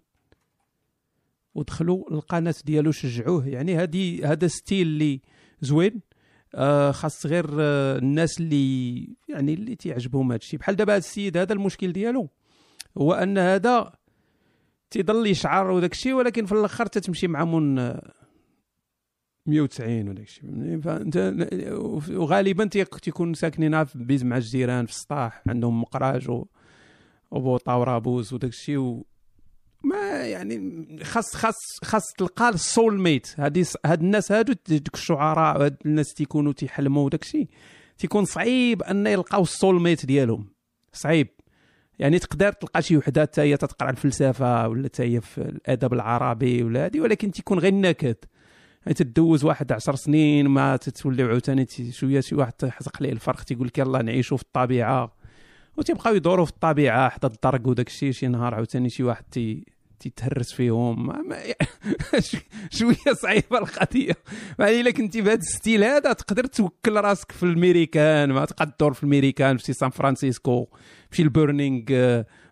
ودخلوا 1.54 2.10
القناه 2.10 2.54
ديالو 2.64 2.92
شجعوه. 2.92 3.48
يعني 3.48 3.74
هادي 3.74 4.26
هذا 4.26 4.46
ستيل 4.46 4.86
اللي 4.86 5.20
زوين. 5.60 6.00
آه 6.54 6.90
خاص 6.90 7.26
غير 7.26 7.46
آه 7.60 7.98
الناس 7.98 8.40
اللي 8.40 9.08
يعني 9.28 9.54
اللي 9.54 9.76
تيعجبهم 9.76 10.32
هذا 10.32 10.36
الشيء 10.36 10.60
بحال 10.60 10.76
دابا 10.76 10.92
هذا 10.92 10.98
السيد 10.98 11.36
هذا 11.36 11.52
المشكل 11.52 11.92
ديالو. 11.92 12.28
هو 12.98 13.12
أن 13.12 13.38
هذا 13.38 13.92
تيضل 14.90 15.26
يشعر 15.26 15.70
وداك 15.70 15.92
الشيء 15.92 16.12
ولكن 16.12 16.46
في 16.46 16.52
الآخر 16.52 16.86
تتمشي 16.86 17.28
مع 17.28 17.44
من 17.44 17.78
آه، 17.78 18.12
190 19.46 20.08
وداك 20.08 20.24
الشيء 20.26 20.80
فأنت 20.80 21.34
وغالبا 22.10 22.64
تيك- 22.64 22.98
تيكون 22.98 23.34
ساكنين 23.34 23.84
في 23.84 23.98
بيز 23.98 24.24
مع 24.24 24.36
الجيران 24.36 24.86
في 24.86 24.92
السطاح 24.92 25.42
عندهم 25.46 25.80
مقراج 25.80 26.30
وبوطا 27.30 27.74
ورابوز 27.74 28.32
وداك 28.34 28.50
الشيء. 28.50 29.02
ما 29.84 29.96
يعني 30.26 30.86
خاص 31.02 31.36
خاص 31.36 31.54
خاص 31.84 32.02
تلقى 32.18 32.48
السول 32.48 33.00
ميت 33.00 33.34
هادي 33.38 33.64
هاد 33.86 34.00
الناس 34.02 34.32
هادو 34.32 34.52
دوك 34.68 34.94
الشعراء 34.94 35.64
هاد 35.64 35.76
الناس 35.86 36.14
تيكونوا 36.14 36.52
تيحلموا 36.52 37.04
وداك 37.04 37.22
الشيء 37.22 37.48
تيكون 37.98 38.24
صعيب 38.24 38.82
أن 38.82 39.06
يلقاو 39.06 39.42
السول 39.42 39.82
ميت 39.82 40.06
ديالهم. 40.06 40.48
صعيب. 40.92 41.28
يعني 41.98 42.18
تقدر 42.18 42.52
تلقى 42.52 42.82
شي 42.82 42.96
وحدة 42.96 43.22
حتى 43.22 43.40
هي 43.40 43.56
تتقرا 43.56 43.90
الفلسفة 43.90 44.68
ولا 44.68 44.84
حتى 44.88 45.02
هي 45.02 45.20
في 45.20 45.38
الأدب 45.38 45.92
العربي 45.92 46.62
ولا 46.62 46.84
هادي 46.84 47.00
ولكن 47.00 47.30
تيكون 47.30 47.58
غير 47.58 47.74
نكد 47.74 48.16
يعني 48.16 48.31
تدوز 48.90 49.44
واحد 49.44 49.72
عشر 49.72 49.94
سنين 49.94 50.48
ما 50.48 50.76
تتولي 50.76 51.22
عاوتاني 51.22 51.66
شوية 51.90 52.20
شي 52.20 52.34
واحد 52.34 52.52
تحزق 52.52 53.02
ليه 53.02 53.12
الفرق 53.12 53.42
تيقول 53.42 53.66
لك 53.66 53.78
يلا 53.78 54.02
نعيشوا 54.02 54.36
في 54.36 54.42
الطبيعة. 54.42 55.12
وتيبقاو 55.76 56.14
يدوروا 56.14 56.44
في 56.44 56.52
الطبيعة 56.52 57.08
حدا 57.08 57.28
الدرك 57.28 57.66
وداك 57.66 57.86
الشيء 57.86 58.12
شي 58.12 58.26
نهار 58.26 58.54
عاوتاني 58.54 58.90
شي 58.90 59.02
واحد 59.02 59.24
تي 59.30 59.64
تيتهرس 60.00 60.52
فيهم. 60.52 61.12
شوية 62.78 63.14
صعيبة 63.22 63.58
القضية. 63.58 64.14
يعني 64.58 64.80
إلا 64.80 64.90
كنتي 64.90 65.20
بهذا 65.20 65.38
ال 65.38 65.46
style 65.46 65.84
هذا 65.84 66.12
تقدر 66.12 66.46
توكل 66.46 66.96
راسك 66.96 67.32
في 67.32 67.42
الميريكان. 67.42 68.32
ما 68.32 68.44
تقدر 68.44 68.92
في 68.92 69.02
الميريكان 69.02 69.56
في 69.56 69.72
سان 69.72 69.90
فرانسيسكو 69.90 70.68
في 71.10 71.22
ال 71.22 71.29
Burning 71.29 71.82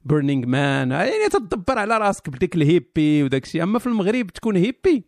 Burning 0.05 0.47
Man. 0.47 0.91
يعني 0.91 1.29
تدبر 1.33 1.79
على 1.79 1.99
راسك 1.99 2.31
بديك 2.31 2.55
ال 2.55 2.64
hippie 2.64 3.23
وداك 3.23 3.45
الشيء 3.45 3.63
أما 3.63 3.79
في 3.79 3.87
المغرب 3.87 4.27
تكون 4.27 4.57
hippie 4.57 5.05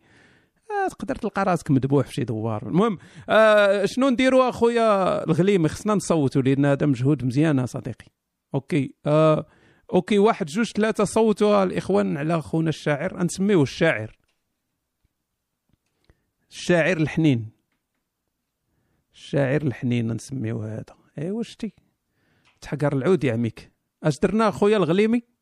تقدر 0.89 1.15
تلقى 1.15 1.43
راسك 1.43 1.71
مذبوح 1.71 2.07
في 2.07 2.13
شي 2.13 2.23
دوار. 2.23 2.67
المهم 2.67 2.97
آه 3.29 3.85
شنو 3.85 4.09
نديروا 4.09 4.49
اخويا 4.49 5.23
الغليمي 5.23 5.69
خصنا 5.69 5.95
نصوتوا 5.95 6.41
لأن 6.41 6.65
هذا 6.65 6.85
مجهود 6.85 7.25
مزيان 7.25 7.59
يا 7.59 7.65
صديقي. 7.65 8.07
okay 8.55 8.95
آه 9.05 9.45
okay 9.93 10.19
واحد 10.19 10.45
جوج 10.45 10.71
ثلاثة 10.71 11.03
صوتوا 11.03 11.63
الإخوان 11.63 12.17
على 12.17 12.41
خونا 12.41 12.69
الشاعر. 12.69 13.23
نسميوه 13.23 13.63
الشاعر. 13.63 14.17
الشاعر 16.51 16.97
الحنين. 16.97 17.49
الشاعر 19.13 19.61
الحنين 19.61 20.11
نسميوه 20.11 20.73
هذا. 20.73 20.95
ايوا 21.17 21.43
شتي 21.43 21.73
تحقر 22.61 22.93
العود 22.93 23.23
يا 23.23 23.33
عميك. 23.33 23.71
أش 24.03 24.19
درنا 24.19 24.49
أخويا 24.49 24.77
الغليمي؟ 24.77 25.32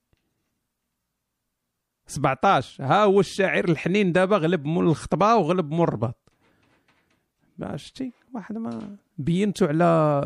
17 2.11 2.83
ها 2.83 3.03
هو 3.03 3.19
الشاعر 3.19 3.69
الحنين 3.69 4.11
دابا 4.11 4.37
غلب 4.37 4.65
مول 4.65 4.87
الخطبة 4.87 5.35
وغلب 5.35 5.71
مول 5.71 5.87
الرباط. 5.87 6.31
شتي 7.75 8.11
واحد 8.33 8.57
ما 8.57 8.97
بينتو 9.17 9.65
على 9.65 10.21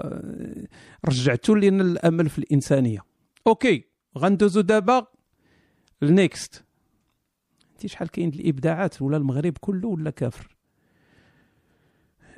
رجعتوا 1.05 1.55
لنا 1.55 1.83
الأمل 1.83 2.29
في 2.29 2.39
الإنسانية. 2.39 2.99
okay 3.47 3.85
غندوزو 4.17 4.61
دابا 4.61 5.07
ال 6.03 6.16
next 6.16 6.65
انت 7.71 7.87
شحال 7.87 8.11
كاين 8.11 8.29
الإبداعات 8.29 9.01
ولا 9.01 9.17
المغرب 9.17 9.57
كله 9.57 9.87
ولا 9.87 10.09
كافر. 10.09 10.57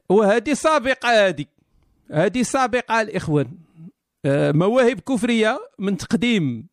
وهذه 0.09 0.53
سابقة 0.53 1.27
هذه 1.27 1.45
هذه 2.11 2.41
سابقة 2.41 3.01
الإخوان. 3.01 3.57
آه، 4.25 4.51
مواهب 4.51 4.99
كفرية 4.99 5.59
من 5.79 5.97
تقديم 5.97 6.67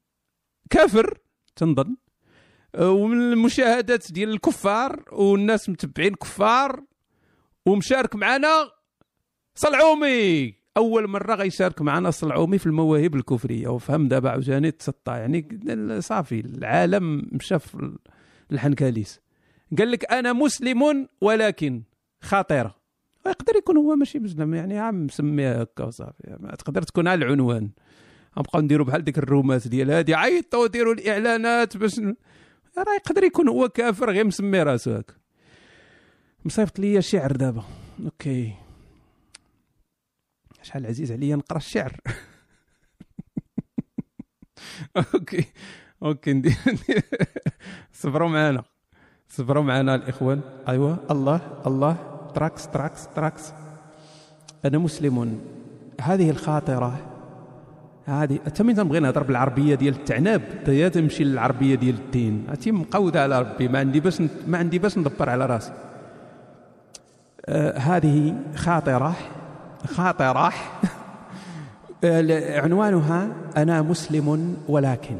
كافر 0.70 1.18
تنظن. 1.56 1.96
ومن 2.78 3.32
المشاهدات 3.32 4.12
ديال 4.12 4.30
الكفار 4.30 5.04
والناس 5.12 5.68
متبعين 5.68 6.14
كفار 6.14 6.82
ومشارك 7.66 8.16
معنا 8.16 8.70
صلعومي. 9.54 10.54
أول 10.76 11.08
مرة 11.08 11.34
غيشارك 11.34 11.82
معنا 11.82 12.10
صلعومي 12.10 12.58
في 12.58 12.66
المواهب 12.66 13.14
الكفرية. 13.14 13.68
وفهم 13.68 14.08
دابا 14.08 14.30
عاوتاني 14.30 14.70
تسطى 14.70 15.12
يعني 15.12 15.48
صافي 16.00 16.40
العالم 16.40 17.28
مشى 17.32 17.58
في 17.58 17.96
الحنكاليس. 18.52 19.20
قال 19.78 19.90
لك 19.90 20.12
أنا 20.12 20.32
مسلم 20.32 21.08
ولكن 21.20 21.82
خطيرة. 22.22 22.74
يقدر 23.26 23.56
يكون 23.56 23.76
هو 23.76 23.96
ماشي 23.96 24.18
مسلم 24.18 24.54
يعني 24.54 24.78
عم 24.78 25.04
مسميها 25.04 25.62
هكا 25.62 25.84
وصافي. 25.84 26.36
ما 26.40 26.54
تقدر 26.54 26.82
تكون 26.82 27.08
على 27.08 27.24
العنوان. 27.24 27.70
غنبقاو 28.36 28.62
نديروا 28.62 28.86
بحال 28.86 29.04
ديك 29.04 29.18
الرومات 29.18 29.68
ديال 29.68 29.90
هادي. 29.90 30.14
عيطوا 30.14 30.66
ديروا 30.66 30.94
الإعلانات 30.94 31.76
باش 31.76 32.00
راه 32.78 32.94
يقدر 32.94 33.24
يكون 33.24 33.48
هو 33.48 33.68
كافر 33.68 34.10
غير 34.10 34.24
مسمي 34.24 34.62
راسو 34.62 34.94
هكا 34.94 35.14
مصيفط 36.44 36.78
ليا 36.78 37.00
شعر 37.00 37.32
دابا. 37.32 37.62
أوكي. 38.04 38.54
شحال 40.62 40.86
عزيز 40.86 41.12
عليا 41.12 41.36
نقرأ 41.36 41.56
الشعر. 41.56 41.96
أوكي. 45.14 45.44
أوكي. 46.02 46.42
صبروا 48.00 48.28
معنا 48.28 48.64
صبروا 49.28 49.62
معنا 49.62 49.94
الإخوان. 49.94 50.40
ايوا 50.68 50.96
الله. 51.10 51.62
الله. 51.66 51.96
تراكس 52.34 52.68
تراكس 52.68 53.08
تراكس. 53.08 53.52
أنا 54.64 54.78
مسلم. 54.78 55.40
هذه 56.00 56.30
الخاطرة 56.30 57.13
هذه 58.06 58.38
حتى 58.46 58.62
من 58.62 58.74
تنبغي 58.74 59.00
نهضر 59.00 59.22
بالعربية 59.22 59.74
ديال 59.74 59.94
التعناب؟ 59.94 60.42
حتى 60.62 60.90
تمشي 60.90 61.24
للعربية 61.24 61.74
ديال 61.74 61.94
الدين. 61.94 62.46
هاتي 62.50 62.72
مقودة 62.72 63.22
على 63.22 63.40
ربي 63.40 63.68
ما 63.68 63.78
عندي 63.78 64.00
باش 64.00 64.22
ما 64.46 64.58
عندي 64.58 64.78
باش 64.78 64.98
ندبر 64.98 65.30
على 65.30 65.46
راسي. 65.46 65.72
آه 67.46 67.78
هذه 67.78 68.34
خاطرة 68.54 69.16
خاطئ 69.86 70.24
راح 70.24 70.80
عنوانها 72.64 73.28
أنا 73.56 73.82
مسلم 73.82 74.56
ولكن. 74.68 75.16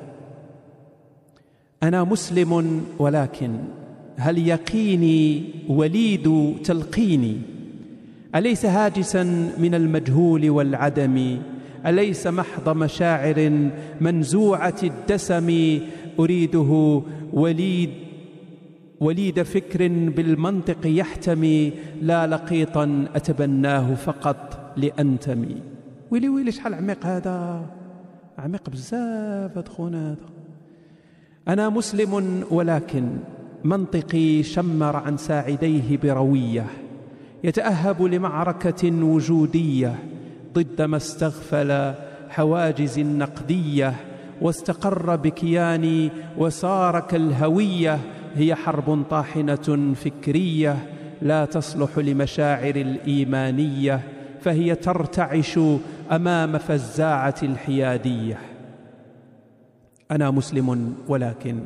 أنا 1.83 2.05
مسلم 2.05 2.85
ولكن. 2.99 3.59
هل 4.17 4.49
يقيني 4.49 5.45
وليد 5.69 6.57
تلقيني؟ 6.65 7.41
أليس 8.35 8.67
هاجسا 8.67 9.23
من 9.59 9.75
المجهول 9.75 10.51
والعدم؟ 10.51 11.39
أليس 11.87 12.27
محض 12.27 12.77
مشاعر 12.77 13.69
منزوعة 14.01 14.75
الدسم 14.83 15.79
أريده 16.19 17.03
وليد 17.33 17.91
وليد 19.01 19.43
فكر 19.43 19.89
بالمنطق 19.89 20.79
يحتمي 20.85 21.73
لا 22.03 22.27
لقيطا 22.27 23.05
أتبناه 23.15 23.95
فقط 23.95 24.73
لأنتمي. 24.77 25.57
ويلي 26.11 26.29
ويلي 26.29 26.53
شحال 26.53 26.75
عميق 26.75 27.07
هذا؟ 27.07 27.67
عميق 28.39 28.71
بزاف 28.71 29.57
هاد 29.57 29.69
خونا 29.69 30.13
هذا. 30.13 30.29
أنا 31.49 31.69
مسلم 31.69 32.45
ولكن 32.51 33.09
منطقي 33.65 34.43
شمر 34.43 34.97
عن 34.97 35.17
ساعديه 35.17 35.97
بروية 36.03 36.67
يتأهب 37.45 38.03
لمعركة 38.03 39.05
وجودية. 39.05 40.14
ضد 40.55 40.83
ما 40.83 40.97
استغفل 40.97 41.95
حواجز 42.29 42.99
النقدية 42.99 43.95
واستقر 44.41 45.17
بكياني 45.17 46.11
وصار 46.39 47.01
كالهوية 47.01 47.99
هي 48.37 48.55
حرب 48.55 49.03
طاحنة 49.11 49.95
فكرية 50.05 50.77
لا 51.23 51.45
تصلح 51.45 51.99
لمشاعر 51.99 52.77
الإيمانية 52.77 54.01
فهي 54.41 54.75
ترتعش 54.75 55.61
أمام 56.13 56.59
فزاعة 56.59 57.35
الحيادية. 57.43 58.39
أنا 60.11 60.31
مسلم 60.31 60.95
ولكن 61.09 61.61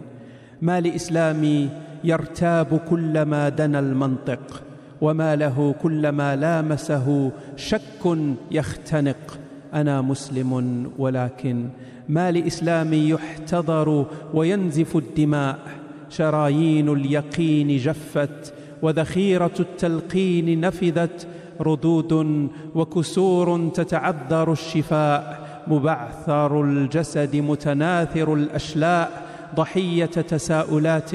ما 0.62 0.81
لإسلامي 0.81 1.70
يرتاب 2.05 2.81
كلما 2.90 3.48
دنا 3.48 3.79
المنطق. 3.79 4.62
وما 5.00 5.37
له 5.37 5.74
كلما 5.82 6.37
لامسه 6.37 7.30
شك 7.56 8.18
يختنق. 8.50 9.38
أنا 9.74 10.00
مسلم 10.00 10.87
ولكن 10.98 11.68
ما 12.08 12.30
لاسلامي 12.30 13.08
يحتضر 13.08 14.06
وينزف 14.34 14.96
الدماء. 14.96 15.58
شرايين 16.11 16.88
اليقين 16.88 17.76
جفت 17.76 18.54
وذخيرة 18.82 19.50
التلقين 19.61 20.61
نفذت. 20.61 21.26
ردود 21.61 22.48
وكسور 22.74 23.68
تتعذر 23.68 24.52
الشفاء. 24.52 25.48
مبعثر 25.66 26.62
الجسد 26.62 27.37
متناثر 27.37 28.34
الأشلاء. 28.34 29.22
ضحية 29.56 30.04
تساؤلات 30.04 31.11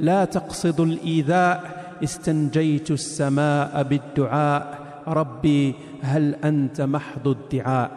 لا 0.00 0.24
تقصد 0.24 0.80
الإيذاء. 0.80 1.85
استنجيت 2.04 2.90
السماء 2.90 3.82
بالدعاء. 3.82 4.86
ربي 5.08 5.74
هل 6.00 6.34
أنت 6.34 6.80
محض 6.80 7.28
الدعاء؟ 7.28 7.90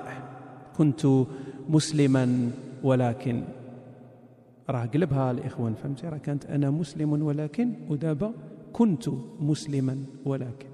كنت 0.78 1.08
مسلما 1.70 2.52
ولكن. 2.84 3.44
راه 4.70 4.86
قلبها 4.86 5.32
الاخوان 5.32 5.74
فهمتي؟ 5.74 6.08
راه 6.08 6.18
كانت 6.18 6.46
أنا 6.46 6.70
مسلم 6.70 7.22
ولكن. 7.24 7.74
ودابا 7.90 8.32
كنت 8.74 9.10
مسلما 9.40 9.98
ولكن. 10.26 10.70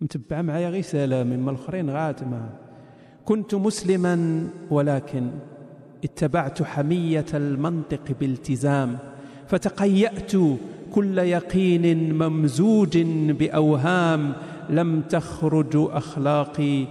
متبعه 0.00 0.42
معايا 0.42 0.70
غير 0.70 0.82
سلام 0.82 1.26
مما 1.26 1.50
الآخرين 1.50 1.90
غات 1.90 2.22
ما. 2.22 2.48
كنت 3.24 3.54
مسلما 3.54 4.46
ولكن. 4.70 5.30
اتبعت 6.04 6.62
حمية 6.62 7.26
المنطق 7.34 8.16
بالتزام. 8.20 8.98
فتقيأت 9.46 10.32
كل 10.92 11.18
يقين 11.18 12.14
ممزوج 12.18 12.98
بأوهام 13.32 14.32
لم 14.70 15.00
تخرج 15.00 15.70
أخلاقي 15.74 16.86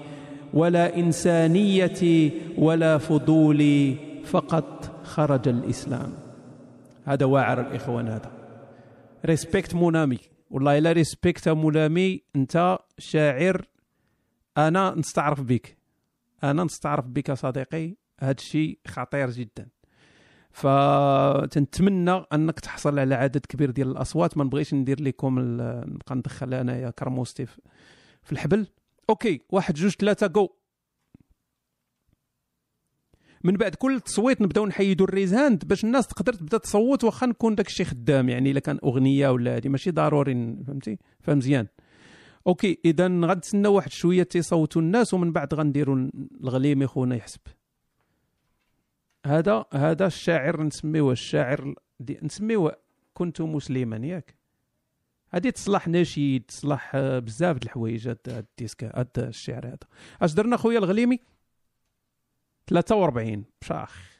ولا 0.54 0.98
إنسانيتي 0.98 2.32
ولا 2.58 2.98
فضولي 2.98 3.96
فقط 4.26 4.92
خرج 5.04 5.48
الإسلام. 5.48 6.14
هذا 7.06 7.26
واعر 7.26 7.62
الإخوان 7.62 8.08
هذا. 8.08 8.32
respect 9.26 9.76
mon 9.76 9.97
ami 9.97 10.18
والله 10.50 10.78
إلا 10.78 10.92
respect 10.92 11.50
mon 11.50 11.86
ami 11.86 12.22
أنت 12.36 12.78
شاعر. 12.98 13.66
أنا 14.58 14.96
نستعرف 14.98 15.42
بك. 15.42 15.78
أنا 16.44 16.64
نستعرف 16.64 17.06
بك 17.06 17.32
صديقي. 17.32 17.96
هذا 18.20 18.32
الشيء 18.32 18.80
خطير 18.88 19.30
جدا. 19.30 19.68
فتنتمنى 20.50 22.12
أنك 22.34 22.60
تحصل 22.60 23.00
على 23.00 23.16
عدد 23.16 23.46
كبير 23.46 23.72
ديال 23.72 23.92
الأصوات. 23.92 24.38
ما 24.38 24.44
نبغيش 24.44 24.74
ندير 24.74 25.02
لكم 25.02 25.40
نبقى 25.40 26.16
ندخل 26.16 26.54
انايا 26.54 26.90
كرموستي 26.90 27.46
في 28.24 28.32
الحبل. 28.32 28.68
okay 29.10 29.42
واحد 29.50 29.74
جوج 29.74 29.92
ثلاثة 29.92 30.28
جو 30.28 30.50
من 33.44 33.54
بعد 33.54 33.76
كل 33.76 34.00
تصويت 34.00 34.42
نبداو 34.42 34.66
نحيدوا 34.66 35.08
ال 35.08 35.12
raise 35.12 35.34
hand 35.34 35.68
باش 35.68 35.84
الناس 35.84 36.08
تقدر 36.08 36.34
تبدا 36.34 36.58
تصوت 36.58 37.04
واخا 37.04 37.28
نكون 37.28 37.56
داك 37.56 37.68
الشيء 37.68 37.86
خدام 37.86 38.30
يعني 38.30 38.52
إلا 38.52 38.60
كان 38.60 38.80
أغنية 38.84 39.30
ولا 39.30 39.58
هذه 39.58 39.68
ماشي 39.68 39.92
ضروري 39.92 40.34
فهمتي؟ 40.68 40.98
فهم 41.20 41.38
مزيان. 41.38 41.68
okay 42.48 42.78
اذا 42.86 43.08
غنتسنى 43.08 43.68
واحد 43.68 43.92
شوية 43.92 44.24
تيصوتوا 44.24 44.82
الناس 44.82 45.14
ومن 45.14 45.32
بعد 45.32 45.54
غنديروا 45.54 46.10
الغليمي 46.44 46.88
خونا 46.88 47.16
يحسب. 47.16 47.40
هذا 49.26 49.66
هذا 49.74 50.06
الشاعر 50.06 50.64
نسميوه 50.64 51.12
الشاعر 51.12 51.76
نسميوه 52.24 52.76
كنت 53.14 53.42
مسلما 53.42 53.98
ياك. 53.98 54.36
هذه 55.30 55.50
تصلح 55.50 55.88
نشيد 55.88 56.44
تصلح 56.48 56.98
بزاف 56.98 57.58
د 57.58 57.64
الحوايج 57.64 58.08
هاد 58.08 58.18
ال 58.28 58.36
disque 58.36 58.84
هاد 58.84 59.08
الشعر 59.18 59.68
هذا. 59.68 59.78
اش 60.22 60.34
درنا 60.34 60.58
خويا 60.58 60.80
الغليمي؟ 60.80 61.20
43 62.68 63.44
بشاخ 63.62 64.20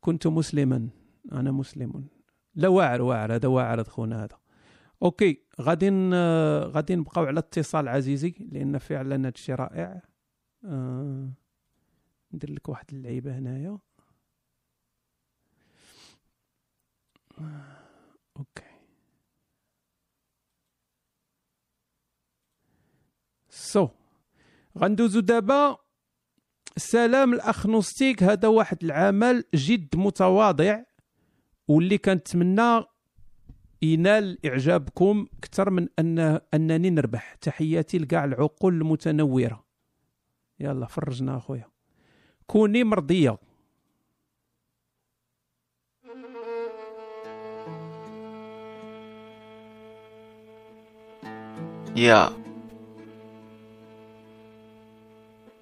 كنت 0.00 0.26
مسلما 0.26 0.88
أنا 1.32 1.50
مسلم. 1.50 2.08
لا 2.54 2.68
واعر 2.68 3.02
واعر 3.02 3.34
هذا 3.34 3.48
واعر 3.48 3.84
خونا 3.84 4.24
هذا. 4.24 4.38
okay 5.02 5.42
غادي 5.60 5.90
غادي 6.64 6.96
نبقاو 6.96 7.24
على 7.24 7.38
اتصال 7.38 7.88
عزيزي 7.88 8.34
لأن 8.38 8.78
فعلا 8.78 9.16
هذا 9.16 9.28
الشيء 9.28 9.54
رائع. 9.54 10.02
آه. 10.64 11.30
ندير 12.32 12.50
لك 12.52 12.68
واحد 12.68 12.84
اللعيبة 12.92 13.38
هنايا. 13.38 13.78
okay. 18.36 18.62
so 23.50 23.88
غندوزو 24.78 25.20
دابا. 25.20 25.76
سلام 26.76 27.32
الاخ 27.32 27.66
نوستيك 27.66 28.22
هذا 28.22 28.48
واحد 28.48 28.84
العمل 28.84 29.44
جد 29.54 29.96
متواضع 29.96 30.82
واللي 31.68 31.98
كنتمنى 31.98 32.84
ينال 33.82 34.46
إعجابكم 34.46 35.26
أكثر 35.38 35.70
من 35.70 35.88
ان 35.98 36.18
أنني 36.54 36.90
نربح. 36.90 37.34
تحياتي 37.34 37.98
لكاع 37.98 38.24
العقول 38.24 38.74
المتنورة. 38.74 39.64
يلا 40.60 40.86
فرجنا 40.86 41.36
أخويا. 41.36 41.75
كوني 42.46 42.84
مرضية. 42.84 43.38
يا. 51.96 52.30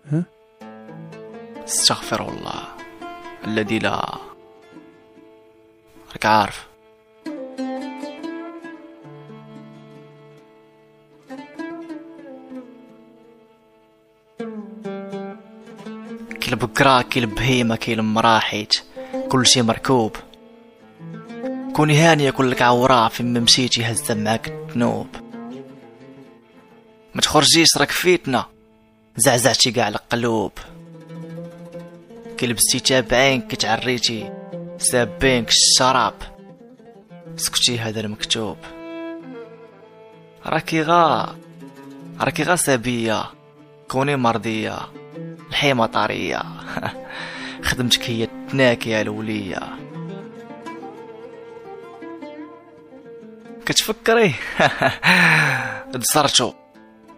ها؟ 0.04 0.24
استغفر 1.64 2.28
الله 2.28 2.76
الذي 3.46 3.78
لا. 3.78 4.18
راك 6.12 6.26
عارف 6.26 6.73
كل 16.54 16.60
بكرا 16.66 17.02
كل 17.02 17.26
بهيمة 17.26 17.76
كل 17.76 18.02
مراحيت 18.02 18.74
كل 19.28 19.46
شي 19.46 19.62
مركوب. 19.62 20.16
كوني 21.72 21.96
هانية 21.96 22.30
كلك 22.30 22.62
عورا 22.62 23.08
في 23.08 23.22
ممشيتي 23.22 23.84
هزة 23.84 24.14
معاك 24.14 24.48
الذنوب 24.48 25.06
ما 27.14 27.20
تخرجيش 27.20 27.76
راك 27.76 27.90
فيتنا. 27.90 28.46
زعزعتي 29.16 29.70
كاع 29.72 29.88
القلوب. 29.88 30.52
كي 32.38 32.46
لبستي 32.46 32.80
تابعين 32.80 33.40
كتعريتي 33.40 34.32
سابينك 34.78 35.48
الشراب. 35.48 36.14
سكتي 37.36 37.78
هذا 37.78 38.00
المكتوب. 38.00 38.56
راكي 40.46 40.82
غا. 40.82 41.36
راكي 42.20 42.42
غا 42.42 42.56
سابية. 42.56 43.24
كوني 43.88 44.16
مرضية. 44.16 44.78
الحيمة 45.54 45.86
طارية. 45.86 46.42
خدمتك 47.62 48.10
هي 48.10 48.24
التناكية 48.24 49.00
الولية 49.02 49.60
كتفكري؟ 53.66 54.34
تزرتو 55.92 56.52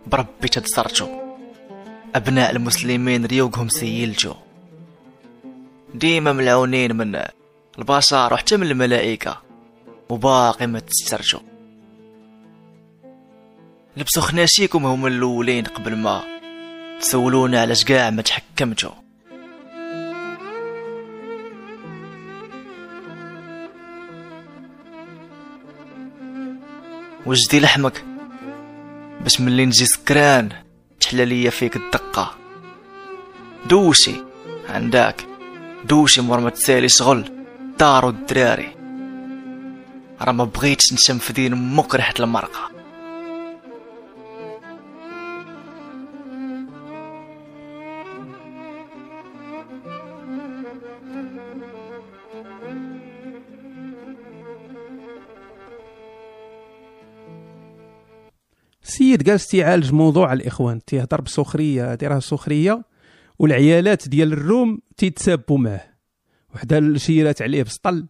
بربي 0.07 0.49
تدزرتو 0.49 1.09
أبناء 2.14 2.51
المسلمين 2.51 3.26
ريوقهم 3.26 3.68
سيلتو 3.68 4.34
ديما 5.95 6.32
ملعونين 6.32 6.97
من 6.97 7.22
البشر 7.78 8.32
وحتى 8.32 8.57
من 8.57 8.66
الملائكة. 8.66 9.43
وباقي 10.09 10.66
ما 10.66 10.78
تسترجو. 10.78 11.41
لبسوا 13.97 14.22
خناشيكم 14.22 14.87
هم 14.87 15.07
الأولين 15.07 15.64
قبل 15.64 15.97
ما 15.97 16.36
تسولونا 17.01 17.61
علاش 17.61 17.85
كاع 17.85 18.11
ما 18.11 18.23
تحكمتو 18.23 18.91
وجدي 27.27 27.61
لحمك؟ 27.61 28.05
باش 29.21 29.41
ملي 29.41 29.67
نجي 29.67 29.87
سكران 29.87 30.49
تحلى 31.01 31.25
ليا 31.25 31.51
فيك 31.51 31.77
الدقة. 31.77 32.35
دوشي 33.67 34.15
عندك 34.69 35.27
دوشي 35.85 36.21
مور 36.21 36.41
ما 36.41 36.51
تسالي 36.51 36.89
شغل 36.89 37.45
دار 37.79 38.05
والدراري 38.05 38.77
راه 40.21 40.33
ما 40.33 40.45
بغيتش 40.45 40.93
نشم 40.93 41.19
في 41.19 41.33
دين 41.33 41.75
مك 41.75 41.95
ريحة 41.95 42.15
المرقة. 42.21 42.76
السيد 58.97 59.23
جالس 59.23 59.47
تيعالج 59.47 59.93
موضوع 59.93 60.33
الإخوان 60.33 60.85
تيهضر 60.85 61.21
بسخريه 61.21 61.93
هادي 61.93 62.07
راه 62.07 62.19
سخرية 62.19 62.83
والعيالات 63.39 64.09
ديال 64.09 64.33
الروم 64.33 64.79
تيتسابوا 64.97 65.59
معاه. 65.59 65.85
وحدة 66.55 66.99
شيرات 66.99 67.43
عليه 67.43 67.63
بسطل 67.63 68.07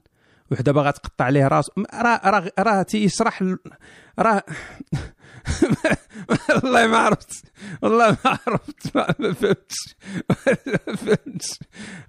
وحدة 0.50 0.72
باغا 0.72 0.90
تقطع 0.90 1.24
عليه 1.24 1.48
راسو. 1.48 1.72
م- 1.76 1.84
راه 1.94 2.20
راه 2.24 2.50
راه 2.58 2.82
تيشرح 2.82 3.42
راه 4.18 4.42
والله 6.62 6.86
ما 6.86 6.96
عرفت 6.96 7.44
والله 7.82 8.10
ما 8.24 8.38
عرفت 8.46 8.96
ما 8.96 9.32
فهمتش 9.32 9.96
ما 10.88 10.94
فهمتش. 10.96 11.48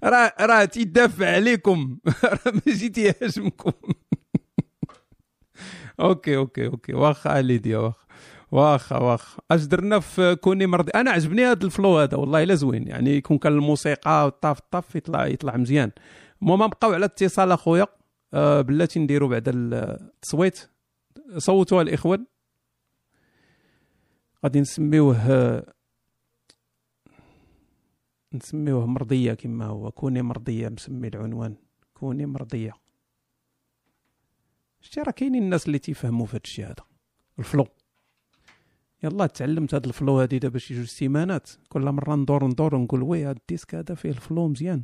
راه 0.04 0.32
راه 0.40 0.64
تيدافع 0.64 1.26
عليكم 1.34 1.98
راه 2.24 2.52
ماشي 2.66 2.88
تيهاجمكم 2.88 3.72
OK 6.00 6.36
OK 6.36 6.66
OK 6.66 6.92
واخا 6.94 7.40
ليديا 7.42 7.78
واخا. 7.78 8.04
واخا 8.50 8.96
واخا. 8.98 9.42
اش 9.50 9.64
درنا 9.64 10.00
في 10.00 10.36
كوني 10.36 10.66
مرضي. 10.66 10.90
أنا 10.90 11.10
عجبني 11.10 11.44
هذا 11.44 11.64
ال 11.64 11.71
flow 11.71 11.98
هذا 11.98 12.16
والله 12.16 12.42
إلا 12.42 12.54
زوين. 12.54 12.88
يعني 12.88 13.10
يكون 13.10 13.38
كان 13.38 13.52
الموسيقى 13.52 14.24
والطاف 14.24 14.58
الطاف 14.58 14.96
يطلع 14.96 15.26
يطلع 15.26 15.56
مزيان. 15.56 15.90
المهم 16.42 16.62
نبقاو 16.62 16.92
على 16.92 17.04
اتصال 17.04 17.52
أخويا. 17.52 17.86
آه 18.34 18.60
بلاتي 18.60 19.00
نديرو 19.00 19.28
واحد 19.28 19.44
التصويت. 19.48 20.70
صوتوا 21.36 21.82
الاخوان 21.82 22.26
غادي 24.44 24.60
نسميوه 24.60 25.64
نسميوه 28.32 28.86
مرضية 28.86 29.34
كما 29.34 29.66
هو. 29.66 29.90
كوني 29.90 30.22
مرضية 30.22 30.68
مسمي 30.68 31.08
العنوان. 31.08 31.56
كوني 31.94 32.26
مرضية. 32.26 32.72
شتي 34.80 35.00
راه 35.00 35.10
كاينين 35.10 35.42
الناس 35.42 35.66
اللي 35.66 35.78
تيفهموا 35.78 36.26
في 36.26 36.32
هذا 36.32 36.40
الشيء 36.44 36.66
هذا. 36.66 36.84
ال 37.38 37.43
flow. 37.43 37.66
يلا 39.02 39.26
تعلمت 39.26 39.74
هذا 39.74 39.86
ال 39.86 39.93
flow 39.93 40.20
هذه 40.20 40.36
دابا 40.36 40.58
شي 40.58 40.74
جوج 40.74 40.86
سيمانات. 40.86 41.50
كل 41.68 41.80
مرة 41.80 42.16
ندور 42.16 42.46
ندور 42.46 42.74
ونقول 42.74 43.02
oui 43.02 43.24
هذا 43.24 43.36
ال 43.36 43.41
disque 43.41 43.74
هذا 43.74 43.94
فيه 43.94 44.10
ال 44.10 44.18
flow 44.18 44.48
مزيان. 44.48 44.82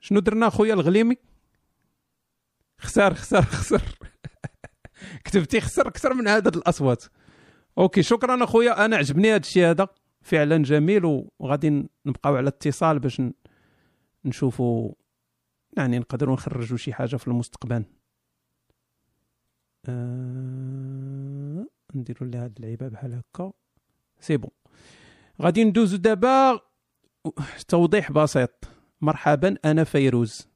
شنو 0.00 0.20
درنا 0.20 0.48
خويا 0.48 0.74
الغليمي؟ 0.74 1.16
خسر 2.78 3.14
خسر 3.14 3.42
خسر. 3.42 3.82
كتبتي 5.24 5.60
خسر 5.60 5.88
أكثر 5.88 6.14
من 6.14 6.28
عدد 6.28 6.56
الأصوات. 6.56 7.04
OK 7.78 8.02
شكرا 8.02 8.44
أخويا. 8.44 8.84
أنا 8.84 8.96
عجبني 8.96 9.30
هذا 9.30 9.36
الشيء 9.36 9.70
هذا. 9.70 9.88
فعلا 10.22 10.62
جميل 10.62 11.28
وغادي 11.38 11.88
نبقاو 12.06 12.36
على 12.36 12.48
اتصال 12.48 12.98
باش 12.98 13.22
نشوفوا 14.24 14.92
يعني 15.76 15.98
نقدروا 15.98 16.34
نخرجوا 16.34 16.76
شي 16.78 16.92
حاجة 16.92 17.16
في 17.16 17.28
المستقبل. 17.28 17.84
آه... 19.88 21.25
نديروا 21.96 22.28
لها 22.28 22.44
هاد 22.44 22.56
اللعيبه 22.56 22.88
بحال 22.88 23.14
هكا. 23.14 23.52
c'est 24.20 24.36
bon. 24.36 24.50
غادي 25.42 25.64
ندوزو 25.64 25.96
دابا 25.96 26.60
توضيح 27.68 28.12
بسيط. 28.12 28.64
مرحبا 29.00 29.56
أنا 29.64 29.84
فيروز. 29.84 30.48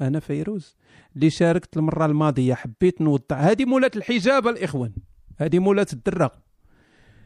أنا 0.00 0.20
فيروز 0.20 0.76
اللي 1.16 1.30
شاركت 1.30 1.76
المرة 1.76 2.06
الماضية. 2.06 2.54
حبيت 2.54 3.00
نوضح. 3.00 3.36
هذه 3.36 3.64
مولات 3.64 3.96
الحجاب 3.96 4.48
الإخوان. 4.48 4.92
هذه 5.38 5.58
مولات 5.58 5.92
الدره 5.92 6.32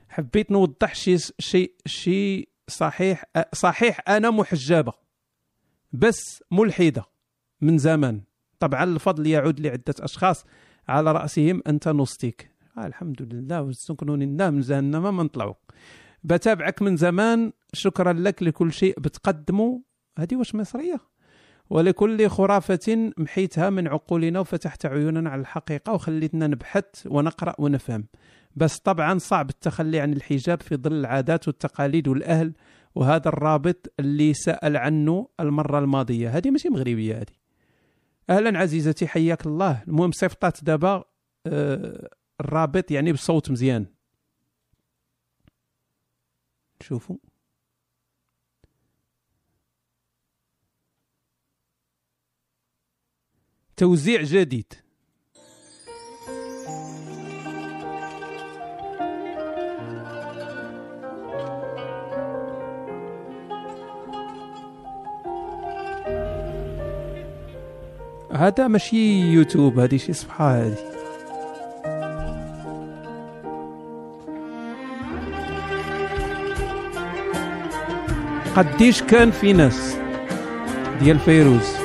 حبيت 0.08 0.50
نوضح 0.50 0.94
شي 0.94 1.16
شي 1.38 1.74
شي 1.86 2.48
صحيح 2.68 3.24
صحيح 3.52 4.00
أنا 4.08 4.30
محجبه 4.30 4.92
بس 5.92 6.42
ملحدة. 6.50 7.04
من 7.60 7.78
زمان. 7.78 8.22
طبعا 8.58 8.84
الفضل 8.84 9.26
يعود 9.26 9.60
لعدة 9.60 9.94
أشخاص. 10.00 10.44
على 10.88 11.12
رأسهم 11.12 11.62
أنت 11.66 11.88
نوستيك 11.88 12.55
آه 12.78 12.86
الحمد 12.86 13.22
لله 13.22 13.62
وسكنوني 13.62 14.24
الله 14.24 14.50
من 14.50 14.60
جهنم 14.60 15.16
ما 15.16 15.22
نطلعوا 15.22 15.54
بتابعك 16.24 16.82
من 16.82 16.96
زمان 16.96 17.52
شكرا 17.72 18.12
لك 18.12 18.42
لكل 18.42 18.72
شيء 18.72 19.00
بتقدمه. 19.00 19.82
هذه 20.18 20.36
واش 20.36 20.54
مصرية؟ 20.54 21.00
ولكل 21.70 22.28
خرافة 22.28 23.12
محيتها 23.18 23.70
من 23.70 23.88
عقولنا 23.88 24.40
وفتحت 24.40 24.86
عيوننا 24.86 25.30
على 25.30 25.40
الحقيقة 25.40 25.92
وخليتنا 25.92 26.46
نبحث 26.46 26.84
ونقرأ 27.06 27.54
ونفهم. 27.58 28.04
بس 28.56 28.78
طبعا 28.78 29.18
صعب 29.18 29.50
التخلي 29.50 30.00
عن 30.00 30.12
الحجاب 30.12 30.62
في 30.62 30.76
ظل 30.76 30.92
العادات 30.92 31.48
والتقاليد 31.48 32.08
والأهل 32.08 32.52
وهذا 32.94 33.28
الرابط 33.28 33.92
اللي 34.00 34.34
سأل 34.34 34.76
عنه 34.76 35.28
المرة 35.40 35.78
الماضية. 35.78 36.28
هذه 36.28 36.50
ماشي 36.50 36.68
مغربية 36.68 37.16
هذه. 37.16 37.36
أهلا 38.30 38.58
عزيزتي 38.58 39.06
حياك 39.06 39.46
الله. 39.46 39.82
المهم 39.88 40.12
صيفطات 40.12 40.64
دابا 40.64 41.04
آه 41.46 42.08
الرابط 42.40 42.90
يعني 42.90 43.12
بصوت 43.12 43.50
مزيان. 43.50 43.86
شوفوا. 46.82 47.16
توزيع 53.76 54.22
جديد. 54.22 54.72
هذا 68.32 68.68
ماشي 68.68 69.20
يوتيوب 69.32 69.78
هذه 69.78 69.96
شي 69.96 70.12
صفحة 70.12 70.50
هذه. 70.50 70.85
قديش 78.56 79.02
كان 79.02 79.30
في 79.30 79.52
ناس 79.52 79.96
ديال 81.00 81.18
فيروز. 81.18 81.76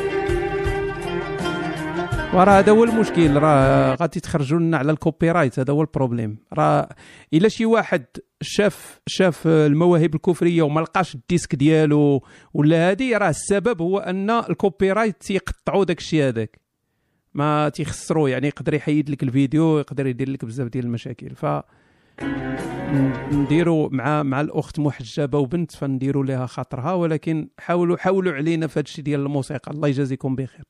وراه 2.34 2.60
هذا 2.60 2.72
هو 2.72 2.84
المشكل 2.84 3.38
راه 3.38 3.96
غادي 3.96 4.20
تخرجوا 4.20 4.60
لنا 4.60 4.78
على 4.78 4.92
ال 4.92 5.32
copyright 5.32 5.60
هذا 5.60 5.74
هو 5.74 5.82
ال 5.82 5.88
problème 5.88 6.38
راه 6.54 6.90
إلا 7.34 7.50
شي 7.50 7.66
واحد 7.66 8.06
شاف 8.42 9.00
شاف 9.08 9.48
المواهب 9.48 10.16
الكفرية 10.16 10.62
وما 10.62 10.82
لقاش 10.82 11.16
ال 11.16 11.22
disque 11.22 11.56
ديالو 11.56 12.24
ولا 12.54 12.90
هادي 12.90 13.18
راه 13.18 13.30
السبب 13.30 13.82
هو 13.82 14.00
أن 14.00 14.30
ال 14.30 14.92
copyright 14.92 15.22
تيقطعوا 15.22 15.84
داك 15.86 15.98
الشيء 15.98 16.24
هذاك. 16.24 16.60
ما 17.34 17.70
تيخسروا 17.70 18.30
يعني 18.30 18.48
يقدر 18.48 18.74
يحيد 18.74 19.10
لك 19.10 19.24
الفيديو 19.24 19.80
يقدر 19.80 20.08
يدير 20.08 20.30
لك 20.30 20.46
بزاف 20.46 20.68
ديال 20.68 20.86
المشاكل. 20.86 21.36
ف 21.36 21.46
نديروا 23.32 23.90
مع 23.92 24.24
مع 24.24 24.42
الأخت 24.42 24.80
محجبة 24.80 25.38
وبنت 25.40 25.72
فنديروا 25.72 26.26
لها 26.26 26.46
خاطرها 26.46 26.94
ولكن 26.94 27.50
حاولوا 27.60 27.98
حاولوا 27.98 28.34
علينا 28.34 28.68
في 28.68 28.80
هذا 28.80 29.04
ديال 29.04 29.20
الموسيقى. 29.20 29.72
الله 29.72 29.88
يجازيكم 29.88 30.36
بخير. 30.36 30.66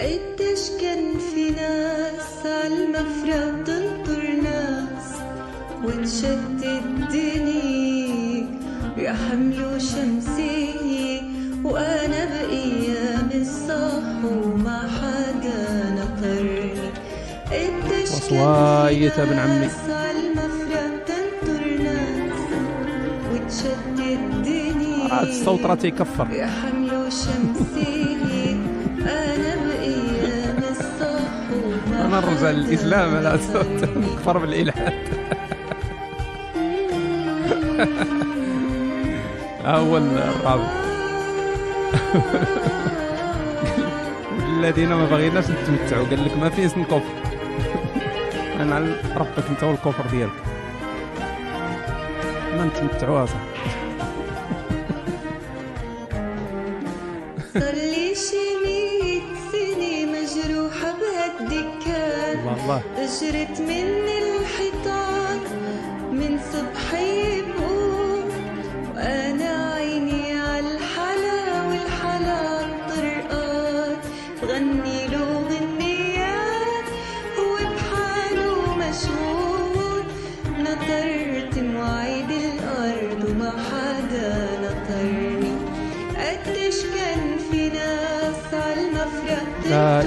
قديش 0.00 0.70
كان 0.80 1.18
في 1.18 1.50
ناس 1.50 2.46
عالمفرق 2.46 3.61
حمل 9.32 9.80
شمسي 9.82 11.22
وأنا 11.64 12.24
بايام 12.24 13.28
الصح 13.34 14.24
وما 14.24 14.78
حدا 14.96 15.90
نطرني 15.90 16.72
وصوايت 18.02 19.18
ابن 19.18 19.38
عمي. 19.38 19.68
هذا 25.10 25.22
الصوت 25.22 25.60
راه 25.60 25.74
تيكفر 25.74 26.30
يا 26.30 26.46
حمل 26.46 27.12
شمسي 27.12 28.56
أنا 29.00 29.54
بايام 29.66 30.58
الصح 30.70 31.50
وما 31.52 32.06
أنا 32.06 32.20
نرجع 32.20 32.50
للإسلام 32.50 33.16
على 33.16 33.38
صوت. 33.52 33.88
نكفر 33.98 34.38
بالالحاد 34.38 34.92
ها 39.64 39.76
هو 39.76 39.96
الرابع 39.96 40.82
الذين 44.58 44.88
ما 44.88 45.06
بغيناش 45.06 45.44
نتمتعوا. 45.44 46.06
قال 46.06 46.24
لك 46.24 46.36
ما 46.36 46.48
فيه 46.50 46.66
اسم 46.66 46.84
كفر 46.84 47.02
أنا 48.60 48.74
على 48.74 48.96
ربك 49.16 49.44
أنت 49.50 49.62
والكفر 49.62 50.04
ديالك. 50.10 50.32
ما 52.56 52.64
نتمتعوا 52.64 53.26
صح 53.26 53.34
صار 57.54 57.74
لي 57.74 58.14
شي 58.14 58.44
مية 58.64 59.22
سنة 59.52 59.94
مجروحة 60.12 60.94
بهالدكان 60.98 62.38
الله 62.38 62.54
الله 62.64 62.80
أجرت 62.96 63.60
من 63.60 63.88
الحيطان 64.22 65.38
من 66.12 66.38
صبحي 66.52 67.11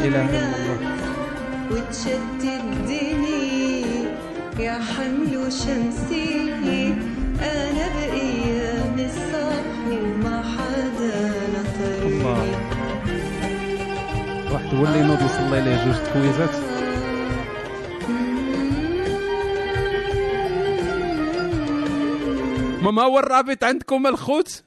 إله 0.07 0.29
إلا 0.29 0.39
الله. 0.39 0.75
ناس 0.81 1.01
وتشتتني 1.71 3.35
يا 4.59 4.73
حمل 4.73 5.33
شمسي 5.51 6.53
أنا 7.41 7.85
بأيام 7.95 8.95
الصح 8.99 9.65
وما 9.87 10.37
حدا 10.41 11.33
نطرني 11.53 12.07
الله. 12.07 12.39
واحد 14.53 14.75
هو 14.75 14.85
اللي 14.85 14.99
ينوض 14.99 15.21
يصلي 15.21 15.61
ليه 15.61 15.85
جوج 15.85 15.95
تكويزات. 15.95 16.55
المهم 22.79 22.99
هو 22.99 23.19
الرابط 23.19 23.63
عندكم 23.63 24.07
الخوت؟ 24.07 24.63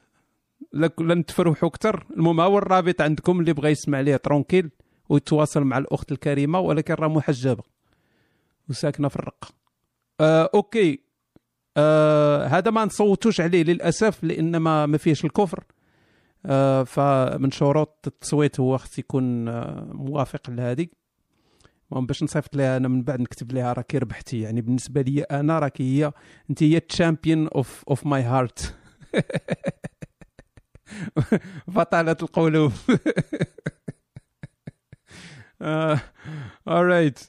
لا 0.73 0.89
نتفرحوا 0.99 1.69
أكثر. 1.69 2.05
المهم 2.17 2.41
هو 2.41 2.57
الرابط 2.57 3.01
عندكم 3.01 3.39
اللي 3.39 3.53
بغى 3.53 3.71
يسمع 3.71 3.99
ليه؟ 3.99 4.15
tranquille. 4.15 4.69
ويتواصل 5.09 5.63
مع 5.63 5.77
الأخت 5.77 6.11
الكريمة 6.11 6.59
ولكن 6.59 6.93
راه 6.93 7.07
محجبة. 7.07 7.63
وساكنة 8.69 9.07
في 9.07 9.15
الرقة. 9.15 9.47
آه 10.21 10.49
OK. 10.53 10.99
آه 11.77 12.45
هذا 12.45 12.71
ما 12.71 12.85
نصوتوش 12.85 13.41
عليه 13.41 13.63
للأسف 13.63 14.23
لأن 14.23 14.57
ما 14.57 14.97
فيهش 14.97 15.25
الكفر. 15.25 15.63
آه 16.45 16.83
فمن 16.83 17.51
شروط 17.51 18.07
التصويت 18.07 18.59
هو 18.59 18.77
خص 18.77 18.99
يكون 18.99 19.47
آه 19.47 19.89
موافق 19.93 20.49
لهذه. 20.49 20.87
المهم 21.91 22.05
باش 22.05 22.23
نصيفط 22.23 22.55
لها 22.55 22.77
أنا 22.77 22.87
من 22.87 23.03
بعد 23.03 23.21
نكتب 23.21 23.51
لها 23.51 23.73
راكي 23.73 23.97
ربحتي 23.97 24.41
يعني 24.41 24.61
بالنسبة 24.61 25.01
لي 25.01 25.21
أنا 25.21 25.59
راكي 25.59 25.83
هي 25.83 26.11
أنت 26.49 26.63
هي 26.63 26.79
champion 26.79 27.47
of 27.47 27.83
of 27.89 28.05
my 28.05 28.21
heart 28.21 28.75
بطلة 31.67 32.17
القلوب 32.21 32.71
alright 36.67 37.19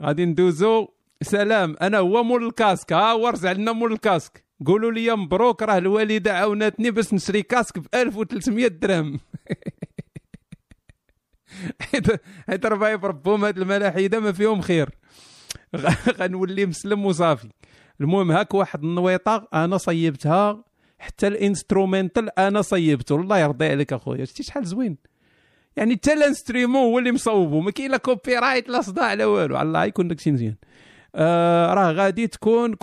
غادي 0.00 0.24
ندوزو. 0.24 0.88
سلام 1.22 1.76
أنا 1.82 1.98
هو 1.98 2.22
مول 2.22 2.46
ال 2.46 2.52
casque. 2.52 2.92
ها 2.92 3.12
هو 3.12 3.28
رجع 3.28 3.52
لنا 3.52 3.72
مول 3.72 3.92
ال 3.92 3.99
casque. 3.99 4.44
قولوا 4.66 4.92
لي 4.92 5.16
مبروك 5.16 5.62
راه 5.62 5.78
الوالدة 5.78 6.38
عاوناتني 6.38 6.90
باش 6.90 7.14
نشري 7.14 7.42
casque 7.42 7.78
ب 7.78 7.86
1300 7.94 8.66
درهم. 8.68 9.20
حيت 11.80 12.06
حيت 12.48 12.66
ربعي 12.66 12.96
بربهم 12.96 13.44
هاد 13.44 13.58
الملاحدة 13.58 14.20
ما 14.20 14.32
فيهم 14.32 14.60
خير. 14.60 14.90
غنولي 16.20 16.66
مسلم 16.66 17.06
وصافي. 17.06 17.48
المهم 18.00 18.32
هاك 18.32 18.54
واحد 18.54 18.84
النويطة 18.84 19.48
أنا 19.54 19.76
صيبتها. 19.78 20.64
حتى 20.98 21.26
ال 21.26 21.35
instrumental 21.35 22.38
أنا 22.38 22.62
صيبته. 22.62 23.16
الله 23.16 23.38
يرضي 23.38 23.66
عليك 23.66 23.92
أخويا. 23.92 24.24
شتي 24.24 24.42
شحال 24.42 24.64
زوين؟ 24.64 24.96
يعني 25.76 25.94
حتى 25.94 26.12
ال 26.12 26.18
instrument 26.18 26.82
هو 26.82 26.98
اللي 26.98 27.12
مصوبه 27.12 27.60
ما 27.60 27.70
كاين 27.70 27.90
لا 27.90 27.96
copyright 27.96 28.68
لا 28.68 28.80
صداع 28.80 29.14
لا 29.14 29.26
والو. 29.26 29.60
الله 29.60 29.84
يكون 29.84 30.08
داكشي 30.08 30.32
مزيان. 30.32 30.56
آه 31.14 31.74
راه 31.74 31.92
غادي 31.92 32.26
تكون 32.26 32.74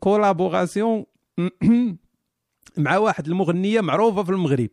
collaboration 0.00 1.04
مع 2.78 2.96
واحد 2.98 3.26
المغنية 3.26 3.80
معروفة 3.80 4.22
في 4.22 4.30
المغرب. 4.30 4.70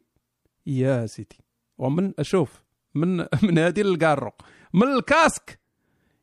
يا 0.66 1.06
سيدي 1.06 1.38
ومن 1.78 2.14
أشوف 2.20 2.64
من 2.96 3.18
من 3.44 3.60
هذه 3.60 3.82
للكارو 3.82 4.32
من 4.74 4.88
ال 4.88 4.97
casque. 4.97 5.60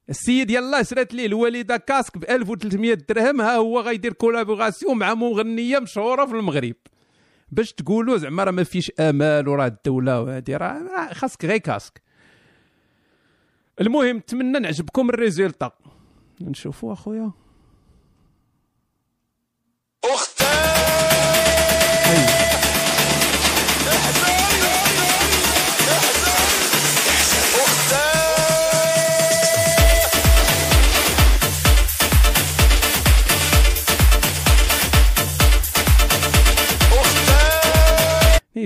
السيد 0.09 0.51
يلا 0.51 0.83
شرات 0.83 1.15
ليه 1.15 1.27
الوالدة 1.27 1.77
casque 1.77 2.19
ب 2.19 2.25
1300 2.25 2.95
درهم 2.95 3.41
ها 3.41 3.57
هو 3.57 3.81
غيدير 3.81 4.13
collaboration 4.13 4.99
مع 4.99 5.15
مغنية 5.15 5.79
مشهورة 5.79 6.27
في 6.27 6.33
المغرب. 6.33 6.75
باش 7.49 7.73
تقولوا 7.73 8.17
زعما 8.17 8.45
راه 8.45 8.51
ما 8.51 8.65
فيش 8.65 8.93
آمال 9.01 9.49
وراه 9.49 9.67
الدولة 9.67 10.21
وهادي 10.21 10.57
راه 10.57 11.13
خاصك 11.13 11.45
غير 11.45 11.57
casque. 11.59 12.03
المهم 13.81 14.17
نتمنى 14.17 14.59
نعجبكم 14.59 15.11
ال 15.11 15.17
résultat. 15.17 15.71
نشوفوا 16.41 16.93
أخويا. 16.93 17.33
هي 20.05 20.66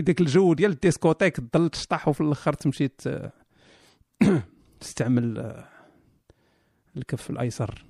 ديك 0.01 0.21
الجو 0.21 0.55
ديال 0.55 0.71
الديسكوتيك 0.71 1.37
تضل 1.37 1.69
تشطح 1.69 2.09
وفي 2.09 2.21
الآخر 2.21 2.53
تمشي 2.53 2.89
تستعمل 4.81 5.39
آه، 5.39 5.65
الكف 6.97 7.31
الأيسر. 7.31 7.89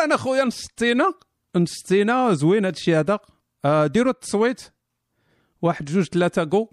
شكرا 0.00 0.14
اخويا 0.14 0.44
نشطينا 0.44 1.14
نشطينا 1.56 2.32
زوين 2.32 2.64
هادشي 2.64 2.96
هذا. 2.96 3.18
آه 3.64 3.86
ديروا 3.86 4.12
التصويت. 4.12 4.60
واحد 5.62 5.84
جوج 5.84 6.04
ثلاثة 6.04 6.44
جو 6.44 6.68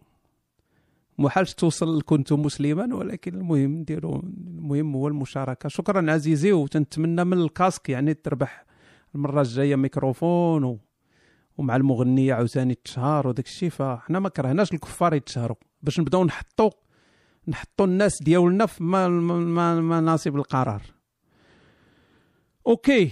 محالش 1.17 1.53
توصل 1.53 2.01
كنتم 2.01 2.41
مسلما 2.41 2.95
ولكن 2.95 3.33
المهم 3.33 3.71
نديروا 3.71 4.21
المهم 4.21 4.95
هو 4.95 5.07
المشاركة. 5.07 5.69
شكرا 5.69 6.11
عزيزي 6.11 6.51
وتنتمنى 6.51 7.23
من 7.23 7.37
الكاسك 7.37 7.89
يعني 7.89 8.13
تربح 8.13 8.65
المرة 9.15 9.41
الجاية 9.41 9.75
ميكروفون 9.75 10.63
و... 10.63 10.79
ومع 11.57 11.75
المغنية 11.75 12.33
عاوتاني 12.33 12.75
تشهر 12.75 13.27
وداك 13.27 13.45
الشيء 13.45 13.69
فحنا 13.69 14.19
ما 14.19 14.29
كرهناش 14.29 14.73
الكفار 14.73 15.13
يتشهروا. 15.13 15.57
باش 15.81 15.99
نبداو 15.99 16.25
نحطوا 16.25 16.71
نحطوا 17.47 17.85
الناس 17.85 18.23
ديالنا 18.23 18.65
في 18.65 18.83
مناصب 18.83 20.35
القرار. 20.35 20.96
OK. 22.67 23.11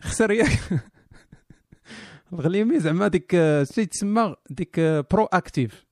خسر 0.00 0.30
ياك. 0.30 0.48
الغليمي 2.32 2.80
زعما 2.80 3.08
ديك 3.08 3.30
شي 3.74 3.86
تسمى 3.86 4.34
ديك 4.50 4.80
proactif 4.80 5.84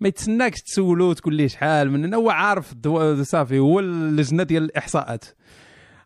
ما 0.00 0.08
يتسناكش 0.08 0.62
تسولو 0.62 1.10
وتقول 1.10 1.34
ليه 1.34 1.46
شحال 1.46 1.90
من 1.90 2.14
هو 2.14 2.30
عارف 2.30 2.74
صافي 3.22 3.58
هو 3.58 3.80
اللجنة 3.80 4.42
ديال 4.42 4.62
الإحصاءات. 4.64 5.24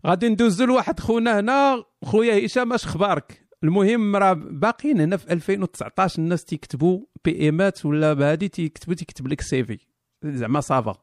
غادي 0.07 0.29
ندوزو 0.29 0.65
لواحد 0.65 1.01
خونا 1.01 1.41
هنا 1.41 1.85
خويا 2.05 2.47
هشام 2.47 2.73
اش 2.73 2.85
أخبارك؟ 2.85 3.47
المهم 3.63 4.17
راه 4.17 4.33
باقيين 4.33 5.01
هنا 5.01 5.17
في 5.17 5.33
2019 5.33 6.19
الناس 6.19 6.45
تيكتبوا 6.45 7.01
بي 7.25 7.49
امات 7.49 7.87
ولا 7.87 8.13
بهادي 8.13 8.49
تيكتبوا 8.49 8.95
تيكتب 8.95 9.29
لك 9.29 9.41
cv 9.41 9.79
زعما 10.25 10.61
ça 10.61 10.75
va. 10.75 10.97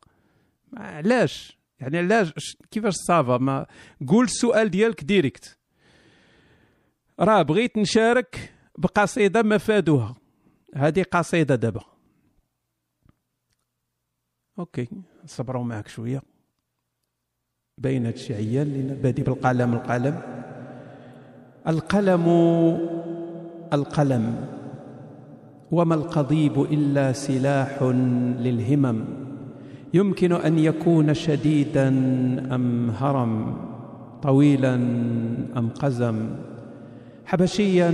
علاش؟ 0.78 1.62
يعني 1.84 1.97
علاش؟ 1.97 2.57
كيفاش 2.71 2.93
ça 2.93 3.11
va؟ 3.11 3.38
ما 3.38 3.65
قول 4.07 4.25
السؤال 4.25 4.69
ديالك 4.69 5.03
direct. 5.03 5.57
راه 7.19 7.41
بغيت 7.41 7.77
نشارك 7.77 8.53
بقصيدة 8.77 9.43
مفادها 9.43 10.15
هذه 10.75 11.03
قصيدة 11.03 11.55
دابا. 11.55 11.81
OK 14.59 14.88
صبروا 15.25 15.63
معك 15.63 15.88
شوية. 15.88 16.21
باين 17.77 18.05
هادشي 18.05 18.34
عيان 18.34 18.99
بادي 19.03 19.23
بالقلم 19.23 19.73
القلم. 19.73 20.21
القلم 21.67 22.27
القلم. 23.73 24.47
وما 25.71 25.95
القضيب 25.95 26.61
إلا 26.61 27.13
سلاح 27.13 27.84
للهمم. 28.39 29.05
يمكن 29.94 30.34
أن 30.34 30.60
يكون 30.60 31.14
شديدا 31.14 31.88
أم 32.56 32.89
هرم 32.89 33.56
طويلا 34.22 34.76
أم 35.58 35.70
قزم 35.80 36.30
حبشيا 37.26 37.94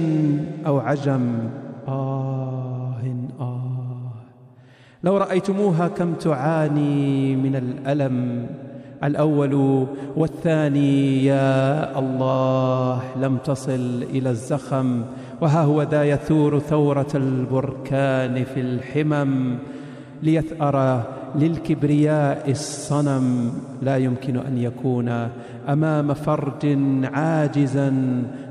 أو 0.67 0.79
عجم 0.79 1.49
آه 1.87 2.79
آه. 3.39 4.11
لو 5.03 5.17
رأيتموها 5.17 5.87
كم 5.87 6.13
تعاني 6.13 7.35
من 7.35 7.55
الألم 7.55 8.47
الأول 9.03 9.85
والثاني 10.15 11.25
يا 11.25 11.99
الله 11.99 13.01
لم 13.21 13.37
تصل 13.37 14.03
إلى 14.03 14.29
الزخم 14.29 15.01
وها 15.41 15.61
هو 15.61 15.81
ذا 15.81 16.03
يثور 16.03 16.59
ثورة 16.59 17.07
البركان 17.15 18.43
في 18.43 18.61
الحمم 18.61 19.57
ليثأر 20.23 21.03
للكبرياء 21.35 22.51
الصنم 22.51 23.53
لا 23.81 23.97
يمكن 23.97 24.37
أن 24.37 24.57
يكون 24.57 25.09
أمام 25.69 26.13
فرج 26.13 26.65
عاجزا 27.03 27.93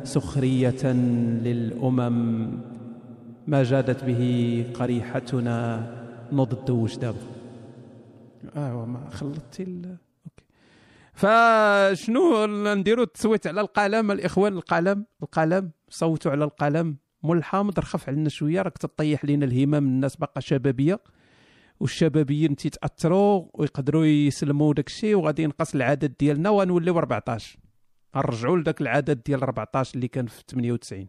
سخرية 0.05 0.93
للأمم. 1.43 2.51
ما 3.47 3.63
جادت 3.63 4.05
به 4.05 4.65
قريحتنا 4.75 5.87
نضد 6.33 6.71
وجداب 6.71 7.15
آه 8.57 8.87
ما 8.87 9.11
خلطتي 9.11 9.63
ال... 9.63 9.97
أوكي. 10.25 10.45
فشنو 11.13 12.47
نديروا 12.75 13.05
التصويت 13.05 13.47
على 13.47 13.61
القلم؟ 13.61 14.11
الإخوان 14.11 14.53
القلم 14.53 15.05
القلم. 15.23 15.71
صوتوا 15.89 16.31
على 16.31 16.45
القلم. 16.45 16.97
مول 17.23 17.39
الحامض 17.39 17.79
رخف 17.79 18.09
علينا 18.09 18.29
شوية 18.29 18.63
راك 18.63 18.79
تطيح 18.79 19.25
لينا 19.25 19.45
الهمم. 19.45 19.75
الناس 19.75 20.17
باقا 20.17 20.41
شبابية. 20.41 21.01
والشبابيين 21.81 22.57
تيتاثروا 22.57 23.45
ويقدروا 23.55 24.05
يسلموا 24.05 24.75
داك 24.75 24.87
الشيء 24.87 25.15
وغادي 25.15 25.43
ينقص 25.43 25.75
العدد 25.75 26.15
ديالنا 26.21 26.51
ونوليو 26.51 26.99
14 26.99 27.59
غنرجعوا 28.17 28.57
لذاك 28.57 28.81
العدد 28.81 29.23
ديال 29.23 29.43
14 29.43 29.95
اللي 29.95 30.09
كان 30.09 30.27
في 30.27 30.43
98 30.49 31.07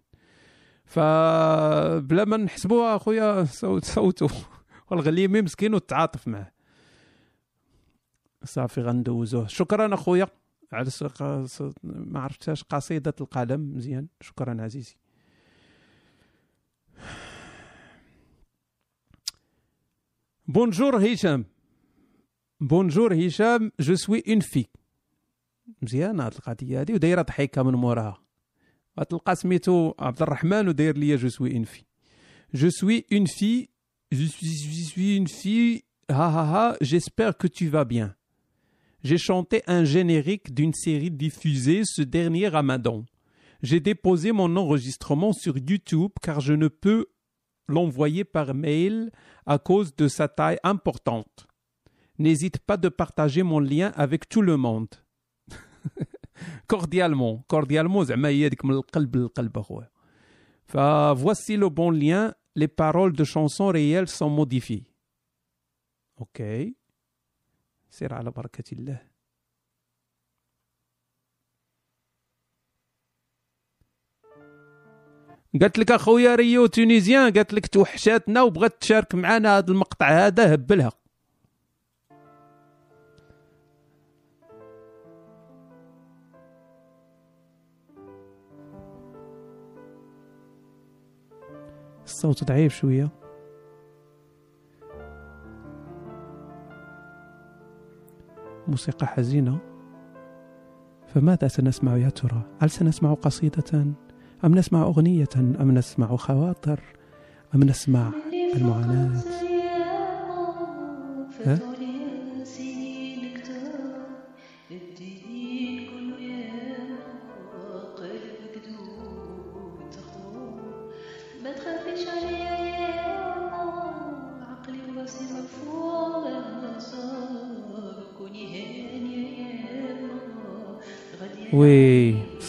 فبلا 0.85 2.25
ما 2.25 2.37
نحسبوها 2.37 2.95
أخويا 2.95 3.43
صوت 3.43 3.85
صوتوا 3.85 4.29
والغليمي 4.91 5.41
مسكين 5.41 5.73
وتعاطف 5.73 6.27
معه 6.27 6.51
صافي 8.43 8.81
غندوزوه. 8.81 9.47
شكرا 9.47 9.93
أخويا. 9.93 10.27
على 10.73 10.89
ما 11.83 12.19
عرفتهاش 12.19 12.63
قصيدة 12.63 13.13
القلم. 13.21 13.75
مزيان. 13.75 14.07
شكرا 14.21 14.61
عزيزي. 14.61 14.95
بونجور 20.48 21.06
هشام 21.06 21.44
بونجور 22.60 23.14
هشام 23.14 23.72
جو 23.80 23.94
سوي 23.94 24.22
اون 24.28 24.40
في 24.40 24.66
مزيانه 25.82 26.26
هاد 26.26 26.34
القضيه 26.34 26.80
هادي 26.80 26.94
ودايره 26.94 27.22
ضحيكه 27.22 27.62
من 27.62 27.74
موراها 27.74 28.22
غتلقى 29.00 29.36
سميتو 29.36 29.94
عبد 29.98 30.22
الرحمن 30.22 30.68
وداير 30.68 30.96
ليا 30.96 31.16
جو 31.16 31.28
سوي 31.28 31.56
اون 31.56 31.64
في 31.64 31.82
جو 32.54 32.70
سوي 32.70 33.04
اون 33.12 33.24
في 33.24 33.68
je 34.12 34.26
suis, 34.26 34.46
je 34.46 34.84
suis 34.84 35.16
une 35.16 35.28
fille 35.28 35.82
ha 36.08 36.28
ha 36.36 36.44
ha 36.52 36.76
j'espère 36.80 37.36
que 37.36 37.48
tu 37.48 37.68
vas 37.68 37.84
bien 37.84 38.14
j'ai 39.02 39.18
chanté 39.18 39.62
un 39.66 39.84
générique 39.84 40.54
d'une 40.54 40.72
série 40.72 41.10
diffusée 41.10 41.82
ce 41.84 42.02
dernier 42.02 42.48
ramadan 42.48 43.04
j'ai 43.62 43.80
déposé 43.80 44.32
mon 44.32 44.56
enregistrement 44.56 45.32
sur 45.32 45.56
YouTube 45.58 46.12
car 46.22 46.40
je 46.40 46.52
ne 46.52 46.68
peux 46.68 47.06
l'envoyer 47.69 48.23
par 48.23 48.53
mail 48.53 49.11
à 49.45 49.59
cause 49.59 49.95
de 49.95 50.07
sa 50.07 50.27
taille 50.27 50.59
importante. 50.63 51.47
N'hésite 52.17 52.59
pas 52.59 52.77
de 52.77 52.89
partager 52.89 53.43
mon 53.43 53.59
lien 53.59 53.91
avec 53.95 54.27
tout 54.27 54.41
le 54.41 54.57
monde. 54.57 54.89
cordialement, 56.67 57.45
cordialement, 57.47 58.03
voici 61.15 61.57
le 61.57 61.69
bon 61.69 61.91
lien, 61.91 62.33
les 62.55 62.67
paroles 62.67 63.13
de 63.13 63.23
chansons 63.23 63.67
réelles 63.67 64.09
sont 64.09 64.29
modifiées. 64.29 64.85
Ok. 66.17 66.41
C'est 67.89 68.07
la 68.21 68.31
barakatillah. 68.31 68.99
قالت 75.53 75.79
لك 75.79 75.91
أخويا 75.91 76.35
ريو 76.35 76.65
تونيزيان 76.65 77.33
قالت 77.33 77.53
لك 77.53 77.67
توحشاتنا 77.67 78.41
وبغات 78.41 78.81
تشارك 78.81 79.15
معنا 79.15 79.57
هذا 79.57 79.71
المقطع 79.71 80.09
هذا 80.09 80.53
هبلها. 80.53 80.91
الصوت 92.05 92.43
ضعيف 92.43 92.75
شوية. 92.75 93.09
موسيقى 98.67 99.07
حزينة. 99.07 99.59
فماذا 101.07 101.47
سنسمع 101.47 101.97
يا 101.97 102.09
ترى؟ 102.09 102.41
هل 102.61 102.69
سنسمع 102.69 103.13
قصيدة؟ 103.13 103.93
أم 104.45 104.55
نسمع 104.55 104.83
أغنية 104.83 105.27
أم 105.35 105.71
نسمع 105.71 106.15
خواطر 106.15 106.79
أم 107.55 107.63
نسمع 107.63 108.11
المعاناة 108.55 109.21
ها؟ 111.45 111.59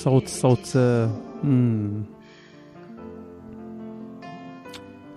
صوت 0.01 0.29
صوت 0.29 0.73
آه،. 0.77 2.03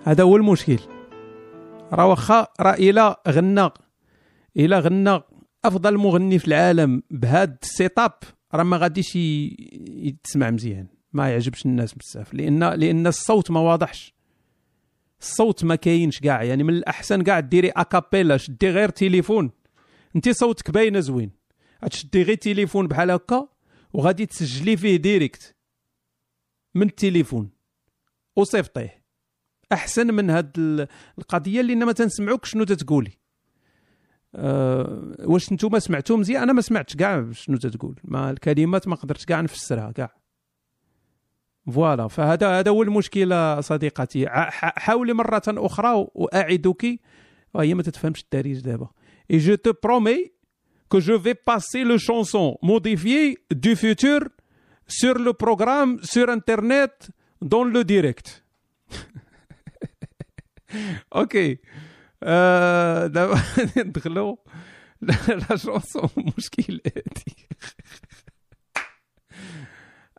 هذا 0.04 0.22
هو 0.22 0.36
المشكل. 0.36 0.78
راه 1.92 2.06
واخا 2.06 2.46
راه 2.60 2.74
الا 2.74 3.22
غنى 3.28 3.68
الا 4.56 4.78
غنى 4.78 5.20
أفضل 5.64 5.98
مغني 5.98 6.38
في 6.38 6.48
العالم 6.48 7.02
بهاد 7.10 7.56
السيت 7.62 7.98
أب 7.98 8.12
راه 8.54 8.62
ما 8.62 8.76
غاديش 8.76 9.16
يتسمع 9.16 10.50
مزيان. 10.50 10.86
ما 11.12 11.30
يعجبش 11.30 11.66
الناس 11.66 11.94
بزاف 11.94 12.34
لأن 12.34 12.64
لأن 12.64 13.06
الصوت 13.06 13.50
ما 13.50 13.60
واضحش. 13.60 14.14
الصوت 15.20 15.64
ما 15.64 15.74
كاينش 15.74 16.20
كاع 16.20 16.42
يعني 16.42 16.62
من 16.62 16.74
الأحسن 16.74 17.22
كاع 17.22 17.40
ديري 17.40 17.68
أكابيلا 17.68 18.36
شدي 18.36 18.70
غير 18.70 18.88
تليفون. 18.88 19.50
انت 20.16 20.28
صوتك 20.28 20.70
باينة 20.70 21.00
زوين. 21.00 21.30
غتشدي 21.84 22.22
غير 22.22 22.36
تليفون 22.36 22.88
بحال 22.88 23.10
هكا 23.10 23.53
وغادي 23.94 24.26
تسجلي 24.26 24.76
فيه 24.76 24.96
direct 24.96 25.56
من 26.74 26.86
التليفون. 26.86 27.50
وصيفطيه. 28.36 29.04
أحسن 29.72 30.14
من 30.14 30.30
هاد 30.30 30.58
ال- 30.58 30.88
القضية 31.18 31.60
اللي 31.60 31.74
ما 31.74 31.92
تنسمعوك 31.92 32.44
شنو 32.44 32.64
تتقولي. 32.64 33.12
أه 34.34 35.16
واش 35.18 35.52
نتوما 35.52 35.78
سمعتو 35.78 36.16
مزيان؟ 36.16 36.42
أنا 36.42 36.52
ما 36.52 36.60
سمعتش 36.60 36.96
كاع 36.96 37.30
شنو 37.32 37.56
تتقول. 37.56 38.00
ما 38.04 38.30
الكلمات 38.30 38.88
ما 38.88 38.96
قدرتش 38.96 39.24
كاع 39.24 39.40
نفسرها 39.40 39.92
كاع. 39.92 40.16
voilà. 41.72 42.08
فهذا 42.08 42.58
هذا 42.58 42.70
هو 42.70 42.82
المشكلة 42.82 43.60
صديقتي. 43.60 44.26
حاولي 44.28 45.12
مرة 45.12 45.42
أخرى 45.48 46.06
واعدك 46.14 47.00
وهي 47.54 47.74
ما 47.74 47.82
تتفهمش 47.82 48.22
الدارج 48.22 48.60
دابا. 48.60 48.88
Et 49.32 49.38
je 49.38 49.52
te 49.52 49.70
promets 49.70 50.33
que 50.94 51.00
je 51.08 51.16
vais 51.24 51.38
passer 51.50 51.82
la 51.92 51.96
chanson 52.08 52.46
modifiée 52.72 53.20
du 53.64 53.72
futur 53.82 54.20
sur 54.98 55.14
le 55.26 55.32
programme 55.44 55.92
sur 56.12 56.26
internet 56.38 56.94
dans 57.52 57.64
le 57.64 57.82
direct. 57.84 58.42
okay 61.16 61.58
آه 62.22 63.06
دابا 63.06 63.42
ندخلوا 63.76 64.36
ل 65.00 65.14
la 65.28 65.56
chanson 65.56 66.10
مشكل 66.38 66.80
هادي 66.86 67.48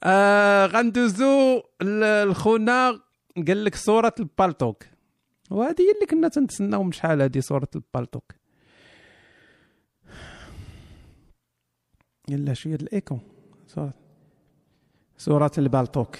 آه 0.03 0.65
غندوزو 0.65 1.63
ل- 1.81 2.29
لخونا 2.29 2.99
قال 3.47 3.63
لك 3.65 3.75
صورة 3.75 4.15
البالتوك. 4.19 4.83
وهذه 5.51 5.81
هي 5.81 5.91
اللي 5.95 6.05
كنا 6.09 6.27
تنتسناو 6.27 6.83
من 6.83 6.91
شحال 6.91 7.21
هذه 7.21 7.39
صورة 7.39 7.69
البالتوك. 7.75 8.31
يلا 12.29 12.53
شوية 12.53 12.75
الإيكو؟ 12.75 13.17
صورة 13.67 13.93
صورة 15.17 15.51
البالتوك. 15.57 16.15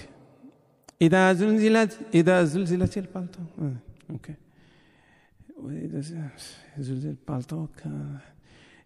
إذا 1.02 1.32
زلزلت 1.32 2.00
إذا 2.14 2.44
زلزلت 2.44 2.98
البالتوك. 2.98 3.46
آه. 3.62 3.72
okay. 4.10 4.34
وإذا 5.62 6.00
زلزل 6.78 7.08
البالتوك 7.08 7.70
آه. 7.86 8.36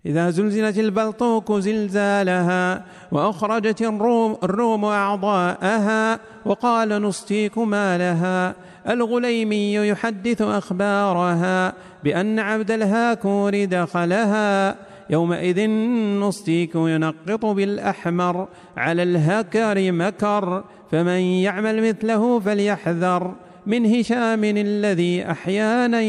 إذا 0.06 0.30
زلزلت 0.30 0.78
البلطوك 0.78 1.52
زلزالها 1.52 2.84
وأخرجت 3.12 3.82
ال 3.82 3.91
room, 3.91 4.36
الروم 4.42 4.84
أعضاءها 4.84 6.20
وقال 6.44 7.02
نسقيك 7.02 7.58
ما 7.58 7.98
لها 7.98 8.54
الغليمي 8.88 9.74
يحدث 9.74 10.42
أخبارها 10.42 11.74
بأن 12.04 12.38
عبد 12.38 12.70
الهاكور 12.70 13.64
دخلها. 13.64 14.76
يومئذ 15.10 15.70
نسقيك 16.20 16.74
ينقط 16.74 17.46
بالأحمر 17.46 18.48
على 18.76 19.02
الهكر 19.02 19.92
مكر 19.92 20.64
فمن 20.90 21.20
يعمل 21.20 21.88
مثله 21.88 22.40
فليحذر. 22.40 23.34
من 23.66 23.86
هشام 23.86 24.44
الذي 24.44 25.30
أحيانا 25.30 26.00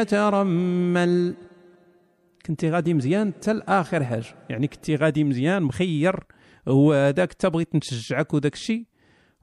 يترمل. 0.00 1.34
كنتي 2.46 2.70
غادي 2.70 2.94
مزيان 2.94 3.32
حتى 3.32 3.52
لاخر 3.52 4.04
حاجة 4.04 4.34
يعني 4.48 4.66
كنتي 4.66 4.96
غادي 4.96 5.24
مزيان 5.24 5.62
مخير. 5.62 6.16
هو 6.68 6.92
هذاك 6.92 7.32
حتى 7.32 7.50
بغيت 7.50 7.74
نشجعك 7.74 8.34
وداك 8.34 8.54
الشيء. 8.54 8.84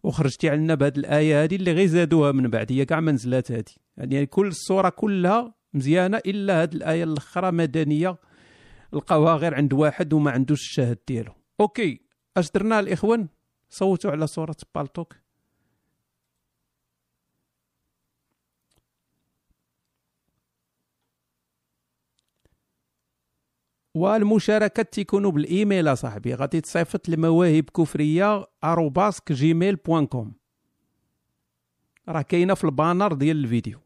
وخرجتي 0.04 0.50
علينا 0.50 0.76
بهذه 0.76 0.98
الايه 0.98 1.44
هذه 1.44 1.56
اللي 1.56 1.72
غير 1.72 1.88
زادوها 1.88 2.32
من 2.32 2.48
بعد. 2.48 2.72
هي 2.72 2.86
كاع 2.86 3.00
ما 3.00 3.12
نزلات 3.12 3.52
هذه 3.52 3.64
يعني 3.98 4.26
كل 4.26 4.48
الصورة 4.48 4.90
كلها 4.90 5.54
مزيانة 5.74 6.22
إلا 6.26 6.64
هذه 6.64 6.74
الآية 6.74 7.04
الأخرى 7.04 7.52
مدنية. 7.52 8.18
لقاوها 8.96 9.36
غير 9.36 9.56
عند 9.56 9.74
واحد 9.74 10.14
وما 10.14 10.32
عندوش 10.32 10.62
الشاهد 10.62 11.00
ديالو. 11.08 11.34
okay 11.60 12.02
أش 12.38 12.52
درنا 12.52 12.80
الإخوان؟ 12.80 13.28
صوتوا 13.70 14.12
على 14.12 14.28
صورة 14.28 14.56
بالتوك. 14.76 15.16
والمشاركة 23.96 24.84
تيكونوا 24.84 25.32
بالإيميل 25.32 25.88
اصاحبي 25.88 26.34
غادي 26.34 26.62
تصيفط 26.62 27.10
لمواهب 27.10 27.64
كفرية 27.64 28.46
arobase 28.64 29.32
Gmail 29.32 29.76
point 29.76 30.06
com 30.06 30.34
راه 32.10 32.22
كاينة 32.22 32.54
في 32.54 32.64
ال 32.64 32.71
banner 32.71 33.14
ديال 33.14 33.38
الفيديو. 33.38 33.80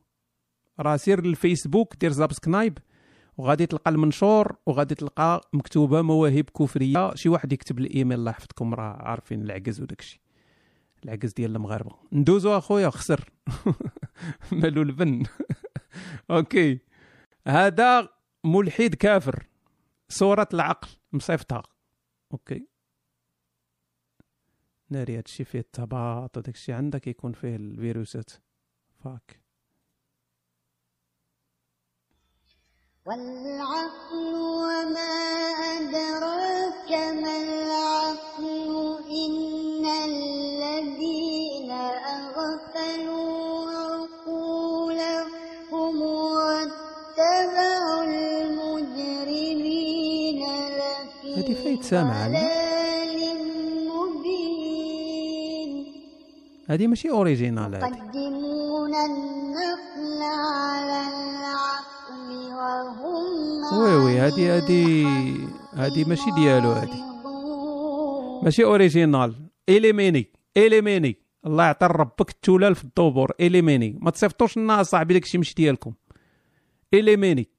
راه 0.79 0.97
سير 0.97 1.25
للفيسبوك 1.25 1.95
دير 1.95 2.11
subscribe 2.11 2.77
وغادي 3.39 3.65
تلقى 3.65 3.91
المنشور 3.91 4.55
وغادي 4.65 4.95
تلقى 4.95 5.49
مكتوبة 5.53 6.01
مواهب 6.01 6.43
كفرية. 6.43 7.15
شي 7.15 7.29
واحد 7.29 7.53
يكتب 7.53 7.79
الإيميل 7.79 8.19
الله 8.19 8.31
يحفظكم 8.31 8.73
راه 8.73 9.01
عارفين 9.01 9.41
العجز 9.41 9.81
وداكشي 9.81 10.21
العجز 11.05 11.33
ديال 11.33 11.55
المغاربة. 11.55 11.95
ندوزو 12.13 12.57
أخويا 12.57 12.89
خسر. 12.89 13.29
مالو 14.51 14.81
البن. 14.81 15.25
okay. 16.31 16.79
هذا 17.47 18.09
ملحد 18.43 18.95
كافر. 18.95 19.47
صورة 20.09 20.47
العقل 20.53 20.89
مصيفطها 21.13 21.63
okay. 22.31 22.67
ناري 24.89 25.17
هادشي 25.17 25.43
فيه 25.43 25.59
التباط 25.59 26.37
وداكشي 26.37 26.73
عندك 26.73 27.07
يكون 27.07 27.31
فيه 27.31 27.55
الفيروسات. 27.55 28.31
فاك. 29.03 29.48
والعقل 33.09 34.33
وما 34.37 35.17
أدراك 35.73 36.89
ما 37.23 37.35
العقل 37.41 38.69
إن 39.09 39.85
الذين 40.05 41.71
أغفلوا 42.17 43.49
عقولهم 43.81 45.95
واتبعوا 46.01 48.03
المجرمين 49.23 50.41
لفي 50.77 51.29
هادي 51.37 51.55
فايت 51.55 51.83
سامعة. 51.83 52.27
مبين. 53.89 55.71
هادي 56.69 56.87
ماشي 56.87 57.09
اوريجينال 57.09 57.75
هادي 57.75 57.85
يقدمون 57.85 58.95
النخل 58.95 60.21
على 60.21 61.18
وي 62.59 63.95
وي 63.95 64.17
هادي 64.17 64.49
هادي 64.49 65.05
هادي 65.73 66.03
ماشي 66.05 66.31
ديالو 66.31 66.71
هادي. 66.71 67.01
ماشي 68.43 68.63
أوريجينال. 68.63 69.35
إليميني 69.69 70.31
إليميني. 70.57 71.17
الله 71.45 71.63
يعطي 71.63 71.85
ربك 71.85 72.29
التولال 72.29 72.75
في 72.75 72.83
الدبور. 72.83 73.31
إليميني. 73.39 73.97
ما 74.01 74.11
تصيفطوش 74.11 74.57
لنا 74.57 74.83
صاحبي 74.83 75.13
داكشي 75.13 75.37
مش 75.37 75.55
ديالكم. 75.55 75.93
إليميني. 76.93 77.49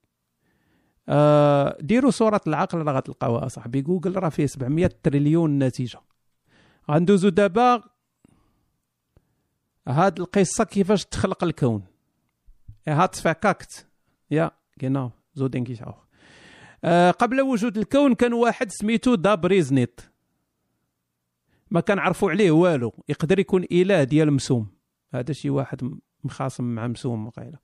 آه 1.09 1.79
ديروا 1.81 2.11
صورة 2.11 2.41
العقل 2.47 2.79
راه 2.79 2.93
غتلقاوها 2.93 3.49
صاحبي. 3.49 3.83
جوجل 3.83 4.17
راه 4.17 4.29
فيه 4.29 4.47
700 4.47 4.91
تريليون 5.03 5.59
نتيجة. 5.59 6.01
غندوزو 6.91 7.29
دابا 7.29 7.83
هاد 9.89 10.21
القصة 10.21 10.65
كيفاش 10.65 11.05
تخلق 11.05 11.45
الكون. 11.45 11.83
هات 12.89 13.15
فكاكت 13.15 13.87
يا. 14.31 14.60
Genau 14.85 15.09
so 15.39 15.49
denke 15.49 15.73
ich 15.73 15.83
auch. 15.85 16.07
آه 16.85 17.11
قبل 17.11 17.41
وجود 17.41 17.79
الكون 17.79 18.15
كان 18.15 18.33
واحد 18.33 18.71
سميتو 18.71 19.15
دابريزنيت 19.15 20.01
ما 21.71 21.81
كنعرفوا 21.81 22.31
عليه 22.31 22.51
والو 22.51 22.93
يقدر 23.09 23.39
يكون 23.39 23.65
إله 23.73 24.05
ديال 24.05 24.33
مسوم. 24.33 24.67
هذا 25.15 25.33
شي 25.33 25.51
واحد 25.51 25.99
مخاصم 26.25 26.65
مع 26.65 26.87
مسوم 26.87 27.27
وقيله 27.27 27.59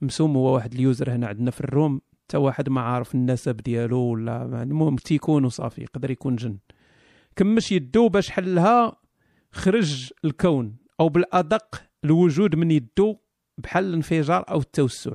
مسوم 0.00 0.36
هو 0.36 0.54
واحد 0.54 0.74
اليوزر 0.74 1.10
هنا 1.10 1.26
عندنا 1.26 1.50
في 1.50 1.60
الروم 1.60 2.00
حتى 2.24 2.36
واحد 2.36 2.68
ما 2.68 2.80
عارف 2.80 3.14
النسب 3.14 3.56
ديالو 3.56 3.98
ولا 3.98 4.62
المهم 4.62 4.96
تيكون 4.96 5.44
وصافي 5.44 5.82
يقدر 5.82 6.10
يكون 6.10 6.36
جن. 6.36 6.58
كمش 7.36 7.72
يدو 7.72 8.08
باش 8.08 8.30
حلها 8.30 8.96
خرج 9.52 10.10
الكون 10.24 10.76
أو 11.00 11.08
بالأدق 11.08 11.82
الوجود 12.04 12.54
من 12.54 12.70
يدو 12.70 13.16
بحال 13.58 13.84
الانفجار 13.84 14.44
أو 14.48 14.60
التوسع. 14.60 15.12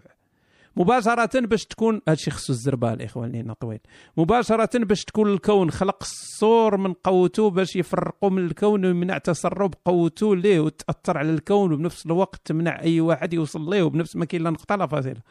مباشرة 0.78 1.40
باش 1.40 1.66
تكون 1.66 2.02
هادشي 2.08 2.32
خصو 2.32 2.54
الزربة 2.54 2.94
الاخوان 2.94 3.32
لينا 3.32 3.54
طويل. 3.54 3.80
مباشرة 4.18 4.70
باش 4.74 5.06
تكون 5.06 5.34
الكون 5.34 5.72
خلق 5.72 5.98
الصور 6.02 6.78
من 6.78 6.94
قوته 6.94 7.50
باش 7.50 7.76
يفرقوا 7.76 8.30
من 8.30 8.46
الكون 8.46 8.86
ويمنع 8.86 9.18
تسرب 9.18 9.74
قوته 9.86 10.36
ليه 10.36 10.60
وتأثر 10.60 11.18
على 11.18 11.30
الكون 11.30 11.74
وبنفس 11.74 12.06
الوقت 12.06 12.42
تمنع 12.46 12.82
أي 12.82 13.02
واحد 13.02 13.34
يوصل 13.34 13.70
ليه 13.70 13.84
وبنفس 13.84 14.16
ما 14.16 14.26
كاين 14.26 14.44
لا 14.44 14.50
نقطة 14.50 14.76
لا 14.76 14.88
فاصلة. 14.88 15.22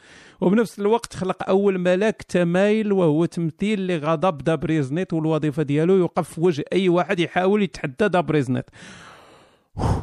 وبنفس 0.41 0.81
الوقت 0.81 1.15
خلق 1.15 1.49
أول 1.49 1.79
ملاك 1.79 2.23
تمايل 2.23 2.93
وهو 2.93 3.25
تمثيل 3.25 3.87
لغضب 3.87 4.39
دابريزنيت 4.39 5.13
والوظيفة 5.13 5.63
ديالو. 5.63 5.95
يوقف 5.97 6.35
في 6.35 6.41
وجه 6.41 6.65
أي 6.73 6.89
واحد 6.89 7.21
يحاول 7.21 7.63
يتحدى 7.63 8.09
دابريزنيت 8.09 8.67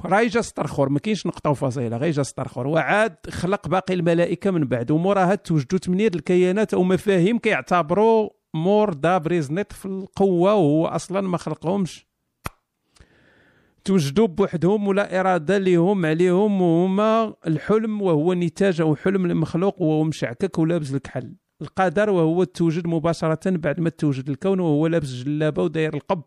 راه 0.05 0.21
يجا 0.21 0.39
استرخور 0.39 0.89
ما 0.89 0.99
كاينش 0.99 1.27
نقطة 1.27 1.49
وفصيله 1.49 1.97
غير 1.97 2.09
يجا 2.09 2.21
استرخور 2.21 2.67
وعاد 2.67 3.15
خلق 3.29 3.67
باقي 3.67 3.93
الملائكة 3.93 4.51
من 4.51 4.63
بعد 4.63 4.91
وموراها 4.91 5.35
توجدوا 5.35 5.79
ثمانيه 5.79 6.11
الكيانات 6.15 6.73
أو 6.73 6.83
مفاهيم 6.83 7.37
كيعتبروا 7.37 8.29
مور 8.53 8.93
دابريزنيت 8.93 9.73
في 9.73 9.85
القوة 9.85 10.55
وهو 10.55 10.85
أصلا 10.87 11.21
ما 11.21 11.37
خلقهمش. 11.37 12.07
توجدوا 13.85 14.27
بوحدهم 14.27 14.87
ولا 14.87 15.19
إرادة 15.19 15.57
لهم 15.57 16.05
عليهم 16.05 16.61
وهما 16.61 17.33
الحلم 17.47 18.01
وهو 18.01 18.33
نتاج 18.33 18.81
أو 18.81 18.95
حلم 18.95 19.25
المخلوق 19.25 19.81
وهو 19.81 20.03
مشعكك 20.03 20.59
ولابس 20.59 20.93
الكحل. 20.93 21.35
القدر 21.61 22.09
وهو 22.09 22.41
التوجد 22.41 22.87
مباشرة 22.87 23.49
بعد 23.49 23.79
ما 23.79 23.89
توجد 23.89 24.29
الكون 24.29 24.59
وهو 24.59 24.87
لابس 24.87 25.07
جلابة 25.07 25.63
وداير 25.63 25.93
القب. 25.93 26.23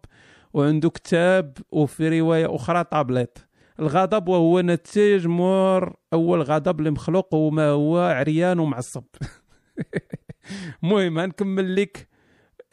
وعنده 0.56 0.90
كتاب 0.90 1.58
وفي 1.70 2.20
رواية 2.20 2.54
أخرى 2.54 2.84
طابليط. 2.84 3.46
الغضب 3.80 4.28
وهو 4.28 4.60
نتاج 4.60 5.26
مور 5.26 5.96
أول 6.12 6.42
غضب 6.42 6.80
لمخلوق 6.80 7.34
وما 7.34 7.68
هو 7.68 7.98
عريان 7.98 8.58
ومعصب. 8.58 9.04
المهم 10.84 11.18
غنكمل 11.18 11.76
لك 11.76 12.08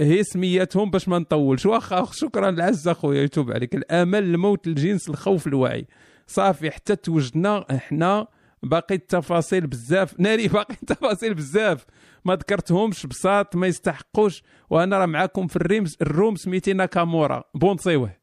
هي 0.02 0.24
سمياتهم 0.24 0.92
باش 0.92 1.08
ما 1.08 1.20
نطولش. 1.20 1.66
واخا 1.66 2.06
شكرا 2.12 2.50
العز 2.50 2.88
أخويا 2.88 3.24
يتوب 3.24 3.52
عليك. 3.52 3.76
الامل 3.76 4.24
الموت 4.24 4.68
الجنس 4.68 5.10
الخوف 5.10 5.48
الوعي. 5.48 5.88
صافي 6.28 6.72
حتى 6.72 6.96
توجدنا 6.96 7.66
إحنا 7.76 8.28
باقي 8.64 8.96
التفاصيل 8.96 9.68
بزاف. 9.68 10.16
ناري 10.20 10.48
باقي 10.48 10.74
التفاصيل 10.74 11.34
بزاف. 11.34 11.86
ما 12.26 12.36
ذكرتهمش 12.36 13.06
بساط 13.06 13.56
ما 13.56 13.68
يستحقوش. 13.68 14.44
وأنا 14.70 14.98
راه 14.98 15.06
معاكم 15.06 15.48
في 15.48 15.56
الريم 15.56 15.84
الروم 16.02 16.36
سميتي 16.36 16.74
ناكامورا. 16.74 17.44
بونصيوه 17.56 18.18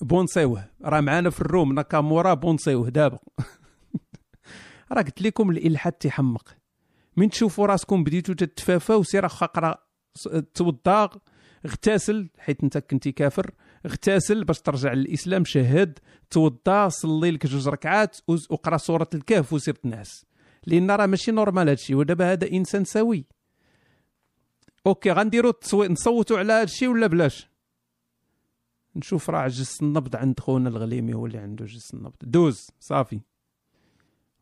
بونصيوه 0.00 0.64
راه 0.84 1.00
معانا 1.00 1.30
في 1.30 1.40
الروم 1.40 1.72
ناكامورا 1.72 2.34
بونصيوه 2.34 2.88
دابا. 2.88 3.18
راه 4.92 5.02
قلت 5.02 5.22
لكم 5.22 5.50
الإلحاد 5.50 5.92
تيحمق. 5.92 6.54
من 7.16 7.30
تشوفوا 7.30 7.66
راسكم 7.66 8.04
بديتوا 8.04 8.34
تتفافاو 8.34 9.02
سير 9.02 9.26
أخا 9.26 9.46
قرا 9.46 9.78
توضا 10.54 11.10
اغتسل 11.66 12.30
حيت 12.38 12.62
انت 12.62 12.78
كنتي 12.78 13.12
كافر. 13.12 13.50
اغتسل 13.88 14.44
باش 14.44 14.60
ترجع 14.60 14.92
للإسلام 14.92 15.44
شهد 15.44 15.98
توضا 16.30 16.88
صلي 16.88 17.30
لك 17.30 17.46
جوج 17.46 17.68
ركعات 17.68 18.16
وقرأ 18.28 18.76
سورة 18.76 19.08
الكهف 19.14 19.52
وسير 19.52 19.74
تنعس 19.74 20.24
لأن 20.66 20.90
راه 20.90 21.06
ماشي 21.06 21.30
normal 21.30 21.68
هادشي 21.68 21.94
ودابا 21.94 22.32
هذا 22.32 22.52
إنسان 22.52 22.84
سوي. 22.84 23.24
okay 24.86 25.10
غنديروا 25.12 25.50
التصويت 25.50 25.90
نصوتوا 25.90 26.38
على 26.38 26.52
هادشي 26.52 26.88
ولا 26.88 27.06
بلاش؟ 27.06 27.48
نشوف 28.96 29.30
راه 29.30 29.48
جس 29.48 29.82
النبض 29.82 30.16
عند 30.16 30.40
خونا 30.40 30.68
الغليمي 30.68 31.14
هو 31.14 31.26
اللي 31.26 31.38
عنده 31.38 31.64
جس 31.64 31.94
النبض. 31.94 32.16
دوز 32.22 32.66
صافي. 32.80 33.20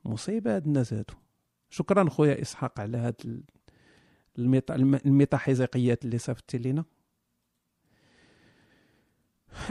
مصيبة 0.04 0.56
هاد 0.56 0.66
الناس 0.66 0.92
هادو. 0.92 1.14
شكرا 1.70 2.10
خويا 2.10 2.42
إسحاق 2.42 2.80
على 2.80 2.98
هاد 2.98 3.14
ال- 3.24 3.42
الميتا 4.38 4.74
الم- 4.74 4.94
الميتاحيزيقيات 5.06 6.04
اللي 6.04 6.18
صيفطتي 6.18 6.58
لينا. 6.58 6.84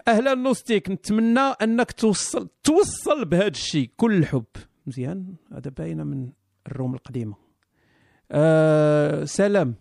أهلا 0.07 0.33
نوستيك 0.33 0.89
نتمنى 0.89 1.39
أنك 1.39 1.91
توصل 1.91 2.47
توصل 2.63 3.25
بهذا 3.25 3.47
الشيء. 3.47 3.89
كل 3.97 4.13
الحب 4.17 4.43
مزيان؟ 4.87 5.33
هذا 5.53 5.71
باينة 5.77 6.03
من 6.03 6.29
ال 6.67 6.72
room 6.72 6.93
القديمة. 6.93 7.35
آه 8.31 9.23
سلام. 9.25 9.75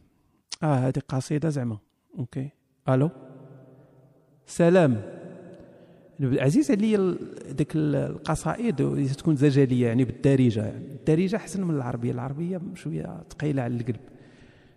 آه 0.62 0.74
هذه 0.74 1.02
قصيدة 1.08 1.48
زعما. 1.48 1.78
okay. 2.18 2.48
ألو؟ 2.88 3.10
سلام. 4.46 5.02
عزيز 6.20 6.70
عليا 6.70 7.16
ديك 7.50 7.76
ال- 7.76 7.94
القصائد 7.96 9.06
تكون 9.16 9.36
زجليه 9.36 9.86
يعني 9.86 10.04
بالدارجة. 10.04 10.64
يعني 10.66 10.86
الدارجة 10.86 11.36
أحسن 11.36 11.64
من 11.64 11.74
العربية. 11.74 12.12
العربية 12.12 12.60
شوية 12.74 13.22
ثقيلة 13.30 13.62
على 13.62 13.76
القلب. 13.76 14.00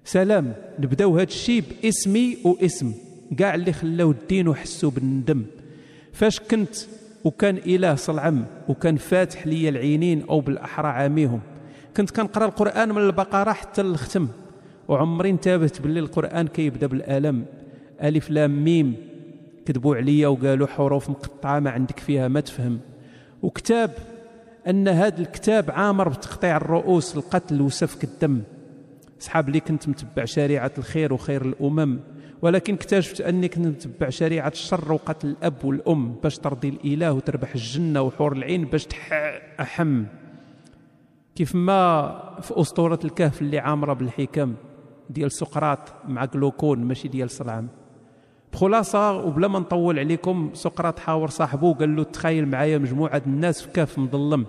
سلام. 0.04 0.54
نبدأو 0.80 1.16
هذا 1.16 1.24
الشيء 1.24 1.64
باسمي 1.84 2.38
واسم. 2.46 2.94
كاع 3.38 3.56
اللي 3.56 3.74
خلاو 3.74 4.12
الدين 4.12 4.48
وحسوا 4.48 4.92
بالندم. 4.92 5.46
فاش 6.14 6.40
كنت 6.40 6.76
وكان 7.24 7.58
إله 7.58 7.96
صلعم 7.96 8.46
وكان 8.68 8.98
فاتح 8.98 9.48
لي 9.48 9.70
العينين 9.70 10.24
أو 10.30 10.40
بالأحرى 10.40 10.88
عاميهم 10.88 11.40
كنت 11.98 12.12
كنقرأ 12.12 12.46
القرآن 12.46 12.90
من 12.90 13.02
البقرة 13.02 13.52
حتى 13.52 13.82
الختم 13.82 14.28
وعمري 14.88 15.30
انتبهت 15.30 15.82
باللي 15.82 16.00
القرآن 16.00 16.48
كيبدأ 16.48 16.88
بالألم. 16.88 17.46
ألف 18.04 18.30
لام 18.30 18.64
ميم 18.64 18.96
كذبوا 19.66 19.96
عليا 19.96 20.28
وقالوا 20.28 20.68
حروف 20.68 21.10
مقطعة 21.10 21.60
ما 21.60 21.70
عندك 21.70 22.00
فيها 22.00 22.28
ما 22.28 22.40
تفهم. 22.40 22.80
وكتاب 23.42 23.92
أن 24.68 24.88
هذا 24.88 25.22
الكتاب 25.22 25.72
عامر 25.72 26.10
بتقطيع 26.10 26.58
الرؤوس 26.58 27.18
القتل 27.18 27.62
وسفك 27.62 28.04
الدم. 28.04 28.42
صحاب 29.20 29.50
لي 29.50 29.60
كنت 29.60 29.90
متبع 29.90 30.26
شريعة 30.26 30.72
الخير 30.78 31.14
وخير 31.14 31.46
الأمم. 31.46 32.00
ولكن 32.42 32.74
اكتشفت 32.74 33.22
اني 33.22 33.48
كنت 33.48 33.68
متبع 33.68 34.10
شريعة 34.10 34.48
الشر 34.48 34.92
وقتل 34.92 35.28
الأب 35.28 35.66
والأم 35.66 36.14
باش 36.24 36.38
ترضي 36.38 36.70
الإله 36.70 37.12
وتربح 37.12 37.56
الجنة 37.56 38.02
وحور 38.02 38.34
العين 38.34 38.66
باش 38.66 38.86
تح 38.86 39.10
أحم. 39.60 40.04
كيف 41.36 41.56
ما 41.56 42.38
في 42.42 42.62
أسطورة 42.62 43.00
الكهف 43.06 43.42
اللي 43.42 43.60
عامرة 43.60 43.94
بالحكم 43.94 44.54
ديال 45.10 45.32
سقراط 45.32 45.80
مع 46.08 46.26
جلوكون 46.26 46.80
ماشي 46.80 47.08
ديال 47.08 47.30
صلعم 47.30 47.68
بخلاصة 48.54 49.12
وبلا 49.18 49.48
ما 49.48 49.60
نطول 49.60 50.00
عليكم 50.00 50.50
سقراط 50.54 51.00
حاور 51.00 51.30
صاحبه 51.30 51.68
وقال 51.68 51.96
له 51.96 52.04
تخيل 52.04 52.48
معايا 52.48 52.78
مجموعة 52.78 53.22
الناس 53.28 53.62
في 53.62 53.68
كهف 53.72 54.00
مظلم. 54.00 54.46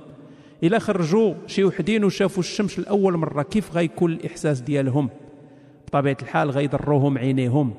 إلى 0.62 0.80
خرجوا 0.80 1.34
شي 1.46 1.64
وحدين 1.64 2.04
وشافوا 2.04 2.42
الشمس 2.42 2.78
لاول 2.78 3.16
مرة 3.16 3.42
كيف 3.42 3.74
غيكون 3.74 4.12
الإحساس 4.12 4.60
ديالهم؟ 4.60 5.10
بطبيعة 5.88 6.16
الحال 6.22 6.50
غيضروهم 6.50 7.18
عينيهم. 7.18 7.74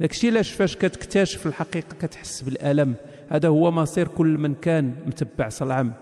داكشي 0.00 0.28
علاش 0.28 0.52
فاش 0.52 0.76
كتكتشف 0.76 1.46
الحقيقة 1.46 1.96
كتحس 2.00 2.42
بالألم 2.42 2.94
هذا 3.28 3.48
هو 3.48 3.70
مصير 3.70 4.08
كل 4.08 4.38
من 4.38 4.54
كان 4.54 4.94
متبع 5.06 5.48
صلعم 5.48 5.92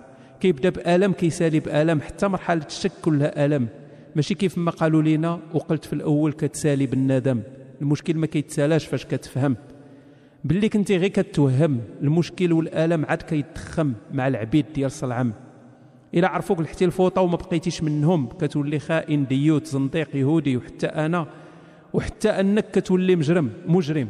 كيبدا 0.40 0.68
بألم 0.68 1.12
كيسالي 1.12 1.60
بألم 1.60 2.00
حتى 2.00 2.28
مرحلة 2.28 2.66
الشك 2.66 2.92
كلها 3.02 3.44
ألم. 3.44 3.68
ماشي 4.16 4.34
كيف 4.34 4.58
ما 4.58 4.70
قالوا 4.70 5.02
لينا 5.02 5.40
وقلت 5.54 5.84
في 5.84 5.92
الأول 5.92 6.32
كتسالي 6.32 6.86
بالندم. 6.86 7.42
المشكل 7.82 8.16
ما 8.16 8.26
كيتسالاش 8.26 8.86
فاش 8.86 9.04
كتفهم. 9.04 9.56
باللي 10.44 10.68
كنتي 10.68 10.96
غير 10.96 11.08
كتوهم 11.08 11.80
المشكل 12.02 12.52
والألم 12.52 13.04
عاد 13.04 13.22
كيتخم 13.22 13.92
مع 14.12 14.28
العبيد 14.28 14.66
ديال 14.74 14.90
صلعم 14.90 15.32
الا 16.14 16.28
عرفوك 16.28 16.60
لحتي 16.60 16.84
الفوطة 16.84 17.20
وما 17.22 17.36
بقيتيش 17.36 17.82
منهم. 17.82 18.26
كتولي 18.26 18.78
خائن 18.78 19.26
ديوت 19.26 19.66
زنديق 19.66 20.16
يهودي 20.16 20.56
وحتى 20.56 20.86
أنا 20.86 21.26
وحتى 21.92 22.28
أنك 22.28 22.70
كتولي 22.70 23.16
مجرم 23.16 23.50
مجرم. 23.66 24.08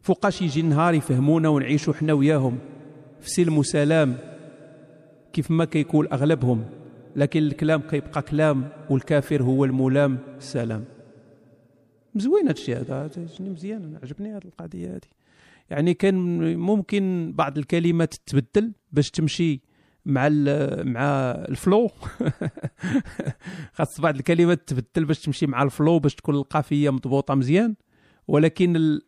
فوقاش 0.00 0.42
يجي 0.42 0.60
النهار 0.60 0.94
يفهمونا 0.94 1.48
ونعيشوا 1.48 1.94
حنا 1.94 2.12
وياهم. 2.12 2.58
في 3.20 3.30
سلم 3.30 3.58
وسلام 3.58 4.16
كيف 5.32 5.50
ما 5.50 5.64
كيكون 5.64 6.08
أغلبهم. 6.12 6.64
لكن 7.16 7.42
الكلام 7.42 7.80
كيبقى 7.80 8.22
كلام 8.22 8.68
والكافر 8.90 9.42
هو 9.42 9.64
الملام. 9.64 10.18
سلام. 10.38 10.84
مزوين 12.14 12.46
هادشي 12.46 12.74
هذا 12.74 13.10
مزيان 13.40 13.98
عجبني 14.02 14.30
هذه 14.32 14.44
القضية 14.44 14.88
هذه 14.88 15.00
يعني 15.70 15.94
كان 15.94 16.14
ممكن 16.56 17.32
بعض 17.34 17.58
الكلمات 17.58 18.14
تبدل 18.26 18.72
باش 18.92 19.10
تمشي 19.10 19.60
مع 20.06 20.28
مع 20.82 21.30
الفلو. 21.30 21.90
خاص 23.76 24.00
بعض 24.00 24.16
الكلمات 24.16 24.68
تبدل 24.68 25.04
باش 25.04 25.20
تمشي 25.20 25.46
مع 25.46 25.62
الفلو 25.62 25.98
باش 25.98 26.14
تكون 26.14 26.34
القافية 26.34 26.90
مضبوطة 26.90 27.34
مزيان. 27.34 27.74
ولكن 28.28 29.00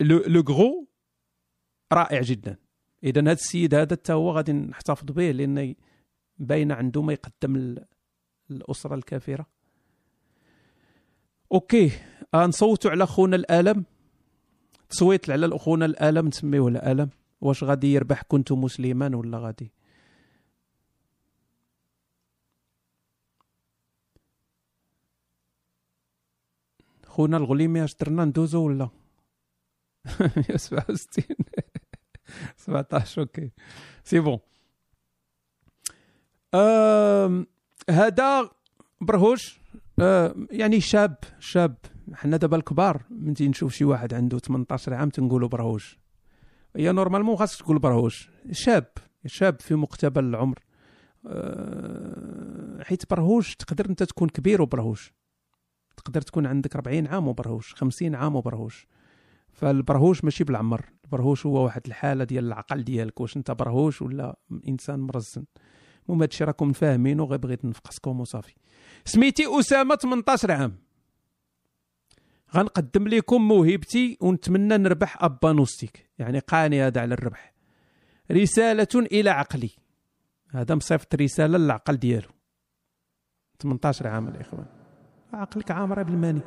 لو 0.00 0.40
غرو 0.48 0.88
رائع 1.92 2.20
جدا. 2.22 2.56
اذا 3.04 3.20
هذا 3.20 3.32
السيد 3.32 3.74
هذا 3.74 3.92
حتى 3.96 4.12
هو 4.12 4.30
غادي 4.30 4.52
نحتفظ 4.52 5.04
به 5.04 5.30
لأن 5.30 5.74
باين 6.38 6.72
عنده 6.72 7.02
ما 7.02 7.12
يقدم 7.12 7.56
ال- 7.56 7.84
الأسرة 8.50 8.94
الكافرة. 8.94 9.46
okay 11.52 11.90
نصوتوا 12.34 12.90
على 12.90 13.06
خونا 13.06 13.36
الآلم. 13.36 13.84
تصويت 14.88 15.30
على 15.30 15.56
اخونا 15.56 15.84
الآلم 15.86 16.26
نسميوه 16.28 16.68
الآلم. 16.68 17.10
واش 17.40 17.64
غادي 17.64 17.92
يربح 17.92 18.22
كنت 18.22 18.52
مسلما 18.52 19.16
ولا 19.16 19.38
غادي؟ 19.38 19.72
خونا 27.06 27.36
الغليمي 27.36 27.84
اش 27.84 27.94
درنا 27.94 28.24
ندوزو 28.24 28.66
ولا؟ 28.66 28.88
167 30.36 31.24
17 32.56 33.20
okay. 33.22 33.50
c'est 34.04 34.20
bon. 34.20 34.38
هذا 37.90 38.50
برهوش 39.00 39.60
آه، 40.00 40.34
يعني 40.50 40.80
شاب 40.80 41.16
شاب. 41.38 41.76
حنا 42.14 42.36
دابا 42.36 42.56
الكبار 42.56 43.02
من 43.10 43.34
تي 43.34 43.48
نشوف 43.48 43.72
شي 43.72 43.84
واحد 43.84 44.14
عنده 44.14 44.38
18 44.38 44.94
عام 44.94 45.08
تنقولوا 45.10 45.48
برهوش. 45.48 45.98
هي 46.76 46.92
normalement 46.92 47.36
خاصك 47.36 47.58
تقول 47.58 47.78
برهوش. 47.78 48.30
شاب 48.52 48.86
شاب 49.26 49.60
في 49.60 49.74
مقتبل 49.74 50.24
العمر. 50.24 50.58
آه، 51.26 52.82
حيت 52.82 53.10
برهوش 53.10 53.56
تقدر 53.56 53.90
انت 53.90 54.02
تكون 54.02 54.28
كبير 54.28 54.62
وبرهوش. 54.62 55.12
تقدر 55.96 56.22
تكون 56.22 56.46
عندك 56.46 56.76
40 56.76 57.06
عام 57.06 57.28
وبرهوش 57.28 57.74
50 57.74 58.14
عام 58.14 58.36
وبرهوش. 58.36 58.86
فالبرهوش 59.52 60.24
ماشي 60.24 60.44
بالعمر. 60.44 60.84
البرهوش 61.04 61.46
هو 61.46 61.64
واحد 61.64 61.82
الحالة 61.86 62.24
ديال 62.24 62.44
العقل 62.44 62.84
ديالك 62.84 63.20
واش 63.20 63.36
انت 63.36 63.50
برهوش 63.50 64.02
ولا 64.02 64.38
إنسان 64.68 65.00
مرزن. 65.00 65.44
المهم 66.06 66.20
هادشي 66.22 66.44
راكم 66.44 66.72
فاهمين 66.72 67.20
وغير 67.20 67.38
بغيت 67.38 67.64
نفقسكم 67.64 68.20
وصافي. 68.20 68.54
سميتي 69.04 69.58
أسامة 69.58 69.94
18 69.94 70.52
عام. 70.52 70.85
غنقدم 72.54 73.08
لكم 73.08 73.48
موهبتي 73.48 74.18
ونتمنى 74.20 74.76
نربح 74.76 75.24
ابانوستيك 75.24 76.10
يعني 76.18 76.38
قاني 76.38 76.82
هذا 76.82 77.00
على 77.00 77.14
الربح. 77.14 77.52
رسالة 78.32 78.88
إلى 78.94 79.30
عقلي. 79.30 79.70
هذا 80.50 80.74
مصيفط 80.74 81.14
رسالة 81.14 81.58
للعقل 81.58 81.96
ديالو. 81.96 82.28
18 83.58 84.06
عام 84.06 84.28
الاخوان 84.28 84.66
عقلك 85.32 85.70
عامره 85.70 86.02
بالماني. 86.02 86.40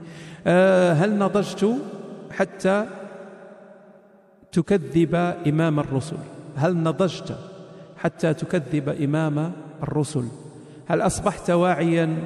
أه 0.47 0.93
هل 0.93 1.17
نضجت 1.17 1.75
حتى 2.31 2.87
تكذب 4.51 5.15
إمام 5.47 5.79
الرسل؟ 5.79 6.17
هل 6.55 6.77
نضجت 6.77 7.37
حتى 7.97 8.33
تكذب 8.33 8.89
إمام 8.89 9.53
الرسل؟ 9.83 10.27
هل 10.87 11.01
أصبحت 11.01 11.49
واعيا 11.49 12.23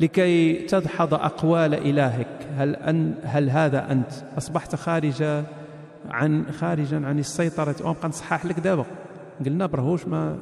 لكي 0.00 0.54
تدحض 0.54 1.14
أقوال 1.14 1.74
إلهك. 1.74 2.26
هل 2.56 2.76
أن 2.76 3.14
هل 3.24 3.50
هذا 3.50 3.92
أنت؟ 3.92 4.12
أصبحت 4.38 4.74
خارجا 4.74 5.44
عن 6.10 6.44
خارجا 6.52 7.06
عن 7.06 7.18
السيطرة. 7.18 7.74
وابقى 7.84 8.08
نصحح 8.08 8.46
لك 8.46 8.60
دابا. 8.60 8.84
قلنا 9.46 9.66
برهوش 9.66 10.06
ما 10.06 10.38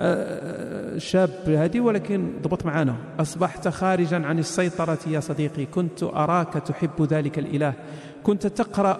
آه، 0.00 0.98
شاب 0.98 1.30
هذه 1.46 1.80
ولكن 1.80 2.32
ضبط 2.42 2.66
معنا 2.66 2.96
أصبحت 3.20 3.68
خارجا 3.68 4.26
عن 4.26 4.38
السيطرة 4.38 4.98
يا 5.06 5.20
صديقي. 5.20 5.66
كنت 5.66 6.02
أراك 6.02 6.52
تحب 6.52 7.02
ذلك 7.02 7.38
الإله. 7.38 7.72
كنت 8.22 8.46
تقرأ 8.46 8.98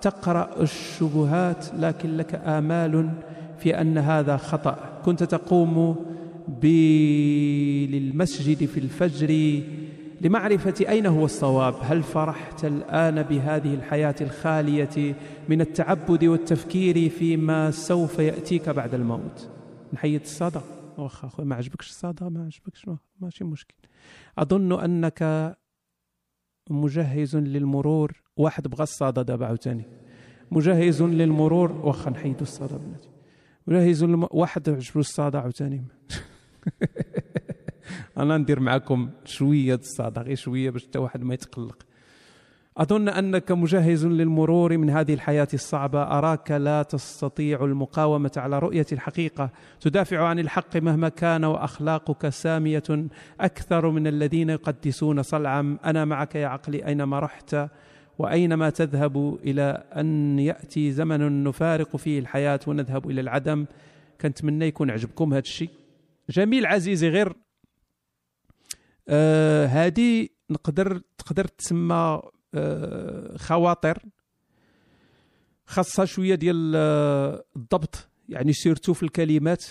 تقرأ 0.00 0.50
الشبهات 0.60 1.66
لكن 1.78 2.16
لك 2.16 2.40
آمال 2.46 3.10
في 3.58 3.80
أن 3.80 3.98
هذا 3.98 4.36
خطأ. 4.36 4.76
كنت 5.04 5.22
تقوم 5.22 5.96
ب... 6.62 6.64
للمسجد 7.90 8.64
في 8.64 8.80
الفجر 8.80 9.62
لمعرفة 10.20 10.74
أين 10.88 11.06
هو 11.06 11.24
الصواب؟ 11.24 11.74
هل 11.82 12.02
فرحت 12.02 12.64
الآن 12.64 13.22
بهذه 13.22 13.74
الحياة 13.74 14.14
الخالية 14.20 15.14
من 15.48 15.60
التعبد 15.60 16.24
والتفكير 16.24 17.08
فيما 17.08 17.70
سوف 17.70 18.18
يأتيك 18.18 18.68
بعد 18.68 18.94
الموت؟ 18.94 19.50
نحيد 19.92 20.20
الصدى. 20.20 20.60
واخا 20.98 21.28
اخويا 21.28 21.46
ما 21.46 21.56
عجبكش 21.56 21.88
الصدى؟ 21.88 22.24
ما 22.24 22.44
عجبكش؟ 22.44 22.88
ما- 22.88 22.98
ماشي 23.20 23.44
مشكل. 23.44 23.74
أظن 24.38 24.80
أنك 24.80 25.56
مجهز 26.70 27.36
للمرور. 27.36 28.22
واحد 28.36 28.68
بغى 28.68 28.82
الصدى 28.82 29.22
دابا 29.22 29.46
عاوتاني 29.46 29.84
مجهز 30.50 31.02
للمرور. 31.02 31.72
واخا 31.72 32.10
نحيدو 32.10 32.42
الصدى 32.42 32.74
بلاتي 32.74 33.08
مجهز. 33.66 34.02
واحد 34.30 34.68
عجبو 34.70 35.00
الصدى 35.00 35.38
عاوتاني 35.38 35.84
أنا 38.18 38.36
ندير 38.36 38.60
معكم 38.60 39.10
شوية 39.24 39.74
الصدى 39.74 40.20
غير 40.20 40.36
شوية 40.36 40.70
باش 40.70 40.86
حتى 40.86 40.98
واحد 40.98 41.22
ما 41.22 41.34
يتقلق. 41.34 41.76
أظن 42.76 43.08
أنك 43.08 43.52
مجهز 43.52 44.06
للمرور 44.06 44.78
من 44.78 44.90
هذه 44.90 45.14
الحياة 45.14 45.48
الصعبة. 45.54 46.02
أراك 46.02 46.50
لا 46.50 46.82
تستطيع 46.82 47.64
المقاومة 47.64 48.32
على 48.36 48.58
رؤية 48.58 48.86
الحقيقة. 48.92 49.50
تدافع 49.80 50.24
عن 50.24 50.38
الحق 50.38 50.76
مهما 50.76 51.08
كان 51.08 51.44
وأخلاقك 51.44 52.28
سامية 52.28 52.82
أكثر 53.40 53.90
من 53.90 54.06
الذين 54.06 54.50
يقدسون 54.50 55.22
صلعم 55.22 55.78
أنا 55.84 56.04
معك 56.04 56.34
يا 56.34 56.46
عقلي 56.46 56.86
أينما 56.86 57.18
رحت 57.18 57.56
وأينما 58.18 58.70
تذهب 58.70 59.38
إلى 59.44 59.84
أن 59.96 60.38
يأتي 60.38 60.92
زمن 60.92 61.44
نفارق 61.44 61.96
فيه 61.96 62.18
الحياة 62.18 62.60
ونذهب 62.66 63.10
إلى 63.10 63.20
العدم. 63.20 63.66
كنتمنى 64.20 64.66
يكون 64.66 64.90
عجبكم 64.90 65.32
هذا 65.32 65.38
الشيء. 65.38 65.79
جميل 66.30 66.66
عزيزي 66.66 67.08
غير 67.08 67.36
آه 69.08 69.66
هذه 69.66 70.28
نقدر 70.50 71.00
تقدر 71.18 71.44
تسمى 71.44 72.22
آه، 72.54 73.36
خواطر 73.36 73.98
خاصها 75.66 76.04
شوية 76.04 76.34
ديال 76.34 76.72
آه، 76.76 77.44
الضبط. 77.56 78.08
يعني 78.28 78.52
سيرتو 78.52 78.92
في 78.94 79.02
الكلمات. 79.02 79.64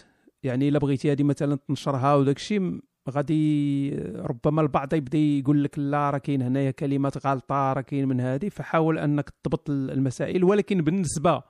يعني 0.43 0.69
إلا 0.69 0.79
بغيتي 0.79 1.11
هذه 1.11 1.23
مثلا 1.23 1.55
تنشرها 1.67 2.15
وداك 2.15 2.35
الشيء 2.37 2.79
غادي 3.09 3.89
ربما 4.15 4.61
البعض 4.61 4.93
يبدأ 4.93 5.17
يقول 5.17 5.63
لك 5.63 5.79
لا 5.79 6.09
راه 6.09 6.17
كاين 6.17 6.41
هنايا 6.41 6.71
كلمات 6.71 7.27
غلطه 7.27 7.73
راه 7.73 7.81
كاين 7.81 8.07
من 8.07 8.21
هذه 8.21 8.49
فحاول 8.49 8.99
أنك 8.99 9.29
تضبط 9.29 9.69
المسائل. 9.69 10.43
ولكن 10.43 10.81
بالنسبة 10.81 11.43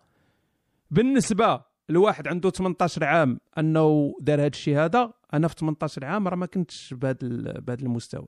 بالنسبة 0.91 1.61
لواحد 1.89 2.27
عنده 2.27 2.49
18 2.49 3.03
عام 3.03 3.39
انه 3.57 4.15
دار 4.21 4.39
هذا 4.39 4.47
الشيء 4.47 4.77
هذا 4.77 5.13
أنا 5.33 5.47
في 5.47 5.55
18 5.57 6.05
عام 6.05 6.27
راه 6.27 6.35
ما 6.35 6.45
كنتش 6.45 6.93
بهذا 6.93 7.17
بهذا 7.59 7.81
المستوى. 7.81 8.27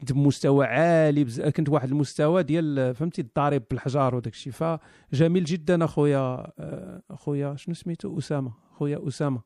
كنت 0.00 0.12
بمستوى 0.12 0.66
عالي 0.66 1.24
بز... 1.24 1.40
كنت 1.40 1.68
واحد 1.68 1.88
المستوى 1.88 2.42
ديال 2.42 2.94
فهمتي 2.94 3.20
الضارب 3.22 3.62
بالحجار 3.70 4.14
وداك 4.14 4.32
الشيء 4.32 4.52
فجميل 4.52 5.44
جدا 5.44 5.84
أخويا 5.84 6.52
آه، 6.58 7.02
أخويا 7.10 7.56
شنو 7.56 7.74
سميتو؟ 7.74 8.18
أسامة. 8.18 8.52
أخويا 8.72 9.08
أسامة. 9.08 9.40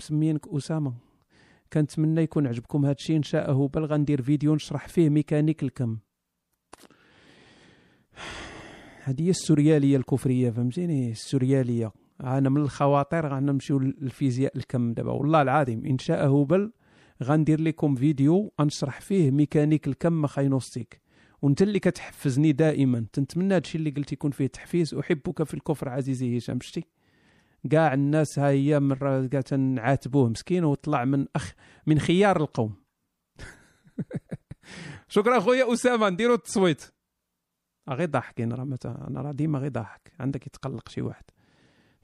مسمينك 0.00 0.46
أسامة. 0.48 0.94
كنتمنى 1.72 2.22
يكون 2.22 2.46
عجبكم 2.46 2.84
هذا 2.84 2.94
الشيء 2.94 3.16
إن 3.16 3.22
شاء 3.22 3.66
بل 3.66 3.84
غندير 3.84 4.22
فيديو 4.22 4.54
نشرح 4.54 4.88
فيه 4.88 5.08
ميكانيك 5.08 5.62
الكم. 5.62 5.98
هذه 9.02 9.22
هي 9.22 9.30
السوريالية 9.30 9.96
الكفرية 9.96 10.50
فهمتيني؟ 10.50 11.10
السوريالية. 11.10 11.92
أنا 12.20 12.48
من 12.48 12.60
الخواطر 12.60 13.28
غنمشيو 13.28 13.78
للفيزياء 13.78 14.56
الكم 14.56 14.92
دابا. 14.92 15.12
والله 15.12 15.42
العظيم 15.42 15.86
إن 15.86 15.98
شاء 15.98 16.42
بل 16.42 16.72
غندير 17.22 17.60
لكم 17.60 17.94
فيديو 17.94 18.52
نشرح 18.60 19.00
فيه 19.00 19.30
ميكانيك 19.30 19.88
الكم 19.88 20.22
أخاي 20.22 20.53
نوستيك 20.53 21.00
وأنت 21.42 21.62
اللي 21.62 21.78
كتحفزني 21.78 22.52
دائما. 22.52 23.06
تنتمنى 23.12 23.54
هادشي 23.54 23.78
اللي 23.78 23.90
قلت 23.90 24.12
يكون 24.12 24.30
فيه 24.30 24.46
تحفيز. 24.46 24.94
أحبك 24.94 25.42
في 25.42 25.54
الكفر 25.54 25.88
عزيزي 25.88 26.38
هشام 26.38 26.60
شتي. 26.60 26.84
كاع 27.70 27.94
الناس 27.94 28.38
ها 28.38 28.48
هي 28.48 28.80
مره 28.80 29.26
كاع 29.26 29.40
تنعاتبوه 29.40 30.28
مسكين 30.28 30.64
وطلع 30.64 31.04
من 31.04 31.26
اخ 31.36 31.54
من 31.86 31.98
خيار 31.98 32.36
القوم. 32.40 32.74
شكرا 35.08 35.40
خويا 35.40 35.72
أسامة 35.72 36.08
نديرو 36.08 36.34
التصويت. 36.34 36.82
غير 37.88 38.08
ضاحكين 38.08 38.52
راه 38.52 38.76
أنا 38.84 39.20
راه 39.20 39.32
ديما 39.32 39.58
غير 39.58 39.70
ضاحك 39.70 40.12
عندك 40.20 40.46
يتقلق 40.46 40.88
شي 40.88 41.02
واحد. 41.02 41.24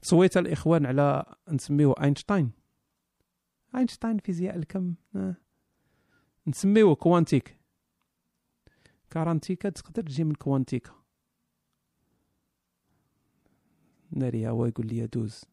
تصويت 0.03 0.37
الإخوان 0.37 0.85
على 0.85 1.35
نسميوه 1.49 1.95
أينشتاين. 2.03 2.51
أينشتاين 3.75 4.17
فيزياء 4.17 4.55
الكم. 4.55 4.95
آه. 5.15 5.35
نسميوه 6.47 6.95
quantique. 6.95 7.57
كارانتيكا 9.09 9.69
تقدر 9.69 10.03
تجي 10.03 10.23
من 10.23 10.35
كوانتيكا. 10.35 10.91
ناري 14.11 14.47
هو 14.49 14.65
يقول 14.65 14.87
لي 14.87 15.07
دوز. 15.07 15.45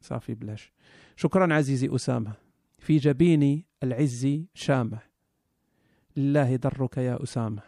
صافي 0.00 0.34
بلاش. 0.34 0.72
شكرا 1.16 1.54
عزيزي 1.54 1.94
أسامة. 1.94 2.32
في 2.78 2.96
جبيني 2.96 3.66
العز 3.82 4.28
شامة. 4.54 4.98
لله 6.16 6.56
درك 6.56 6.96
يا 6.96 7.22
أسامة. 7.22 7.62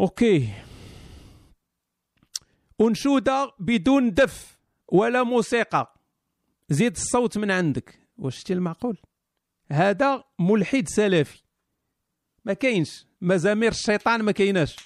OK. 0.00 0.52
أنشودة 2.82 3.52
بدون 3.58 4.14
دف 4.14 4.58
ولا 4.88 5.22
موسيقى. 5.22 5.94
زيد 6.68 6.96
الصوت 6.96 7.38
من 7.38 7.50
عندك. 7.50 7.98
واش 8.18 8.38
شتي 8.38 8.52
المعقول؟ 8.52 8.98
هذا 9.72 10.24
ملحد 10.38 10.88
سلفي. 10.88 11.42
ما 12.44 12.52
كاينش. 12.52 13.06
مزامير 13.20 13.70
الشيطان 13.70 14.22
ما 14.22 14.32
كايناش. 14.32 14.76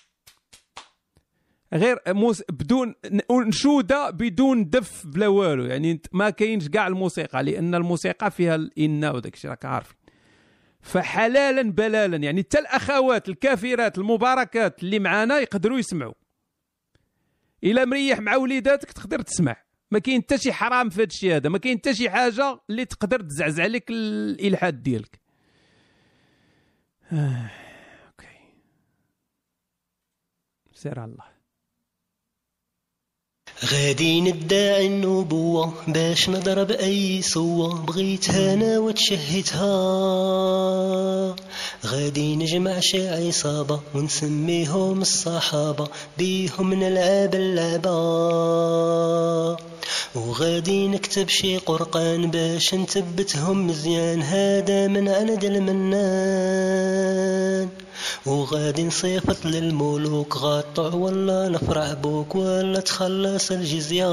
غير 1.73 1.99
موس 2.07 2.43
بدون 2.51 2.95
انشوده 3.31 4.11
بدون 4.11 4.71
دف 4.71 5.07
بلا 5.07 5.29
والو. 5.29 5.65
يعني 5.65 6.01
ما 6.13 6.31
كاينش 6.31 6.69
كاع 6.69 6.87
الموسيقى 6.87 7.43
لأن 7.43 7.75
الموسيقى 7.75 8.31
فيها 8.31 8.55
الإنا 8.55 9.11
وداك 9.11 9.35
الشيء 9.35 9.51
راك 9.51 9.65
عارفين 9.65 9.97
فحلالا 10.81 11.63
بلالا 11.63 12.17
يعني 12.17 12.43
حتى 12.43 12.59
الأخوات 12.59 13.29
الكافرات 13.29 13.99
المباركات 13.99 14.83
اللي 14.83 14.99
معانا 14.99 15.39
يقدروا 15.39 15.79
يسمعوا. 15.79 16.15
إلا 17.67 17.85
مريح 17.85 18.21
مع 18.21 18.37
وليداتك 18.37 18.93
تقدر 18.93 19.23
تسمع. 19.23 19.57
ما 19.91 19.99
كاين 19.99 20.23
حتى 20.23 20.39
شي 20.39 20.53
حرام 20.53 20.89
في 20.89 21.03
هذا 21.03 21.37
هذا. 21.37 21.49
ما 21.49 21.59
كاين 21.59 21.79
حتى 21.79 21.95
شي 21.95 22.11
حاجة 22.11 22.61
اللي 22.71 22.85
تقدر 22.85 23.21
تزعزع 23.21 23.67
لك 23.67 23.91
الإلحاد 23.91 24.83
ديالك. 24.83 25.21
آه. 27.13 27.51
أوكي. 28.07 28.39
سير 30.73 31.05
الله. 31.05 31.36
غادي 33.65 34.21
ندعي 34.21 34.87
النبوة 34.87 35.73
باش 35.89 36.29
نضرب 36.29 36.71
أي 36.71 37.23
سوة 37.23 37.75
بغيتها 37.75 38.55
أنا 38.55 38.79
وتشهيتها 38.79 39.67
غادي 41.87 42.37
نجمع 42.37 42.81
شي 42.81 43.09
عصابة 43.09 43.81
ونسميهم 43.95 45.01
الصحابة 45.03 45.89
بيهم 46.19 46.75
نلعب 46.75 47.35
اللعبة. 47.35 47.97
وغادي 50.17 50.89
نكتب 50.89 51.29
شي 51.29 51.57
قرقان 51.57 52.31
باش 52.31 52.75
نثبتهم 52.75 53.67
مزيان. 53.67 54.23
هذا 54.23 54.87
من 54.87 55.09
عند 55.09 55.45
المنان. 55.45 56.49
وغادي 58.27 58.85
نصيفط 58.85 59.45
للملوك. 59.45 60.37
غطع 60.37 60.95
ولا 60.95 61.49
نفرع 61.49 61.93
بوك 61.93 62.35
ولا 62.35 62.81
تخلص 62.81 63.51
الجزية. 63.51 64.07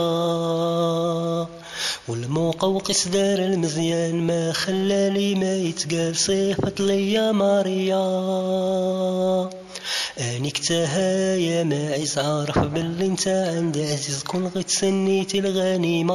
والمقوقس 2.08 3.08
دار 3.08 3.40
المزيان. 3.40 4.28
ما 4.28 4.52
خلالي 4.52 5.36
ما 5.36 5.56
يتقال. 5.56 6.16
صيفط 6.16 6.80
ليا 6.80 7.32
ماريا. 7.32 8.04
اني 10.20 10.52
كتاها 10.52 11.36
يا 11.36 11.64
ماعز 11.64 12.18
عارف 12.18 12.60
باللي 12.60 13.06
أنت 13.06 13.28
عند 13.28 13.78
عزيز 13.78 14.24
كون 14.24 14.48
غير 14.48 14.64
تسنيتي 14.64 15.40
الغنيمه 15.40 16.14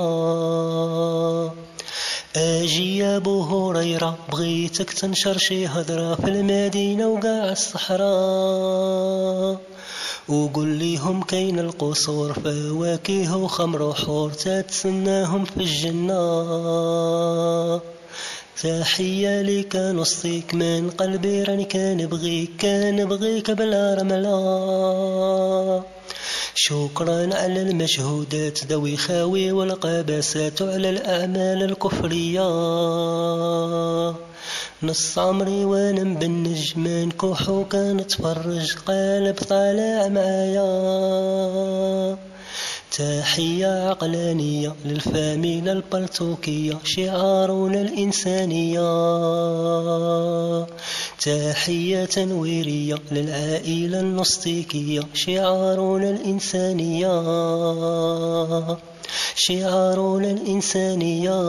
أجي 2.36 2.98
يا 2.98 3.16
أبو 3.16 3.42
هريرة 3.42 4.18
بغيتك 4.32 4.90
تنشر 4.90 5.38
شي 5.38 5.66
هضره 5.66 6.14
في 6.14 6.24
المدينة 6.24 7.08
وقاع 7.08 7.52
الصحراء. 7.52 8.08
وقول 10.28 10.68
ليهم 10.68 11.22
كاين 11.22 11.58
القصور 11.58 12.32
فواكه 12.32 13.36
وخمر 13.36 13.82
وحور 13.82 14.30
تتسناهم 14.32 15.44
في 15.44 15.56
الجنة. 15.56 16.18
تحية 18.62 19.42
لك 19.42 19.76
نصيك 19.76 20.54
من 20.54 20.90
قلبي 20.90 21.42
راني 21.42 21.64
كان 21.64 22.06
بغيك 22.06 22.50
كان 22.58 23.04
بغيك 23.04 23.50
بلا 23.50 23.94
رملا 23.94 25.82
شكرا 26.54 27.34
على 27.34 27.62
المجهودات 27.62 28.64
ذوي 28.64 28.96
خاوي 28.96 29.52
والقباسات 29.52 30.62
وعلى 30.62 30.90
الأعمال 30.90 31.62
الكفرية. 31.62 32.48
نص 34.82 35.18
عمري 35.18 35.64
وأنا 35.64 36.04
مبنج 36.04 36.78
من 36.78 37.10
كحو 37.10 37.64
كان 37.64 38.06
تفرج 38.06 38.76
قالب 38.86 39.36
طالع 39.48 40.08
معايا. 40.08 40.68
تحية 42.98 43.88
عقلانية 43.88 44.74
للفاميلة 44.84 45.72
البلتوكية 45.72 46.78
شعارنا 46.84 47.80
الإنسانية. 47.80 48.80
تحية 51.20 52.04
تنويرية 52.04 52.94
للعائلة 53.12 54.00
النصتيكية 54.00 55.00
شعارنا 55.14 56.10
الإنسانية. 56.10 57.08
شعارنا 59.34 60.30
الإنسانية. 60.30 61.40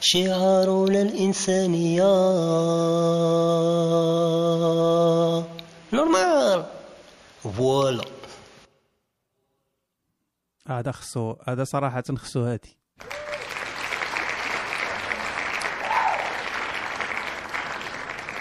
شعارنا 0.00 1.02
الإنسانية. 1.02 2.12
normal. 5.92 6.64
voilà. 7.56 8.13
هذا 10.68 10.92
خصو 10.92 11.34
هذا 11.48 11.64
صراحة 11.64 12.02
خصو 12.16 12.44
هادي 12.44 12.78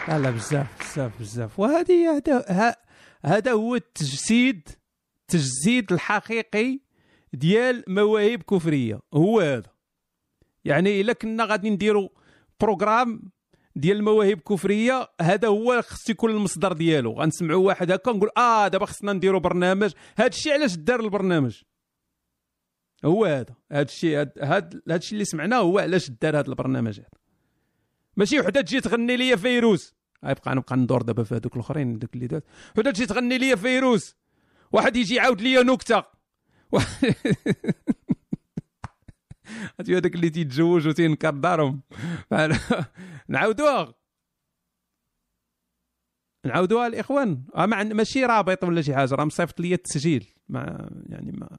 لا 0.08 0.20
لا 0.20 0.30
بزاف 0.30 0.68
بزاف 0.80 1.20
بزاف. 1.20 1.60
وهذه 1.60 2.16
هذا 2.16 2.76
هذا 3.26 3.52
هو 3.52 3.76
التجسيد 3.76 4.70
التجسيد 5.22 5.92
الحقيقي 5.92 6.80
ديال 7.34 7.84
مواهب 7.88 8.44
كفرية. 8.44 9.00
هو 9.14 9.40
هذا. 9.40 9.74
يعني 10.66 11.02
إلا 11.02 11.14
كنا 11.14 11.46
غادي 11.46 11.70
نديروا 11.70 12.10
بروغرام 12.60 13.22
ديال 13.76 13.98
المواهب 13.98 14.40
كفرية 14.40 15.08
هذا 15.22 15.48
هو 15.48 15.82
خص 15.82 16.10
يكون 16.10 16.32
المصدر 16.32 16.74
ديالو. 16.74 17.12
غنسمعوا 17.12 17.68
واحد 17.68 17.92
هكا 17.92 18.12
نقول 18.12 18.30
آه 18.38 18.68
دابا 18.68 18.86
خصنا 18.86 19.14
نديروا 19.14 19.40
برنامج. 19.40 19.92
هذا 20.18 20.28
الشيء 20.28 20.54
علاش 20.54 20.76
دار 20.76 21.00
البرنامج؟ 21.00 21.62
هو 23.06 23.26
هذا. 23.26 23.56
هذا 23.72 23.82
الشيء 23.82 24.30
هذا 24.42 24.70
الشيء 24.90 25.14
اللي 25.14 25.26
سمعناه 25.26 25.58
هو 25.58 25.80
علاش 25.80 26.10
دار 26.10 26.40
هذا 26.40 26.48
البرنامج 26.48 27.00
هذا 27.00 27.10
ماشي 28.18 28.40
وحده 28.40 28.62
تجي 28.62 28.82
تغني 28.82 29.18
لي 29.18 29.38
فيروز. 29.38 29.94
غيبقى 30.26 30.56
نبقى 30.56 30.78
ندور 30.78 31.02
دابا 31.02 31.24
في 31.24 31.36
هذوك 31.36 31.56
الأخرين 31.56 32.00
دوك 32.00 32.16
اللي 32.16 32.28
دات 32.28 32.46
وحده 32.78 32.92
تجي 32.92 33.06
تغني 33.06 33.38
لي 33.38 33.58
فيروز. 33.58 34.16
واحد 34.72 34.96
يجي 34.96 35.16
يعاود 35.16 35.42
لي 35.42 35.64
نكتة. 35.64 36.04
هاتي 39.80 39.98
هذاك 39.98 40.16
اللي 40.16 40.30
تيتزوج 40.30 40.88
وتينكر 40.88 41.30
دارهم. 41.30 41.82
نعاودوها. 43.28 43.94
نعاودوها 46.46 46.88
الاخوان 46.88 47.44
ما 47.56 47.84
ماشي 47.84 48.26
رابط 48.26 48.64
ولا 48.64 48.82
شي 48.82 48.96
حاجة 48.96 49.16
راه 49.16 49.26
مصيفط 49.26 49.60
لي 49.60 49.74
التسجيل. 49.74 50.28
مع 50.50 50.90
يعني 51.10 51.32
ما 51.32 51.58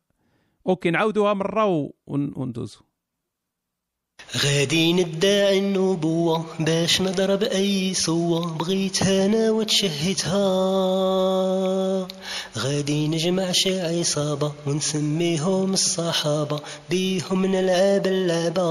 OK 0.66 0.90
نعاودوها 0.90 1.34
مرة 1.34 1.90
وندوزو. 2.06 2.80
غادي 4.36 4.92
ندعي 4.92 5.58
النبوة 5.58 6.44
باش 6.60 7.02
نضرب 7.02 7.42
أي 7.42 7.94
سوة 7.94 8.56
بغيتها 8.56 9.26
أنا 9.26 9.50
وتشهيتها 9.50 10.38
غادي 12.58 13.08
نجمع 13.08 13.52
شي 13.52 13.80
عصابة 13.80 14.52
ونسميهم 14.66 15.72
الصحابة 15.72 16.60
بيهم 16.90 17.46
نلعب 17.46 18.06
اللعبة. 18.06 18.64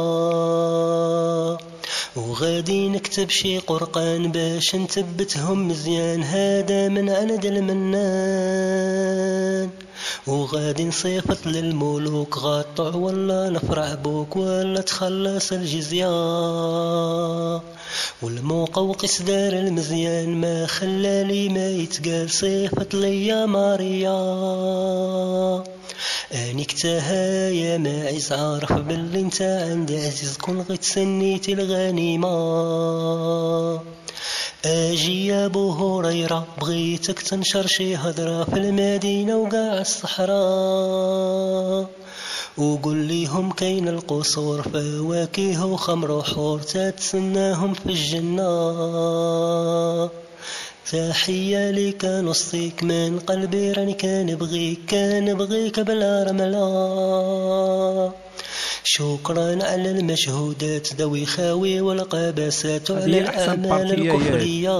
وغادي 2.15 2.89
نكتب 2.89 3.29
شي 3.29 3.57
قرقان 3.59 4.31
باش 4.31 4.75
نثبتهم 4.75 5.67
مزيان 5.67 6.23
هذا 6.23 6.89
من 6.89 7.09
عند 7.09 7.45
المنان. 7.45 8.63
وغادي 10.27 10.85
نصيفط 10.85 11.47
للملوك 11.47 12.37
غطع 12.37 12.95
ولا 12.95 13.49
نفرع 13.49 13.93
بوك 13.93 14.35
ولا 14.35 14.81
تخلص 14.81 15.51
الجزية. 15.51 16.07
والمقوقس 18.21 19.21
دار 19.21 19.53
المزيان 19.53 20.41
ما 20.41 20.65
خلالي 20.65 21.49
ما 21.49 21.69
يتقال 21.69 22.29
صيفط 22.29 22.93
ليا 22.93 23.45
ماريا. 23.45 24.13
أني 26.33 26.63
كتاها 26.63 27.49
يا 27.49 27.77
ماعز 27.77 28.31
عارف 28.31 28.73
باللي 28.73 29.19
انت 29.19 29.41
عند 29.41 29.91
عزيز 29.91 30.37
كون 30.37 30.61
غير 30.61 30.77
تسنيتي 30.77 31.53
الغنيمة. 31.53 32.33
أجي 34.65 35.27
يا 35.27 35.45
أبو 35.45 35.71
هريرة 35.71 36.47
بغيتك 36.61 37.19
تنشر 37.19 37.67
شي 37.67 37.95
هضره 37.95 38.43
في 38.43 38.57
المدينة 38.57 39.37
وقاع 39.37 39.81
الصحراء. 39.81 40.33
وقول 42.57 42.97
ليهم 42.97 43.51
كاين 43.51 43.87
القصور 43.87 44.61
فواكه 44.61 45.65
وخمر 45.65 46.11
وحور 46.11 46.59
تتسناهم 46.59 47.73
في 47.73 47.85
الجنة. 47.85 48.49
تحية 50.91 51.71
لك 51.71 52.05
نصيك 52.05 52.83
من 52.83 53.19
قلبي 53.19 53.71
راني 53.71 53.93
كان 53.93 54.35
بغيك 54.35 54.79
كان 54.87 55.37
بغيك 55.37 55.79
بلا 55.79 56.23
رملا. 56.23 58.11
شكرا 58.83 59.63
على 59.63 59.91
المجهودات 59.91 60.93
ذوي 60.93 61.25
خاوي 61.25 61.81
والقباسات 61.81 62.91
أحسن 62.91 63.09
الأعمال 63.09 63.93
الكفرية 63.93 64.77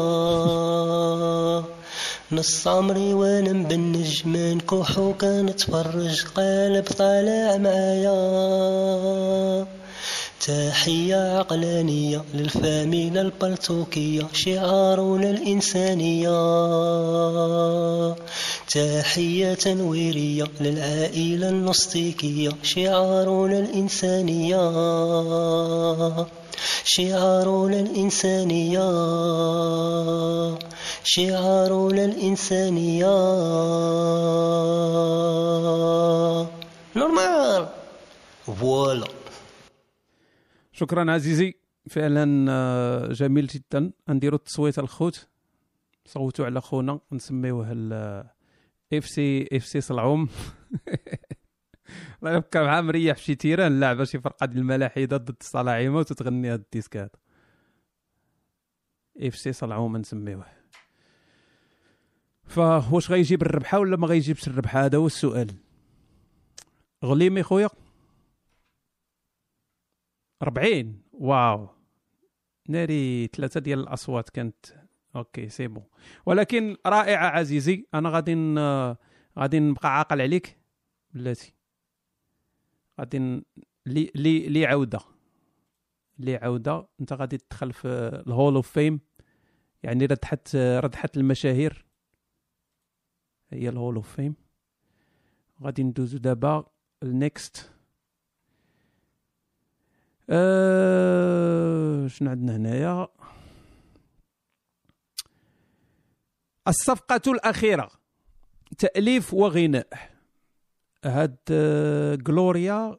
نص 2.31 2.67
عمري 2.67 3.13
وأنا 3.13 3.53
مبنج 3.53 4.27
من 4.27 4.59
كحو 4.59 5.13
كان 5.13 5.55
تفرج 5.55 6.23
قالب 6.35 6.83
طالع 6.83 7.57
معايا. 7.57 8.13
تحية 10.47 11.37
عقلانية 11.37 12.23
للفاميلة 12.33 13.21
البلتوكية 13.21 14.27
شعارنا 14.33 15.29
الإنسانية. 15.29 16.33
تحية 18.71 19.53
تنويرية 19.53 20.43
للعائلة 20.61 21.49
النصتيكية 21.49 22.49
شعارنا 22.63 23.59
الإنسانية. 23.59 24.57
شعارنا 26.83 27.79
الإنسانية. 27.79 28.89
شعارنا 31.03 32.05
الإنسانية. 32.05 33.15
normal. 36.95 37.67
voilà. 38.59 39.22
شكرا 40.73 41.11
عزيزي. 41.11 41.53
فعلا 41.89 42.45
آه، 42.49 43.07
جميل 43.07 43.47
جدا. 43.47 43.91
نديرو 44.09 44.35
التصويت 44.35 44.79
الخوت. 44.79 45.27
صوتوا 46.05 46.45
على 46.45 46.61
خونا. 46.61 46.99
نسميوه 47.11 47.67
FC 48.93 49.47
FC 49.53 49.81
صلعوم. 49.81 50.29
الله 52.19 52.35
يبقى 52.35 52.63
معاه 52.63 52.81
مريح 52.81 53.17
في 53.17 53.23
شي 53.23 53.35
terrain. 53.35 53.79
لاعبه 53.79 54.03
شي 54.03 54.19
فرقة 54.19 54.45
ديال 54.45 54.59
الملاحدة 54.59 55.17
ضد 55.17 55.35
الصلاعيمة 55.41 55.97
وتتغني 55.97 56.49
هاد 56.49 56.59
ال 56.59 56.65
disque 56.65 56.97
هذا. 56.97 57.09
FC 59.17 59.53
صلعوم 59.53 59.97
نسميوه. 59.97 60.45
فواش 62.43 63.11
غيجيب 63.11 63.41
الربحة 63.41 63.79
ولا 63.79 63.97
ما 63.97 64.07
غيجيبش 64.07 64.47
الربحة؟ 64.47 64.85
هذا 64.85 64.97
هو 64.97 65.05
السؤال. 65.05 65.55
غليمي 67.05 67.43
خويا 67.43 67.69
40 70.43 71.01
wow. 71.13 71.69
ناري 72.69 73.27
ثلاثة 73.27 73.59
ديال 73.59 73.79
الأصوات 73.79 74.29
كانت 74.29 74.65
OK 75.15 75.49
c'est 75.49 75.67
bon 75.67 75.83
ولكن 76.25 76.77
رائعة 76.85 77.27
عزيزي 77.27 77.87
أنا 77.93 78.09
غادي 78.09 78.35
غادي 79.39 79.59
نبقى 79.59 79.97
عاقل 79.97 80.21
عليك. 80.21 80.59
بلاتي. 81.13 81.53
غادي 82.99 83.43
لي 83.85 84.11
لي 84.15 84.47
لي 84.49 84.65
عودة. 84.65 84.99
لي 86.19 86.35
عودة. 86.35 86.87
أنت 87.01 87.13
غادي 87.13 87.37
تدخل 87.37 87.73
في 87.73 87.87
ال 88.27 88.33
Hall 88.33 88.55
of 88.55 88.71
Fame 88.71 88.99
يعني 89.83 90.05
ردهة 90.05 90.55
ردهة 90.55 91.17
المشاهير. 91.17 91.85
هي 93.49 93.69
ال 93.69 93.75
Hall 93.75 93.95
of 93.95 94.15
Fame 94.15 94.35
غادي 95.61 95.83
ندوزو 95.83 96.17
دابا 96.17 96.65
ال 97.03 97.17
next 97.17 97.72
أه... 100.29 102.07
شنو 102.07 102.29
عندنا 102.29 102.55
هنايا؟ 102.55 103.07
الصفقة 106.67 107.21
الأخيرة. 107.27 107.89
تأليف 108.77 109.33
وغناء. 109.33 109.87
هاد 111.05 111.37
آه، 111.51 112.15
جلوريا 112.15 112.97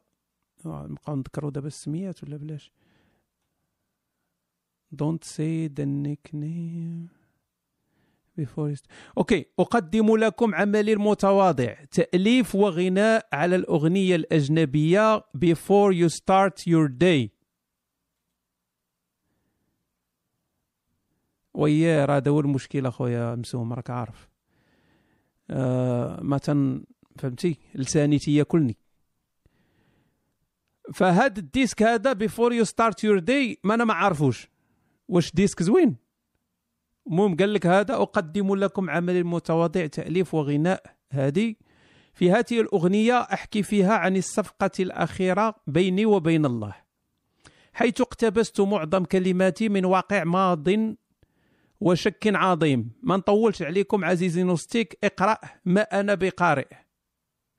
آه، 0.65 0.87
نبقاو 0.89 1.15
نذكروا 1.15 1.51
دابا 1.51 1.67
السميات 1.67 2.23
ولا 2.23 2.37
بلاش؟ 2.37 2.71
don't 4.91 5.23
say 5.23 5.67
the 5.67 5.85
name 5.85 7.07
before 7.07 7.11
you- 7.11 7.24
OK 9.17 9.45
أقدم 9.59 10.17
لكم 10.17 10.55
عملي 10.55 10.93
المتواضع 10.93 11.73
تأليف 11.91 12.55
وغناء 12.55 13.27
على 13.33 13.55
الأغنية 13.55 14.15
الأجنبية 14.15 15.19
before 15.19 15.93
you 15.93 16.09
start 16.09 16.67
your 16.67 16.87
day. 16.89 17.29
وياه 21.53 22.05
راه 22.05 22.17
هذا 22.17 22.31
هو 22.31 22.39
المشكل 22.39 22.85
أخويا 22.85 23.35
مسوم 23.35 23.73
راك 23.73 23.89
عارف. 23.89 24.29
آه 25.49 26.19
ما 26.21 26.37
تن 26.37 26.83
فهمتي؟ 27.19 27.59
لساني 27.75 28.19
تياكلني. 28.19 28.77
فهاد 30.93 31.37
ال 31.37 31.44
disque 31.44 31.83
هذا 31.83 32.13
before 32.13 32.53
you 32.53 32.63
start 32.63 33.03
your 33.03 33.19
day 33.19 33.59
ما 33.63 33.73
أنا 33.73 33.85
ما 33.85 33.93
عارفوش. 33.93 34.47
واش 35.07 35.31
disque 35.31 35.63
زوين؟ 35.63 36.04
المهم 37.07 37.35
قال 37.35 37.53
لك 37.53 37.65
هذا 37.65 37.95
أقدم 37.95 38.55
لكم 38.55 38.89
عملي 38.89 39.19
المتواضع 39.19 39.85
تأليف 39.85 40.33
وغناء. 40.33 40.83
هذه 41.11 41.55
في 42.13 42.31
هذه 42.31 42.61
الأغنية 42.61 43.19
أحكي 43.19 43.63
فيها 43.63 43.93
عن 43.93 44.17
الصفقة 44.17 44.71
الأخيرة 44.79 45.55
بيني 45.67 46.05
وبين 46.05 46.45
الله. 46.45 46.75
حيث 47.73 48.01
اقتبست 48.01 48.61
معظم 48.61 49.05
كلماتي 49.05 49.69
من 49.69 49.85
واقع 49.85 50.23
ماض 50.23 50.67
وشك 51.81 52.27
عظيم. 52.27 52.91
ما 53.03 53.17
نطولش 53.17 53.61
عليكم 53.61 54.05
عزيزي 54.05 54.43
نوستيك 54.43 54.97
اقرأ 55.03 55.37
ما 55.65 55.81
أنا 55.81 56.13
بقارئ. 56.13 56.67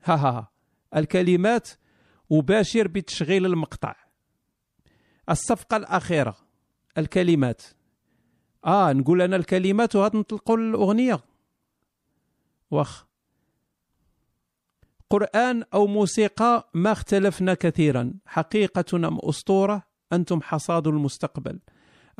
ها 0.04 0.14
ها. 0.14 0.50
الكلمات 0.96 1.68
وباشر 2.30 2.88
بتشغيل 2.88 3.46
المقطع. 3.46 3.94
الصفقة 5.30 5.76
الأخيرة 5.76 6.36
الكلمات. 6.98 7.62
آه 8.66 8.92
نقول 8.92 9.22
أنا 9.22 9.36
الكلمات 9.36 9.96
وهاد 9.96 10.16
نطلقوا 10.16 10.56
الأغنية. 10.56 11.20
واخ. 12.70 13.06
قرآن 15.10 15.64
أو 15.74 15.86
موسيقى 15.86 16.70
ما 16.74 16.92
اختلفنا 16.92 17.54
كثيرا 17.54 18.14
حقيقة 18.26 19.08
أم 19.08 19.18
أسطورة؟ 19.18 19.82
أنتم 20.12 20.42
حصاد 20.42 20.86
المستقبل. 20.86 21.58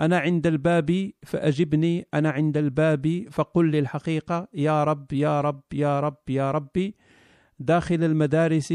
أنا 0.01 0.19
عند 0.19 0.47
الباب 0.47 1.11
فأجبني 1.23 2.07
أنا 2.15 2.31
عند 2.31 2.57
الباب 2.57 3.27
فقل 3.33 3.71
لي 3.71 3.79
الحقيقة. 3.79 4.49
يا 4.55 4.85
رب 4.85 5.13
يا 5.13 5.41
رب 5.41 5.63
يا 5.73 6.01
رب 6.01 6.31
يا 6.31 6.51
ربي. 6.51 6.95
داخل 7.59 8.05
المدارس 8.05 8.75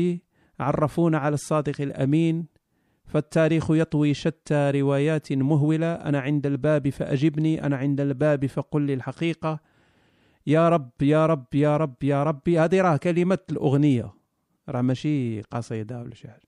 عرفونا 0.60 1.18
على 1.18 1.34
الصادق 1.34 1.82
الأمين. 1.82 2.48
فالتاريخ 3.12 3.72
يطوي 3.72 4.14
شتى 4.14 4.72
روايات 4.76 5.34
مهولة. 5.34 5.94
أنا 5.94 6.20
عند 6.20 6.46
الباب 6.46 6.90
فأجبني 6.90 7.66
أنا 7.66 7.78
عند 7.78 8.02
الباب 8.02 8.46
فقل 8.46 8.82
لي 8.82 8.94
الحقيقة. 8.94 9.60
يا 10.48 10.70
رب 10.70 10.92
يا 11.02 11.26
رب 11.26 11.46
يا 11.54 11.78
رب 11.78 12.04
يا 12.04 12.24
ربي. 12.24 12.60
هذه 12.60 12.82
راه 12.82 12.98
كلمة 12.98 13.40
الأغنية. 13.50 14.14
راه 14.70 14.82
ماشي 14.82 15.42
قصيدة 15.42 16.02
ولا 16.02 16.16
شي 16.16 16.28
حاجة. 16.28 16.48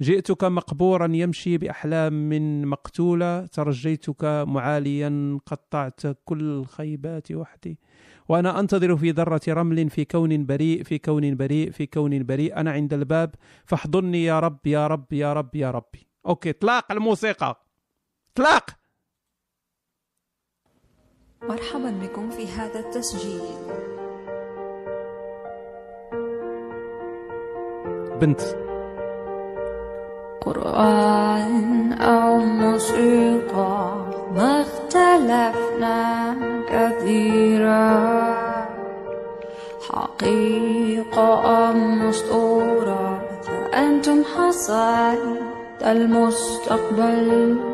جئتك 0.00 0.44
مقبورا 0.44 1.06
يمشي 1.12 1.58
بأحلام 1.58 2.28
من 2.28 2.66
مقتولة. 2.66 3.46
ترجيتك 3.46 4.24
معاليا 4.24 5.38
قطعت 5.46 6.00
كل 6.24 6.40
الخيبات 6.40 7.32
وحدي. 7.32 7.78
وأنا 8.32 8.60
أنتظر 8.60 8.96
في 8.96 9.10
ذرة 9.10 9.40
رمل 9.48 9.90
في 9.90 10.04
كون 10.04 10.46
بريء 10.46 10.82
في 10.82 10.98
كون 10.98 11.36
بريء 11.36 11.70
في 11.70 11.86
كون 11.86 12.26
بريء. 12.26 12.56
أنا 12.56 12.70
عند 12.70 12.92
الباب 12.92 13.34
فاحضني 13.64 14.24
يا 14.24 14.40
رب 14.40 14.66
يا 14.66 14.86
رب 14.86 15.12
يا 15.12 15.32
رب 15.32 15.56
يا 15.56 15.70
ربي. 15.70 16.08
أوكي 16.26 16.50
اطلاق 16.50 16.92
الموسيقى. 16.92 17.66
اطلاق! 18.32 18.64
مرحبا 21.42 21.90
بكم 21.90 22.30
في 22.30 22.48
هذا 22.48 22.80
التسجيل. 22.80 23.42
بنت. 28.20 28.40
قرآن 30.40 31.92
أو 31.92 32.38
موسيقى 32.38 34.06
ما 34.34 34.60
اختلفنا 34.60 36.02
كثيرا. 36.68 38.21
حقيقة 40.22 41.70
أم 41.70 42.08
أسطورة 42.08 43.22
فأنتم 43.42 44.22
حصاد 44.24 45.18
المستقبل. 45.86 47.71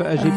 عند 0.00 0.20
الباب 0.26 0.33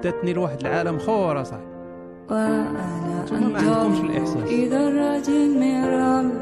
الا 0.00 0.02
داتني 0.02 0.32
لواحد 0.32 0.60
العالم 0.60 0.98
خور 0.98 1.44
صاحبي. 1.44 1.64
وأنا 2.30 3.22
أنتم 3.22 3.52
ما 3.52 3.58
عندكمش 3.58 4.00
الإحساس. 4.00 4.36
إذا 4.48 4.88
رجل 4.88 5.58
مرام 5.60 6.32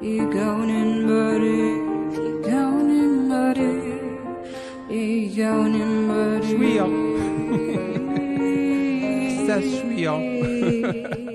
في 0.00 0.18
كون 0.18 1.06
بريء 1.06 1.80
في 2.10 2.42
كون 2.50 2.88
بريء 3.28 4.00
في 4.88 5.28
كون 5.36 5.74
بريء. 6.08 6.50
شوية 9.46 9.82
شوية. 9.82 10.14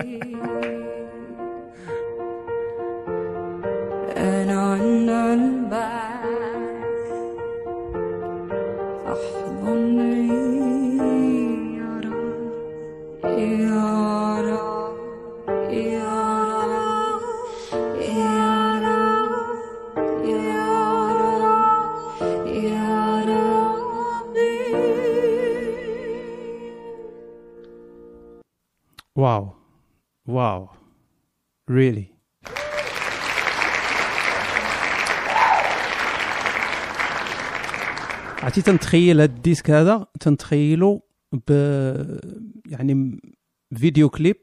really? 31.75 32.15
عرفتي 38.43 38.61
تنتخيل 38.61 39.21
هاد 39.21 39.35
ال 39.35 39.40
disque 39.40 39.71
هذا؟ 39.71 40.07
تنتخيلو 40.19 41.01
ب 41.47 41.51
يعني 42.65 43.21
فيديو 43.75 44.09
كليب 44.09 44.37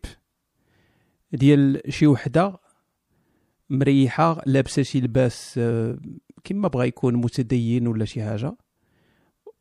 ديال 1.32 1.80
شي 1.88 2.06
وحدة 2.06 2.58
مريحة 3.70 4.42
لابسة 4.46 4.82
شي 4.82 5.00
لباس 5.00 5.54
آه، 5.58 5.98
كما 6.44 6.68
بغا 6.68 6.84
يكون 6.84 7.16
متدين 7.16 7.86
ولا 7.86 8.04
شي 8.04 8.22
حاجة. 8.22 8.56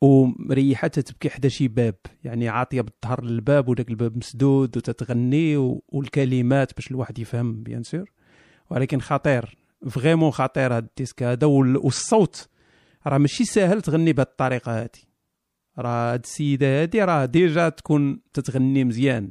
ومريحه 0.02 0.88
تتبكي 0.88 1.30
حدا 1.30 1.48
شي 1.48 1.68
باب. 1.68 1.94
يعني 2.24 2.48
عاطية 2.48 2.80
بالظهر 2.80 3.24
للباب 3.24 3.68
وداك 3.68 3.88
الباب 3.90 4.16
مسدود 4.16 4.76
وتتغني 4.76 5.56
والكلمات 5.88 6.74
باش 6.74 6.90
الواحد 6.90 7.18
يفهم 7.18 7.62
bien 7.62 7.82
sûr. 7.82 8.10
ولكن 8.70 9.00
خطير 9.00 9.56
vraiment 9.90 10.30
خطير 10.30 10.76
هاد 10.76 10.84
ال 10.84 10.89
disque 10.89 11.22
هذا 11.22 11.46
وال- 11.46 11.76
والصوت. 11.76 12.48
راه 13.06 13.18
ماشي 13.18 13.44
ساهل 13.44 13.82
تغني 13.82 14.12
بهاد 14.12 14.26
الطريقة 14.26 14.82
هادي. 14.82 15.08
راه 15.78 16.12
هاد 16.12 16.20
السيدة 16.24 16.82
هادي 16.82 17.02
راه 17.04 17.24
déjà 17.24 17.68
تكون 17.68 18.20
تتغني 18.32 18.84
مزيان. 18.84 19.30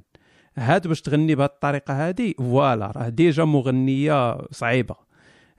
هاد 0.57 0.87
باش 0.87 1.01
تغني 1.01 1.35
بهاد 1.35 1.49
الطريقة 1.49 2.07
هادي 2.07 2.35
voilà 2.37 2.91
راه 2.95 3.09
déjà 3.09 3.45
مغنية 3.45 4.47
صعيبة. 4.51 4.95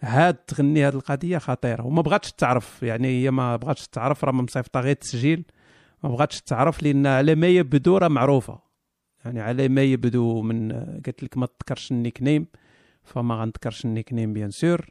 هاد 0.03 0.35
تغني 0.35 0.83
هاد 0.83 0.95
القضية 0.95 1.39
خطيرة. 1.39 1.87
وما 1.87 2.03
بغاتش 2.03 2.33
تعرف 2.33 2.83
يعني 2.83 3.09
هي 3.09 3.31
ما 3.31 3.57
بغاتش 3.57 3.89
تعرف 3.89 4.25
راه 4.25 4.33
مصيفطة 4.33 4.81
غير 4.81 4.91
التسجيل. 4.91 5.45
ما 6.05 6.11
بغاتش 6.11 6.41
تعرف 6.41 6.83
لأن 6.83 7.07
على 7.07 7.35
ما 7.35 7.47
يبدو 7.47 7.97
راه 7.97 8.09
معروفة. 8.09 8.59
يعني 9.25 9.41
على 9.41 9.69
ما 9.69 9.83
يبدو 9.83 10.43
من 10.43 10.73
قالت 10.73 11.23
لك 11.23 11.39
ما 11.39 11.47
تذكرش 11.47 11.93
ال 11.93 12.23
nickname 12.23 12.47
فما 13.03 13.35
غنذكرش 13.35 13.85
ال 13.85 14.13
nickname 14.13 14.33
bien 14.33 14.51
sûr. 14.51 14.91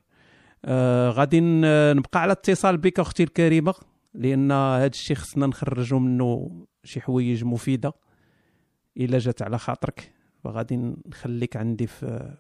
آه 0.66 1.10
غادي 1.10 1.40
نبقى 1.94 2.22
على 2.22 2.32
اتصال 2.32 2.78
بك 2.78 3.00
أختي 3.00 3.24
الكريمة 3.24 3.74
لأن 4.14 4.52
هذا 4.52 4.86
الشيء 4.86 5.16
خصنا 5.16 5.48
نخرجوا 5.48 6.00
منه 6.00 6.52
شي 6.84 7.02
حوايج 7.02 7.44
مفيدة 7.44 7.94
إلا 8.98 9.18
جات 9.18 9.42
على 9.42 9.58
خاطرك. 9.58 10.14
فغادي 10.44 10.96
نخليك 11.06 11.58
عندي 11.58 11.88
في 11.88 12.36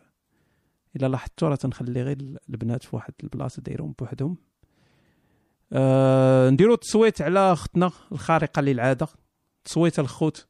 إلا 0.96 1.08
لاحظتوا 1.08 1.50
راه 1.50 1.56
تنخلي 1.56 2.04
غير 2.04 2.18
البنات 2.50 2.84
في 2.84 2.96
واحد 2.96 3.14
البلاصة 3.24 3.62
دايرهم 3.62 3.96
بوحدهم. 4.00 4.38
آه 5.74 6.50
نديرو 6.50 6.76
تصويت 6.76 7.22
على 7.22 7.40
اختنا 7.54 7.92
الخارقة 8.12 8.62
للعادة. 8.62 9.08
تصويت 9.64 10.00
الخوت. 10.00 10.48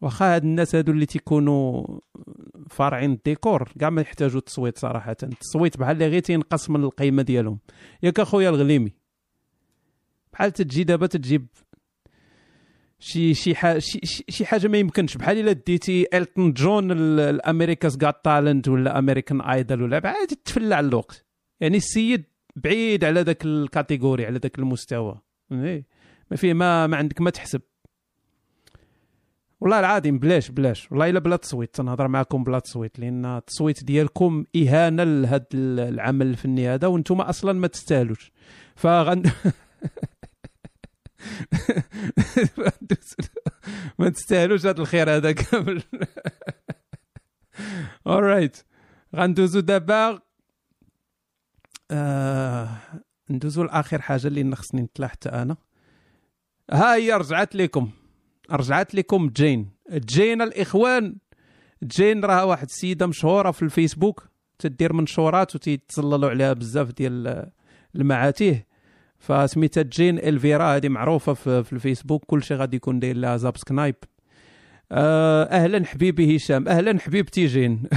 واخا 0.00 0.34
هاد 0.34 0.44
الناس 0.44 0.74
هادو 0.74 0.92
اللي 0.92 1.06
تيكونوا 1.06 1.86
فارعين 2.70 3.12
الديكور 3.12 3.72
كاع 3.80 3.90
ما 3.90 4.02
يحتاجوا 4.02 4.38
التصويت 4.38 4.78
صراحة. 4.78 5.16
التصويت 5.22 5.76
بحال 5.76 5.92
اللي 5.92 6.08
غير 6.08 6.20
تينقص 6.20 6.70
من 6.70 6.84
القيمة 6.84 7.22
ديالهم. 7.22 7.58
ياك 8.02 8.20
أخويا 8.20 8.48
الغليمي 8.48 8.92
بحال 10.32 10.52
تجي 10.52 10.84
دابا 10.84 11.06
تجيب 11.06 11.46
شي 13.00 13.34
شي 13.34 13.54
حاجة 13.54 13.78
شي, 13.78 14.00
شي- 14.28 14.44
حاجة 14.46 14.68
ما 14.68 14.78
يمكنش. 14.78 15.16
بحال 15.16 15.38
إلا 15.38 15.52
ديتي 15.52 16.06
إلتون 16.14 16.52
جون 16.52 16.90
ال- 16.92 17.40
ل 17.40 17.46
America's 17.46 17.96
Got 17.96 18.24
Talent 18.24 18.68
ولا 18.68 18.98
American 18.98 19.40
Idol 19.40 19.82
ولا 19.82 19.98
بعد 19.98 20.26
تفلع 20.44 20.80
الوقت. 20.80 21.24
يعني 21.60 21.76
السيد 21.76 22.24
بعيد 22.56 23.04
على 23.04 23.20
ذاك 23.20 23.44
الكاتيجوري 23.44 24.26
على 24.26 24.38
ذاك 24.38 24.58
المستوى. 24.58 25.20
إيه. 25.52 25.86
ما 26.30 26.36
فيه 26.36 26.52
ما 26.54 26.86
ما 26.86 26.96
عندك 26.96 27.20
ما 27.20 27.30
تحسب. 27.30 27.60
والله 29.60 29.80
العظيم 29.80 30.18
بلاش 30.18 30.50
بلاش. 30.50 30.92
والله 30.92 31.10
إلا 31.10 31.18
بلا 31.18 31.36
تصويت. 31.36 31.74
تنهضر 31.74 32.08
معكم 32.08 32.44
بلا 32.44 32.58
تصويت 32.58 32.98
لأن 32.98 33.24
التصويت 33.24 33.84
ديالكم 33.84 34.44
إهانة 34.56 35.04
لهذا 35.04 35.46
العمل 35.54 36.26
الفني 36.26 36.68
هذا 36.68 36.86
وأنتم 36.86 37.20
أصلا 37.20 37.52
ما 37.52 37.66
تستاهلوش. 37.66 38.32
فغن 38.76 39.22
ما 43.98 44.08
تستاهلوش 44.08 44.66
هذا 44.66 44.80
الخير 44.80 45.16
هذا 45.16 45.32
كامل. 45.32 45.82
alright 48.06 48.56
غندوزو 49.16 49.60
دابا. 49.60 50.20
آه 51.90 52.68
ندوزو 53.30 53.62
لآخر 53.62 54.02
حاجة 54.02 54.26
اللي 54.26 54.56
خصني 54.56 54.82
نطلع 54.82 55.06
حتى 55.06 55.28
أنا. 55.28 55.56
ها 56.70 56.94
هي 56.94 57.12
رجعت 57.12 57.54
لكم. 57.54 57.90
رجعت 58.50 58.94
لكم 58.94 59.28
جين. 59.28 59.70
جين 59.90 60.42
الإخوان. 60.42 61.16
جين 61.82 62.24
راه 62.24 62.44
واحد 62.44 62.66
السيدة 62.66 63.06
مشهورة 63.06 63.50
في 63.50 63.62
الفيسبوك. 63.62 64.28
تدير 64.58 64.92
منشورات 64.92 65.54
وتيتسللوا 65.54 66.30
عليها 66.30 66.52
بزاف 66.52 66.92
ديال 66.92 67.50
المعاتيه. 67.94 68.67
فسميتها 69.18 69.82
جين 69.82 70.18
إلفيرا 70.18 70.76
هذه 70.76 70.88
معروفة 70.88 71.34
في, 71.34 71.64
في 71.64 71.72
الفيسبوك 71.72 72.24
كل 72.24 72.42
شيء 72.42 72.56
غادي 72.56 72.76
يكون 72.76 72.98
داير 73.00 73.16
لها 73.16 73.36
subscribe 73.36 73.94
آه، 74.92 75.44
أهلا 75.44 75.86
حبيبي 75.86 76.36
هشام 76.36 76.68
أهلا 76.68 76.98
حبيبتي 76.98 77.46
جين. 77.46 77.82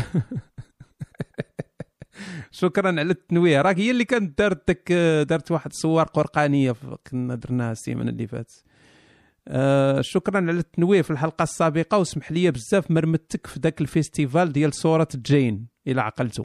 شكرا 2.51 2.87
على 2.87 3.01
التنويه 3.01 3.61
راك 3.61 3.79
هي 3.79 3.91
اللي 3.91 4.05
كانت 4.05 4.37
دارت 4.37 4.67
داك 4.67 4.91
دارت 5.29 5.51
واحد 5.51 5.71
الصور 5.71 6.03
قرقانية 6.03 6.75
كنا 7.11 7.35
درناها 7.35 7.71
السيمانة 7.71 8.09
اللي 8.09 8.27
فاتت. 8.27 8.63
آه 9.47 10.01
شكرا 10.01 10.37
على 10.37 10.51
التنويه 10.51 11.01
في 11.01 11.11
الحلقة 11.11 11.43
السابقة 11.43 11.97
واسمح 11.97 12.31
لي 12.31 12.51
بزاف 12.51 12.91
مرمتك 12.91 13.47
في 13.47 13.59
ذاك 13.59 13.81
الفيستيفال 13.81 14.51
ديال 14.51 14.73
صورة 14.73 15.07
جين 15.15 15.67
إلى 15.87 16.01
عقلتو. 16.01 16.43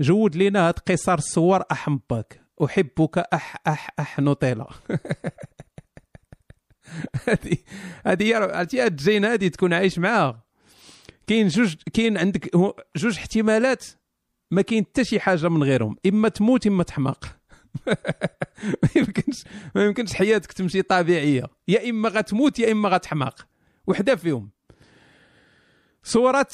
جود 0.00 0.36
لينا 0.36 0.68
هاد 0.68 0.78
قصار 0.78 1.18
الصور 1.18 1.62
احمبك 1.72 2.43
أحبك 2.64 3.18
اح 3.18 3.56
اح 3.66 3.90
أح 4.00 4.20
نوتيلا. 4.20 4.66
هذه 7.28 7.56
هذه 8.06 8.36
عرفتي 8.36 8.80
هاد 8.80 8.96
جين 8.96 9.24
هذه 9.24 9.48
تكون 9.48 9.72
عايش 9.72 9.98
معاها. 9.98 10.44
كاين 11.26 11.48
جوج 11.48 11.74
كاين 11.92 12.18
عندك 12.18 12.56
جوج 12.96 13.18
احتمالات 13.18 13.84
ما 14.50 14.62
كاين 14.62 14.84
حتى 14.84 15.04
شي 15.04 15.20
حاجة 15.20 15.48
من 15.48 15.62
غيرهم. 15.62 15.96
إما 16.06 16.28
تموت 16.28 16.66
إما 16.66 16.82
تحماق. 16.82 17.24
ما 18.82 18.88
يمكنش 18.96 19.44
ما 19.74 19.84
يمكنش 19.84 20.14
حياتك 20.14 20.52
تمشي 20.52 20.82
طبيعية. 20.82 21.44
يا 21.68 21.90
إما 21.90 22.08
غتموت 22.08 22.58
يا 22.58 22.72
إما 22.72 22.88
غتحماق. 22.88 23.46
وحدة 23.86 24.16
فيهم. 24.16 24.50
صورة 26.02 26.46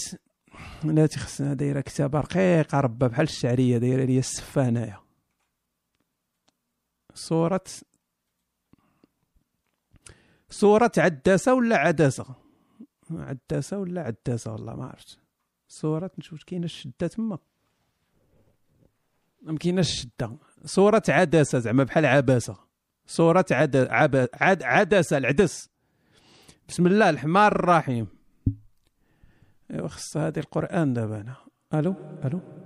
لا 0.85 1.07
تخصنا 1.07 1.55
دايره 1.55 1.81
كتابة 1.81 2.21
رقيقة 2.21 2.81
ربا 2.81 3.07
بحال 3.07 3.27
الشعرية 3.27 3.79
دايرة 3.79 4.05
ليا 4.05 4.19
السفه 4.19 4.69
هنايا 4.69 5.00
صورة 7.15 7.65
صورة 10.51 10.93
عداسة 10.99 11.55
ولا 11.55 11.77
عداسة 11.77 12.27
عداسة 13.11 13.79
ولا 13.79 14.03
عداسة 14.03 14.53
والله 14.53 14.77
ما 14.77 14.87
عرفت. 14.87 15.19
صورة 15.69 16.11
نشوف 16.19 16.33
واش 16.33 16.45
كاينة 16.45 16.65
الشدة 16.65 17.07
تما. 17.07 17.39
ما 19.43 19.59
كايناش 19.59 19.91
الشدة. 19.91 20.37
صورة 20.65 21.03
عدسة 21.09 21.59
زعما 21.59 21.85
بحال 21.85 22.07
عباسة 22.07 22.57
صورة 23.07 23.47
عد... 23.51 23.77
عب... 23.77 24.29
عد... 24.35 24.63
عدسة 24.63 25.19
العدس. 25.19 25.71
بسم 26.69 26.87
الله 26.87 27.11
الرحمن 27.11 27.37
الرحيم. 27.37 28.07
أيوا 29.71 29.89
خص 29.89 30.17
هذه 30.17 30.39
القرآن 30.39 30.93
دابا 30.93 31.21
أنا. 31.21 31.37
ألو؟ 31.75 31.95
ألو؟ 32.25 32.60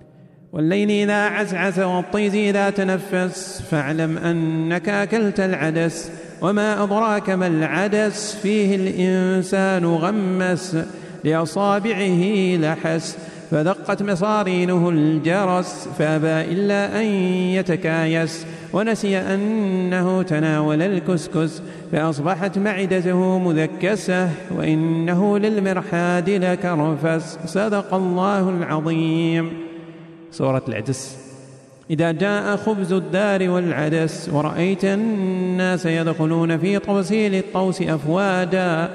والليل 0.54 0.90
إذا 0.90 1.22
عسعس 1.22 1.78
والطيز 1.78 2.34
إذا 2.34 2.70
تنفس 2.70 3.62
فاعلم 3.70 4.18
أنك 4.18 4.88
أكلت 4.88 5.40
العدس 5.40 6.10
وما 6.40 6.84
أدراك 6.84 7.30
ما 7.30 7.46
العدس 7.46 8.34
فيه 8.42 8.76
الإنسان 8.76 9.84
غمس 9.84 10.76
لأصابعه 11.24 12.56
لحس 12.56 13.16
فدقت 13.50 14.02
مصارينه 14.02 14.88
الجرس 14.88 15.88
فأبى 15.98 16.52
إلا 16.52 17.00
أن 17.00 17.06
يتكايس 17.56 18.46
ونسي 18.72 19.18
أنه 19.18 20.22
تناول 20.22 20.82
الكسكس 20.82 21.62
فأصبحت 21.92 22.58
معدته 22.58 23.38
مذكسة 23.38 24.30
وإنه 24.50 25.38
للمرحاد 25.38 26.30
لكرفس 26.30 27.38
صدق 27.46 27.94
الله 27.94 28.48
العظيم. 28.50 29.63
سورة 30.34 30.62
العدس 30.68 31.16
إذا 31.90 32.12
جاء 32.12 32.56
خبز 32.56 32.92
الدار 32.92 33.50
والعدس 33.50 34.28
ورأيت 34.32 34.84
الناس 34.84 35.86
يدخلون 35.86 36.58
في 36.58 36.78
طوسيل 36.78 37.34
الطوس 37.34 37.82
أفواجا 37.82 38.90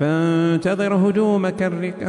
فانتظر 0.00 0.94
هجومك 0.94 1.62
الرك 1.62 2.08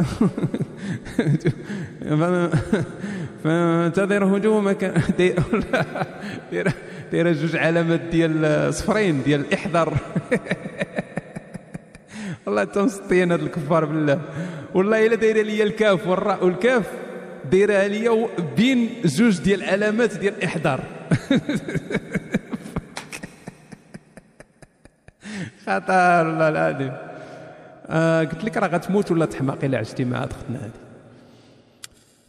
فانتظر 3.44 4.36
هجومك 4.36 4.84
دير 5.18 6.72
دايره 7.12 7.32
جوج 7.32 7.56
علامات 7.56 8.00
ديال 8.00 8.74
صفرين 8.74 9.22
ديال 9.22 9.54
احذر 9.54 9.92
والله 12.46 12.64
تمسطين 12.64 13.32
هاد 13.32 13.42
الكفار 13.42 13.84
بالله. 13.84 14.20
والله 14.74 15.06
إلا 15.06 15.14
دايرة 15.14 15.42
ليا 15.42 15.64
الكاف 15.64 16.06
والراء 16.06 16.44
والكاف. 16.44 17.05
دايرها 17.50 17.88
ليا 17.88 18.28
بين 18.56 18.88
جوج 19.04 19.40
ديال 19.40 19.62
علامات 19.64 20.16
ديال 20.16 20.44
احذر 20.44 20.80
خطر 25.66 26.26
والله 26.26 26.48
العظيم. 26.48 26.92
آه 27.86 28.24
قلت 28.24 28.44
لك 28.44 28.56
راه 28.56 28.68
غتموت 28.68 29.10
ولا 29.10 29.26
تحماق 29.26 29.64
إلا 29.64 29.78
عشتي 29.78 30.04
مع 30.04 30.24
أختنا 30.24 30.58
هادي 30.64 30.72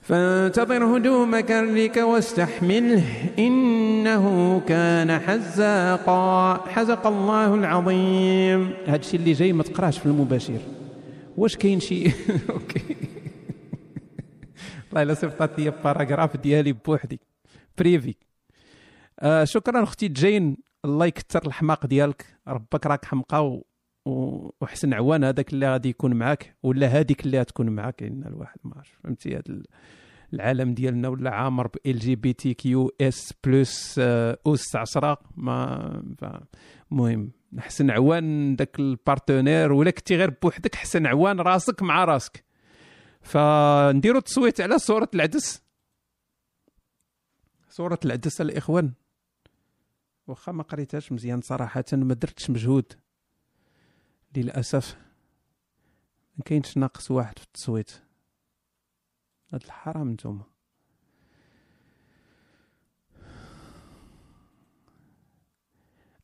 فانتظر 0.01 0.83
هجومك 0.97 1.51
الرك 1.51 1.97
واستحمله. 1.97 3.03
إنه 3.39 4.59
كان 4.67 5.19
حزاقا 5.19 6.53
حزق 6.69 7.07
الله 7.07 7.53
العظيم. 7.55 8.73
هذا 8.87 8.95
الشيء 8.95 9.19
اللي 9.19 9.33
جاي 9.33 9.53
ما 9.53 9.63
تقراش 9.63 9.99
في 9.99 10.05
المباشر. 10.05 10.59
واش 11.37 11.55
كاين 11.55 11.79
شي؟ 11.79 12.03
okay. 12.49 13.06
والله 14.89 15.03
إلا 15.03 15.13
صيفطات 15.13 15.59
لي 15.59 15.69
paragraphe 15.69 16.37
ديالي 16.37 16.71
بوحدي. 16.71 17.19
bref 17.77 18.15
آه 19.19 19.43
شكرا 19.43 19.83
أختي 19.83 20.07
جين. 20.07 20.57
الله 20.85 21.05
يكثر 21.05 21.47
الحماق 21.47 21.85
ديالك. 21.85 22.25
ربك 22.47 22.85
راك 22.85 23.05
حمقى 23.05 23.47
و... 23.47 23.65
وحسن 24.61 24.93
عوان. 24.93 25.23
هذاك 25.23 25.53
اللي 25.53 25.71
غادي 25.71 25.89
يكون 25.89 26.13
معاك 26.13 26.55
ولا 26.63 26.87
هذيك 26.87 27.25
اللي 27.25 27.39
غتكون 27.39 27.69
معاك. 27.69 28.01
لأن 28.03 28.23
الواحد 28.27 28.59
ما 28.63 28.73
عرف 28.77 28.99
فهمتي؟ 29.03 29.33
هذا 29.33 29.43
ال- 29.49 29.65
العالم 30.33 30.73
ديالنا 30.73 31.07
ولا 31.07 31.29
عامر 31.31 31.67
ب 31.67 31.75
ال 31.85 31.99
جي 31.99 32.15
بي 32.15 32.33
تي 32.33 32.53
كيو 32.53 32.91
اس 33.01 33.33
بلس 33.45 33.99
أس 33.99 34.75
10 34.75 35.17
ما 35.35 36.03
المهم 36.91 37.31
حسن 37.59 37.91
عوان 37.91 38.55
داك 38.55 38.79
البارتنير 38.79 39.71
ولا 39.73 39.91
كنتي 39.91 40.15
غير 40.15 40.33
بوحدك 40.41 40.75
حسن 40.75 41.05
عوان 41.05 41.39
راسك 41.39 41.83
مع 41.83 42.03
راسك. 42.05 42.43
فنديروا 43.27 44.19
التصويت 44.19 44.61
على 44.61 44.79
صورة 44.79 45.09
العدس. 45.13 45.61
صورة 47.69 47.99
العدس 48.05 48.41
الإخوان. 48.41 48.93
واخا 50.27 50.51
ما 50.51 50.63
قريتهاش 50.63 51.11
مزيان 51.11 51.41
صراحة 51.41 51.83
ما 51.93 52.13
درتش 52.13 52.49
مجهود. 52.49 52.93
للأسف. 54.35 54.97
ما 56.37 56.43
كاينش 56.45 56.77
ناقص 56.77 57.11
واحد 57.11 57.39
في 57.39 57.45
التصويت. 57.45 57.91
هاد 59.53 59.63
الحرام 59.63 60.11
نتوما. 60.11 60.43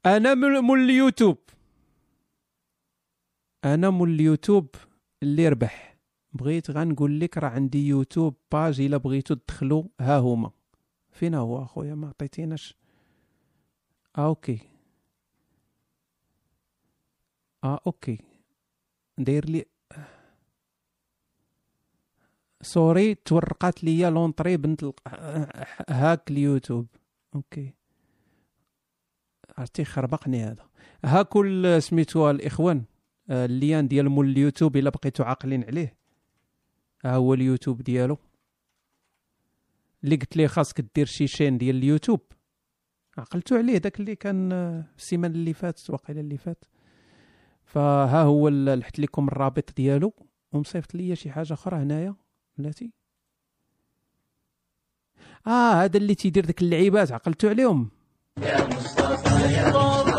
أنا 0.05 0.33
من 0.33 0.83
اليوتيوب. 0.83 1.37
أنا 3.63 3.89
من 3.89 4.13
اليوتيوب 4.13 4.75
اللي 5.23 5.49
ربح. 5.49 5.92
بغيت 6.33 6.71
غنقول 6.71 7.19
لك 7.19 7.37
راه 7.37 7.49
عندي 7.49 7.87
يوتيوب 7.87 8.35
page 8.51 8.81
إلا 8.81 8.97
بغيتو 8.97 9.33
تدخلوا 9.33 9.83
ها 9.99 10.17
هما. 10.17 10.51
فين 11.11 11.33
هو 11.33 11.63
أخويا؟ 11.63 11.95
ما 11.95 12.07
عطيتيناش. 12.07 12.75
آه 14.17 14.25
okay. 14.25 14.59
آه 17.63 17.79
okay. 17.87 18.19
داير 19.17 19.49
لي. 19.49 19.65
sorry 22.61 23.15
توركات 23.15 23.83
ليا 23.83 24.09
l'entrée 24.09 24.57
بنت. 24.57 24.85
هاك 25.89 26.31
اليوتيوب. 26.31 26.87
okay. 27.35 27.73
عرفتي 29.57 29.85
خربقني 29.85 30.43
هذا. 30.43 30.69
ها 31.05 31.21
كل 31.23 31.81
الإخوان 32.31 32.83
آه، 33.29 33.45
ال 33.45 33.54
lien 33.54 33.87
ديال 33.87 34.09
مول 34.09 34.29
اليوتيوب 34.29 34.77
إلا 34.77 34.89
بقيتو 34.89 35.23
عاقلين 35.23 35.63
عليه. 35.63 36.02
ها 37.03 37.15
هو 37.15 37.33
اليوتيوب 37.33 37.81
ديالو. 37.81 38.17
اللي 40.03 40.15
قلت 40.15 40.37
ليه 40.37 40.47
خاصك 40.47 40.81
دير 40.95 41.05
شي 41.05 41.27
chaîne 41.27 41.57
ديال 41.57 41.75
اليوتيوب. 41.75 42.21
عقلتو 43.17 43.55
عليه 43.55 43.77
داك 43.77 43.99
اللي 43.99 44.15
كان 44.15 44.51
السيمانة 44.97 45.33
اللي 45.33 45.53
فاتت 45.53 45.89
واقيلا 45.89 46.19
اللي 46.21 46.37
فات. 46.37 46.65
فها 47.63 48.23
هو 48.23 48.49
لحت 48.49 48.99
لكم 48.99 49.27
الرابط 49.27 49.73
ديالو. 49.77 50.13
ومصيفط 50.51 50.95
ليا 50.95 51.15
شي 51.15 51.31
حاجة 51.31 51.53
أخرى 51.53 51.77
هنايا 51.77 52.15
بلاتي 52.57 52.91
آه 55.47 55.73
هذا 55.73 55.97
اللي 55.97 56.15
تيدير 56.15 56.45
ديك 56.45 56.61
اللعيبات 56.61 57.11
عقلتو 57.11 57.47
عليهم. 57.49 57.91
واش 58.37 58.99
انت 58.99 60.12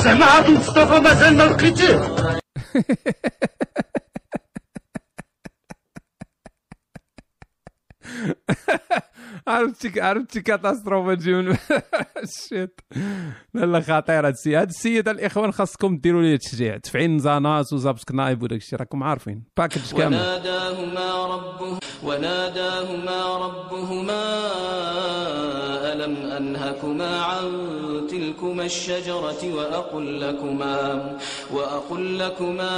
زعما 0.04 0.24
عاد 0.26 0.50
مصطفى 0.50 1.00
مازال 1.00 1.36
ما 1.36 1.42
لقيتيه 1.42 2.00
عرفتي 9.48 10.00
عرفتي 10.00 10.40
كاتاستروفه 10.40 11.14
تجي 11.14 11.34
من 11.34 11.56
الشيت 12.22 12.80
لا 13.54 13.66
لا 13.66 13.80
خطير 13.80 14.18
هذا 14.20 14.28
السيد 14.28 14.54
هذا 14.54 14.68
السيد 14.68 15.08
الاخوان 15.08 15.52
خاصكم 15.52 15.96
ديروا 15.98 16.22
ليه 16.22 16.36
تشجيع 16.36 16.76
تفعيل 16.76 17.10
نزاناس 17.16 17.72
وزابسك 17.72 18.12
نايب 18.12 18.42
وداك 18.42 18.58
الشيء 18.60 18.78
راكم 18.78 19.02
عارفين. 19.02 19.44
باكج 19.56 19.92
كامل. 19.92 20.16
وناداهما 20.16 21.26
ربه 21.34 21.78
وناداهما 22.04 23.36
ربهما 23.36 24.24
ألم 25.92 26.30
أنهكما 26.36 27.24
عن 27.24 27.46
تلكما 28.10 28.64
الشجرة 28.64 29.54
وأقل 29.54 30.20
لكما 30.20 30.78
وأقل 31.52 32.18
لكما 32.18 32.74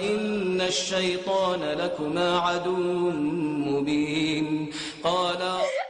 إن 0.00 0.60
الشيطان 0.60 1.62
لكما 1.62 2.38
عدو 2.38 2.76
مبين. 3.70 4.70
قال 5.04 5.42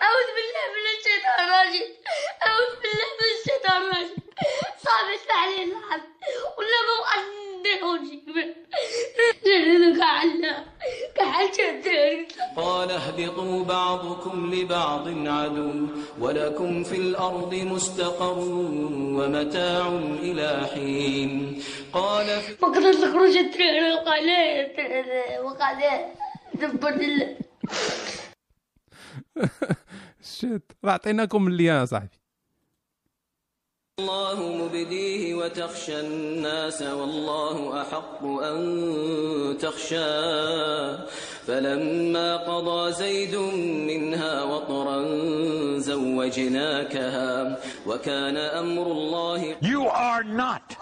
أعوذ 0.07 0.29
بالله 0.37 0.67
من 0.77 0.87
الشيطان 0.97 1.39
الرجيم. 1.47 1.89
أعوذ 2.47 2.73
بالله 2.83 3.09
من 3.21 3.29
الشيطان 3.39 3.83
الرجيم. 3.83 4.23
صعب 4.85 5.09
علي 5.31 5.63
اللعب 5.65 6.03
ولا 6.59 6.81
وجهي 6.89 7.05
كحلنا 7.05 8.25
كحل 8.27 8.64
قال 12.57 12.91
اهبطوا 12.91 13.65
بعضكم 13.65 14.55
لبعض 14.55 15.09
عدو 15.29 15.87
ولكم 16.21 16.85
في 16.85 16.97
الأرض 16.97 17.55
مستقر 17.55 18.39
ومتاع 19.19 19.89
إلى 20.23 20.67
حين. 20.75 21.63
قال 21.93 22.27
ما 22.63 22.69
قدرت 22.69 23.03
أخرج 23.03 23.37
الترير 23.37 23.93
وقال 23.93 24.29
وقال 25.45 25.81
دبر 26.55 26.89
الله 26.89 27.37
شيت 30.23 30.73
راه 30.85 30.93
عطيناكم 30.93 31.47
اللي 31.47 31.65
يا 31.65 31.85
صاحبي. 31.85 32.24
الله 34.01 34.43
مبديه 34.43 35.35
وتخشى 35.35 36.01
الناس 36.01 36.83
والله 36.83 37.83
أحق 37.83 38.25
أن 38.25 39.57
تخشاه 39.61 40.99
فلما 41.47 42.37
قضى 42.37 42.93
زيد 42.93 43.37
منها 43.89 44.43
وطرا 44.43 44.99
زوجناكها 45.79 47.59
وكان 47.87 48.37
أمر 48.37 48.87
الله 48.87 49.55
You 49.63 49.87
are 49.89 50.25
not. 50.25 50.77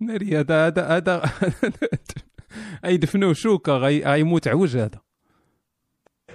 ناري 0.00 0.40
هذا 0.40 0.66
هذا 0.66 0.86
هذا 0.96 1.22
يدفنوه 2.94 3.32
شوكه 3.32 3.72
غي- 3.76 4.04
غيموت 4.04 4.48
عوج 4.48 4.76
هذا. 4.76 5.00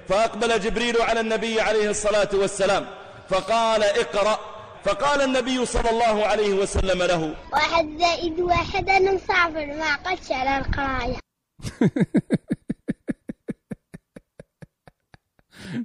فأقبل 0.07 0.59
جبريل 0.59 1.01
على 1.01 1.19
النبي 1.19 1.61
عليه 1.61 1.89
الصلاة 1.89 2.29
والسلام 2.33 2.85
فقال 3.29 3.83
اقرأ. 3.83 4.55
فقال 4.83 5.21
النبي 5.21 5.65
صلى 5.65 5.89
الله 5.89 6.25
عليه 6.25 6.53
وسلم 6.53 7.03
له 7.03 7.35
واحد 7.53 7.97
زائد 7.99 8.39
واحد 8.39 8.89
أنا 8.89 9.11
مسافر 9.11 9.65
ما 9.65 9.85
عقدش 9.85 10.31
على 10.31 10.57
القراية. 10.65 11.17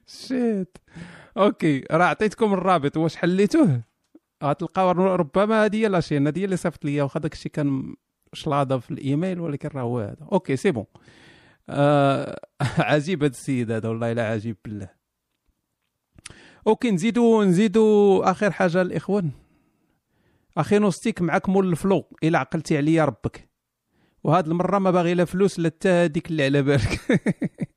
shit. 0.07 0.77
okay 1.37 1.85
راه 1.91 2.05
عطيتكم 2.05 2.53
الرابط 2.53 2.97
واش 2.97 3.17
حليتوه؟ 3.17 3.83
غتلقاو 4.45 4.91
ربما 4.91 5.65
هذه 5.65 5.77
هي 5.77 5.89
la 5.89 5.98
chaîne 5.98 6.27
هذه 6.27 6.45
اللي 6.45 6.57
صيفط 6.57 6.85
ليا 6.85 7.03
واخا 7.03 7.21
داك 7.21 7.33
الشيء 7.33 7.53
كان 7.53 7.95
شلاضة 8.33 8.79
في 8.79 8.91
الإيميل 8.91 9.41
ولكن 9.41 9.69
راه 9.69 9.83
هو 9.83 9.99
هذا. 10.01 10.27
okay 10.33 10.57
c'est 10.57 10.71
bon. 10.71 10.85
آه 11.69 12.41
عجيب 12.79 13.23
هذا 13.23 13.33
السيد 13.33 13.71
هذا 13.71 13.89
والله 13.89 14.13
لا 14.13 14.29
عجيب 14.29 14.57
بالله. 14.65 14.89
okay 16.67 16.91
نزيدو 16.91 17.43
نزيدو. 17.43 18.21
آخر 18.23 18.53
حاجة 18.53 18.83
الإخوان. 18.83 19.31
أخي 20.57 20.79
نوستيك 20.79 21.23
معاك 21.23 21.49
مول 21.49 21.69
الفلو. 21.69 22.05
إلا 22.25 22.39
عقلتي 22.39 22.77
عليا 22.77 23.05
ربك. 23.05 23.51
وهاد 24.25 24.49
المرة 24.49 24.79
ما 24.79 24.91
باغي 24.91 25.15
لا 25.15 25.25
فلوس 25.25 25.59
لا 25.59 25.69
حتى 25.69 25.89
هذيك 25.89 26.31
اللي 26.31 26.45
على 26.45 26.63
بالك. 26.63 27.01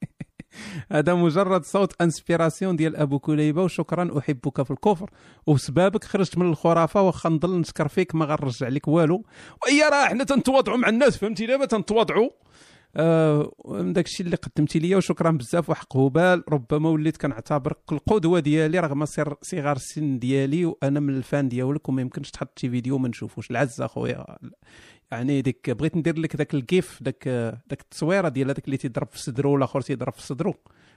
هذا 0.92 1.14
مجرد 1.14 1.64
صوت 1.66 2.02
inspiration 2.02 2.76
ديال 2.76 2.96
أبو 2.96 3.20
كليبة 3.20 3.64
وشكرا 3.64 4.20
أحبك 4.20 4.64
في 4.64 4.72
الكفر. 4.72 5.10
وبسببك 5.48 6.04
خرجت 6.04 6.38
من 6.38 6.50
الخرافة 6.50 7.02
واخا 7.02 7.30
نضل 7.30 7.60
نشكر 7.60 7.88
فيك 7.88 8.16
ما 8.16 8.26
غنرجع 8.26 8.68
لك 8.68 8.88
والو. 8.88 9.26
وهي 9.64 9.82
راه 9.82 10.06
حنا 10.06 10.24
تنتواضعوا 10.24 10.78
مع 10.78 10.90
الناس 10.90 11.18
فهمتي؟ 11.18 11.46
دابا 11.46 11.66
تنتواضعوا. 11.66 12.30
آه 12.96 13.52
داك 13.68 14.06
الشيء 14.06 14.26
اللي 14.26 14.38
قدمتي 14.38 14.80
ليا 14.80 14.98
وشكرا 14.98 15.32
بزاف 15.32 15.70
وحق 15.70 15.98
هبال. 15.98 16.44
ربما 16.50 16.90
وليت 16.90 17.18
كنعتبرك 17.18 17.78
القدوة 17.92 18.40
ديالي 18.40 18.80
رغم 18.80 19.06
صغار 19.06 19.76
السن 19.76 20.20
ديالي 20.20 20.66
وأنا 20.66 21.00
من 21.00 21.18
الفان 21.18 21.50
ديالك 21.50 21.90
وما 21.90 22.02
يمكنش 22.02 22.32
تحط 22.32 22.60
شي 22.60 22.70
فيديو 22.70 22.98
ما 22.98 23.08
نشوفوش. 23.08 23.52
العز 23.52 23.82
أخويا. 23.82 24.38
يعني 25.14 25.42
ديك 25.42 25.70
بغيت 25.70 25.98
ندير 25.98 26.20
لك 26.20 26.36
داك 26.36 26.54
الكيف 26.54 27.04
داك 27.04 27.28
داك 27.70 27.82
التصويرة 27.82 28.30
ديال 28.30 28.50
هذاك 28.50 28.66
اللي 28.66 28.78
تيضرب 28.78 29.08
في 29.08 29.20
صدرو 29.20 29.54
والآخر 29.54 29.82
تيضرب 29.82 30.14
في 30.14 30.22
صدرو. 30.22 30.54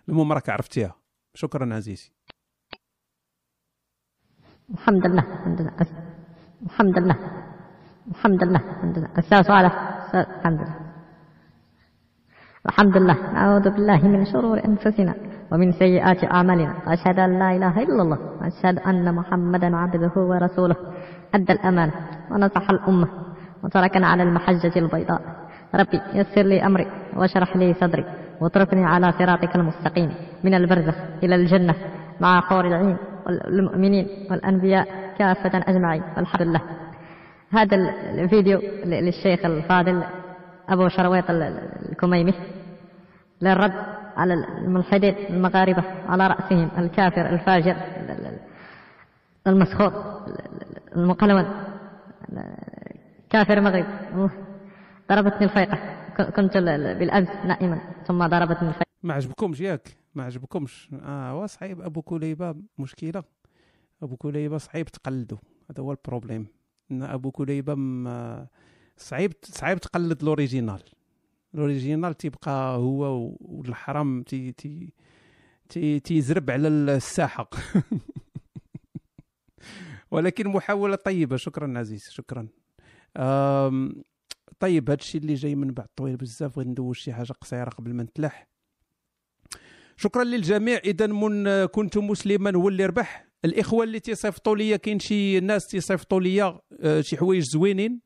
المهم 0.09 0.33
راك 0.33 0.49
عرفتيها. 0.51 0.95
شكرا 1.35 1.75
عزيزي. 1.75 2.11
الحمد 4.75 5.07
لله. 5.07 5.23
الحمد 5.23 5.61
لله. 5.61 5.73
الحمد 6.67 6.99
لله. 6.99 7.17
الحمد 8.11 8.45
لله. 8.45 8.61
الحمد 8.71 8.99
لله. 8.99 9.09
أستاذ- 9.09 10.15
الحمد 10.15 10.61
لله. 10.61 10.77
الحمد 12.67 12.97
لله. 12.97 13.33
نعوذ 13.33 13.71
بالله 13.71 14.09
من 14.09 14.25
شرور 14.27 14.65
أنفسنا 14.65 15.15
ومن 15.53 15.73
سيئات 15.73 16.25
أعمالنا. 16.25 16.93
أشهد 16.93 17.19
أن 17.19 17.39
لا 17.39 17.57
إله 17.57 17.83
إلا 17.83 18.03
الله. 18.03 18.19
وأشهد 18.41 18.79
أن 18.79 19.15
محمدا 19.15 19.77
عبده 19.77 20.13
ورسوله. 20.17 20.77
أدى 21.35 21.53
الأمانة 21.53 21.95
ونصح 22.31 22.71
الأمة. 22.71 23.26
وتركنا 23.67 24.07
على 24.07 24.23
المحجة 24.23 24.73
البيضاء. 24.77 25.21
ربي 25.75 26.01
يسر 26.15 26.43
لي 26.43 26.67
أمري 26.67 26.87
واشرح 27.17 27.57
لي 27.57 27.75
صدري 27.75 28.05
واتركني 28.41 28.85
على 28.85 29.13
صراطك 29.13 29.57
المستقيم. 29.57 30.15
من 30.45 30.55
البرزخ 30.55 30.95
إلى 31.23 31.35
الجنة 31.35 31.75
مع 32.21 32.41
حور 32.41 32.67
العين 32.67 32.97
والمؤمنين 33.27 34.09
والأنبياء 34.31 34.89
كافة 35.19 35.51
أجمعين. 35.55 36.03
والحمد 36.17 36.43
لله. 36.43 36.61
هذا 37.51 37.77
ال- 37.77 38.21
الفيديو 38.21 38.61
للشيخ 38.85 39.45
الفاضل 39.45 40.03
أبو 40.69 40.89
شرويط 40.89 41.31
ال- 41.31 41.43
ال- 41.43 41.91
الكميمي. 41.93 42.35
للرد 43.43 43.73
على 44.17 44.35
الملحدين 44.35 45.15
المغاربة 45.31 45.85
على 46.09 46.27
رأسهم 46.27 46.69
الكافر 46.79 47.27
الفاجر 47.27 47.71
ال- 47.71 48.11
ال- 48.11 48.39
المسخور 49.47 49.89
ال- 49.89 50.97
المقلون. 50.97 51.47
كافر 53.31 53.61
مغرب. 53.61 53.87
ضربتني 55.09 55.45
الفيقة. 55.45 55.79
كنت 56.37 56.57
ال- 56.57 56.69
ال- 56.69 56.99
بالأمس 56.99 57.29
نائما. 57.29 58.05
ثم 58.07 58.27
ضربتني 58.27 58.69
الفيقة. 58.69 58.87
ما 59.03 59.15
عجبكمش 59.15 59.61
ياك؟ 59.61 59.97
ما 60.15 60.25
عجبكمش. 60.25 60.89
آه 61.03 61.47
صعيب. 61.47 61.81
أبو 61.81 62.03
كليبة 62.03 62.55
مشكلة. 62.79 63.25
أبو 64.03 64.17
كليبة 64.17 64.59
صعيب 64.59 64.87
تقلدو 64.89 65.37
هذا 65.71 65.83
هو 65.83 65.93
ال 65.93 65.98
problème. 65.98 66.47
إن 66.91 67.03
أبو 67.03 67.31
كليبة 67.31 67.75
م- 67.75 68.47
صعيب 68.97 69.33
صعيب 69.43 69.79
تقلد 69.79 70.23
ال 70.23 70.29
original. 70.29 70.83
ال 71.55 71.61
original 71.61 72.15
تيبقى 72.15 72.77
هو 72.77 73.33
والحرام 73.41 74.23
تي 74.23 74.53
تي 74.53 74.93
تي 75.69 76.01
تيزرب 76.01 76.51
على 76.51 76.69
الساحه 76.69 77.51
ولكن 80.11 80.49
محاولة 80.49 80.97
طيبة. 80.97 81.37
شكرا 81.37 81.79
عزيز. 81.79 82.09
شكرا. 82.11 82.49
طيب 84.61 84.91
هذا 84.91 85.01
الشيء 85.01 85.21
اللي 85.21 85.35
جاي 85.35 85.55
من 85.55 85.73
بعد 85.73 85.87
طويل 85.97 86.17
بزاف 86.17 86.57
بغيت 86.57 86.69
ندوز 86.69 86.97
شي 86.97 87.13
حاجة 87.13 87.33
قصيرة 87.33 87.71
قبل 87.71 87.95
ما 87.95 88.03
نتلاح 88.03 88.47
شكرا 89.97 90.25
للجميع. 90.25 90.79
اذا 90.85 91.07
من 91.07 91.65
كنت 91.65 91.99
مسلما 91.99 92.57
هو 92.57 92.69
اللي 92.69 92.87
ربح. 92.87 93.27
الإخوة 93.45 93.85
اللي 93.85 94.01
تيصيفطوا 94.01 94.57
لي 94.57 94.79
كاين 94.79 94.99
شي 94.99 95.41
ناس 95.41 95.67
تيصيفطوا 95.67 96.21
لي 96.21 96.61
آه، 96.81 97.01
شي 97.01 97.17
حوايج 97.17 97.45
زوينين. 97.45 98.01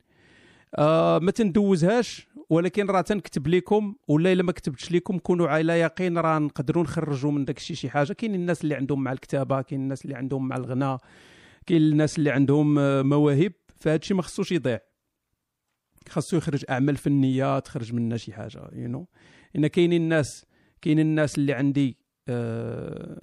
آه 0.78 1.18
ما 1.18 1.30
تندوزهاش 1.30 2.28
ولكن 2.50 2.86
راه 2.86 3.00
تنكتب 3.00 3.48
لكم 3.48 3.94
ولا 4.08 4.32
إلا 4.32 4.42
ما 4.42 4.52
كتبتش 4.52 4.92
لكم 4.92 5.18
كونوا 5.18 5.48
على 5.48 5.80
يقين 5.80 6.18
راه 6.18 6.38
نقدروا 6.38 6.82
نخرجوا 6.82 7.30
من 7.30 7.44
داك 7.44 7.56
الشيء 7.56 7.76
شي 7.76 7.90
حاجة. 7.90 8.12
كاين 8.12 8.34
الناس 8.34 8.64
اللي 8.64 8.74
عندهم 8.74 9.04
مع 9.04 9.12
الكتابة 9.12 9.62
كاين 9.62 9.80
الناس 9.80 10.04
اللي 10.04 10.16
عندهم 10.16 10.48
مع 10.48 10.56
الغناء 10.56 10.98
كاين 11.66 11.82
الناس 11.82 12.18
اللي 12.18 12.30
عندهم 12.30 12.78
آه، 12.78 13.02
مواهب 13.02 13.52
فهذا 13.76 13.96
الشيء 13.96 14.16
ما 14.16 14.22
خصوش 14.22 14.52
يضيع. 14.52 14.78
خاصو 16.08 16.36
يخرج 16.36 16.64
أعمال 16.70 16.96
فنية 16.96 17.58
تخرج 17.58 17.92
منها 17.92 18.16
شي 18.16 18.32
حاجة 18.32 18.68
يو 18.72 18.88
you 18.88 18.92
know? 18.96 19.06
إن 19.56 19.66
كاينين 19.66 20.02
الناس 20.02 20.46
كاين 20.82 20.98
الناس 20.98 21.38
اللي 21.38 21.52
عندي 21.52 21.96
آه 22.28 23.20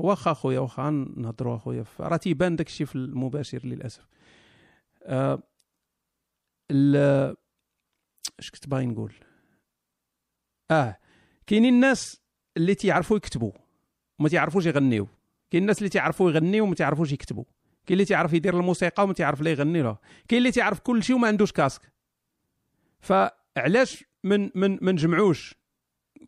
واخا 0.00 0.30
اخويا 0.32 0.58
واخا 0.60 0.90
نهضروا 1.16 1.56
اخويا 1.56 1.84
راه 2.00 2.16
تيبان 2.16 2.56
داك 2.56 2.66
الشيء 2.66 2.86
في 2.86 2.94
المباشر 2.96 3.66
للأسف. 3.66 4.06
ال- 6.70 7.36
اش 8.38 8.50
كنت 8.50 8.68
باغي 8.68 8.86
نقول؟ 8.86 9.14
آه 10.70 10.98
كاينين 11.46 11.74
الناس 11.74 12.20
اللي 12.56 12.74
تيعرفوا 12.74 13.16
يكتبوا 13.16 13.52
وما 14.18 14.28
تيعرفوش 14.28 14.66
يغنيو. 14.66 15.08
كاين 15.50 15.62
الناس 15.62 15.78
اللي 15.78 15.88
تيعرفوا 15.88 16.30
يغنيو 16.30 16.64
وما 16.64 16.74
تيعرفوش 16.74 17.12
يكتبوا 17.12 17.44
كاين 17.88 17.96
اللي 17.96 18.04
تيعرف 18.04 18.32
يدير 18.32 18.56
الموسيقى 18.56 19.04
وما 19.04 19.12
تيعرف 19.12 19.40
لا 19.40 19.50
يغني 19.50 19.82
له. 19.82 19.98
كاين 20.28 20.38
اللي 20.38 20.50
تيعرف 20.50 20.80
كل 20.80 21.02
شيء 21.02 21.16
وما 21.16 21.28
عندوش 21.28 21.52
كاسك. 21.52 21.92
فعلاش 23.00 24.04
من 24.24 24.50
من 24.54 24.78
ما 24.82 24.92
نجمعوش 24.92 25.54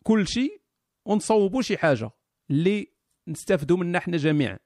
كل 0.03 0.27
شيء 0.27 0.61
ونصوبوا 1.05 1.61
شي 1.61 1.77
حاجة 1.77 2.11
اللي 2.49 2.87
نستافدوا 3.27 3.77
منها 3.77 3.99
حنا 3.99 4.17
جميعا. 4.17 4.59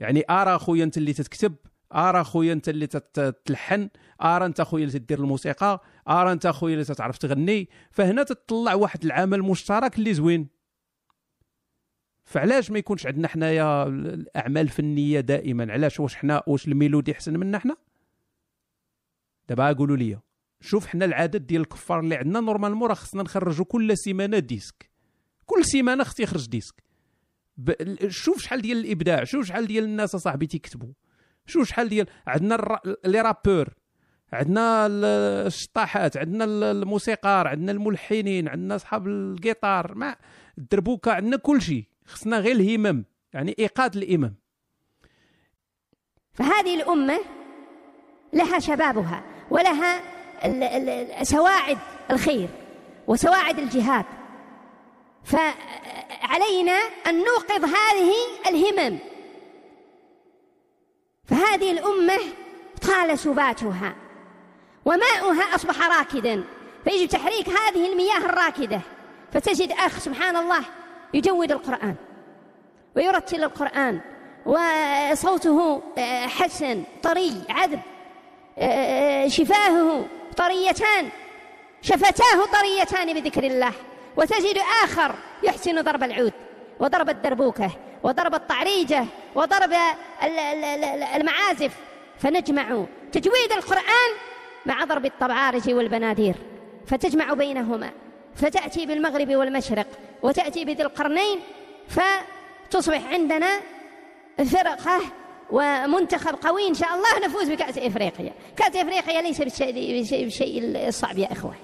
يعني 0.00 0.24
ارى 0.30 0.58
خويا 0.58 0.84
أنت 0.84 0.96
اللي 0.96 1.12
تتكتب 1.12 1.54
ارى 1.94 2.24
خويا 2.24 2.52
أنت 2.52 2.68
اللي 2.68 2.86
تتلحن 2.86 3.88
ارى 4.22 4.46
أنت 4.46 4.62
خويا 4.62 4.84
اللي 4.84 4.98
تدير 4.98 5.18
الموسيقى 5.18 5.82
ارى 6.08 6.32
أنت 6.32 6.46
خويا 6.46 6.74
اللي 6.74 6.84
تتعرف 6.84 7.18
تغني. 7.18 7.68
فهنا 7.90 8.22
تطلع 8.22 8.74
واحد 8.74 9.04
العمل 9.04 9.42
مشترك 9.42 9.98
اللي 9.98 10.14
زوين. 10.14 10.48
فعلاش 12.32 12.70
ما 12.70 12.78
يكونش 12.78 13.06
عندنا 13.06 13.28
حنايا 13.28 13.86
الأعمال 13.86 14.62
الفنية 14.62 15.20
دائما؟ 15.20 15.72
علاش؟ 15.72 16.00
واش 16.00 16.14
حنا 16.14 16.42
واش 16.46 16.68
الميلودي 16.68 17.12
أحسن 17.12 17.36
منا 17.36 17.58
حنا؟ 17.58 17.76
دابا 19.48 19.72
قولوا 19.72 19.96
لي. 19.96 20.18
شوف 20.60 20.86
حنا 20.86 21.04
العدد 21.04 21.46
ديال 21.46 21.60
الكفار 21.60 22.00
اللي 22.00 22.16
عندنا 22.16 22.40
normalement 22.40 22.88
راه 22.88 22.94
خصنا 22.94 23.22
نخرجوا 23.22 23.64
كل 23.64 23.98
سيمانة 23.98 24.38
disque. 24.38 24.90
كل 25.46 25.64
سيمانة 25.64 26.04
خص 26.04 26.20
يخرج 26.20 26.48
disque. 26.48 26.82
ب... 27.56 27.72
شوف 28.08 28.42
شحال 28.42 28.62
ديال 28.62 28.78
الإبداع. 28.78 29.24
شوف 29.24 29.46
شحال 29.46 29.66
ديال 29.66 29.84
الناس 29.84 30.14
أصاحبي 30.14 30.46
تيكتبوا. 30.46 30.92
شوف 31.46 31.68
شحال 31.68 31.88
ديال 31.88 32.06
عندنا 32.26 32.54
الر... 32.54 32.78
لي 33.04 33.20
رابور. 33.20 33.74
عندنا 34.32 34.86
الشطاحات. 34.86 36.16
عندنا 36.16 36.44
الموسيقار. 36.44 37.48
عندنا 37.48 37.72
الملحنين. 37.72 38.48
عندنا 38.48 38.76
أصحاب 38.76 39.06
الجيتار 39.06 39.94
مع 39.94 40.16
الدربوكة. 40.58 41.12
عندنا 41.12 41.36
كل 41.36 41.62
شيء. 41.62 41.91
خصنا 42.06 42.38
غير 42.38 42.56
الهمم 42.56 43.04
يعني 43.32 43.54
ايقاد 43.58 43.96
الامام 43.96 44.34
فهذه 46.34 46.74
الأمة 46.74 47.18
لها 48.32 48.58
شبابها 48.58 49.22
ولها 49.50 50.02
سواعد 51.24 51.78
الخير 52.10 52.48
وسواعد 53.06 53.58
الجهاد. 53.58 54.04
فعلينا 55.24 56.78
أن 57.06 57.24
نوقظ 57.24 57.64
هذه 57.64 58.12
الهمم. 58.48 58.98
فهذه 61.24 61.70
الأمة 61.72 62.18
طال 62.82 63.18
سباتها 63.18 63.96
وماؤها 64.84 65.54
أصبح 65.54 65.98
راكدا 65.98 66.44
فيجب 66.84 67.08
تحريك 67.08 67.48
هذه 67.48 67.92
المياه 67.92 68.18
الراكدة 68.18 68.80
فتجد 69.32 69.72
أخ 69.72 69.98
سبحان 69.98 70.36
الله 70.36 70.64
يجود 71.14 71.52
القرآن 71.52 71.94
ويرتل 72.96 73.44
القرآن 73.44 74.00
وصوته 74.46 75.82
آه، 75.98 76.26
حسن 76.26 76.82
طري 77.02 77.32
عذب 77.50 77.80
آه، 78.58 79.28
شفاهه 79.28 80.04
طريتان 80.36 81.08
شفتاه 81.82 82.44
طريتان 82.52 83.20
بذكر 83.20 83.44
الله 83.44 83.72
وتجد 84.16 84.58
آخر 84.84 85.14
يحسن 85.42 85.82
ضرب 85.82 86.02
العود 86.02 86.32
وضرب 86.80 87.08
الدربوكة 87.10 87.70
وضرب 88.02 88.34
الطعريجة 88.34 89.04
وضرب 89.34 89.72
ال- 90.22 90.38
ال- 90.38 90.64
ال- 90.84 91.02
المعازف. 91.02 91.76
فنجمع 92.18 92.84
تجويد 93.12 93.52
القرآن 93.52 94.10
مع 94.66 94.84
ضرب 94.84 95.06
الطبعارج 95.06 95.70
والبنادير 95.74 96.34
فتجمع 96.86 97.32
بينهما. 97.34 97.90
فتأتي 98.36 98.86
بالمغرب 98.86 99.34
والمشرق 99.34 99.86
وتأتي 100.22 100.64
بذي 100.64 100.82
القرنين 100.82 101.40
فتصبح 101.88 103.06
عندنا 103.12 103.60
فرقة 104.52 105.00
ومنتخب 105.50 106.34
قوي 106.42 106.68
إن 106.68 106.74
شاء 106.74 106.88
الله 106.94 107.26
نفوز 107.26 107.50
بكأس 107.50 107.78
إفريقيا. 107.78 108.32
كأس 108.56 108.76
إفريقيا 108.76 109.22
ليس 109.22 109.38
بالشيء, 109.38 110.02
بالشيء, 110.24 110.88
الصعب 110.88 111.18
يا 111.18 111.32
إخوة. 111.32 111.54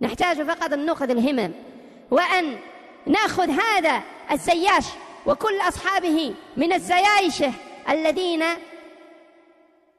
نحتاج 0.00 0.42
فقط 0.42 0.72
أن 0.72 0.86
نأخذ 0.86 1.10
الهمم 1.10 1.52
وأن 2.10 2.58
نأخذ 3.06 3.50
هذا 3.50 4.02
الزياش 4.30 4.84
وكل 5.26 5.60
أصحابه 5.68 6.34
من 6.56 6.72
الزيايشه 6.72 7.52
الذين 7.90 8.44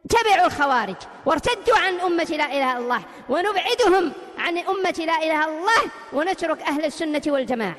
تبعوا 0.09 0.45
الخوارج 0.45 0.95
وارتدوا 1.25 1.77
عن 1.77 1.99
أمة 1.99 2.23
لا 2.23 2.45
إله 2.45 2.71
إلا 2.71 2.77
الله 2.77 3.01
ونبعدهم 3.29 4.11
أمة 4.49 4.95
لا 4.97 5.17
إله 5.17 5.23
إلا 5.23 5.45
الله 5.45 5.91
ونترك 6.13 6.61
أهل 6.61 6.85
السنة 6.85 7.21
والجماعة. 7.27 7.75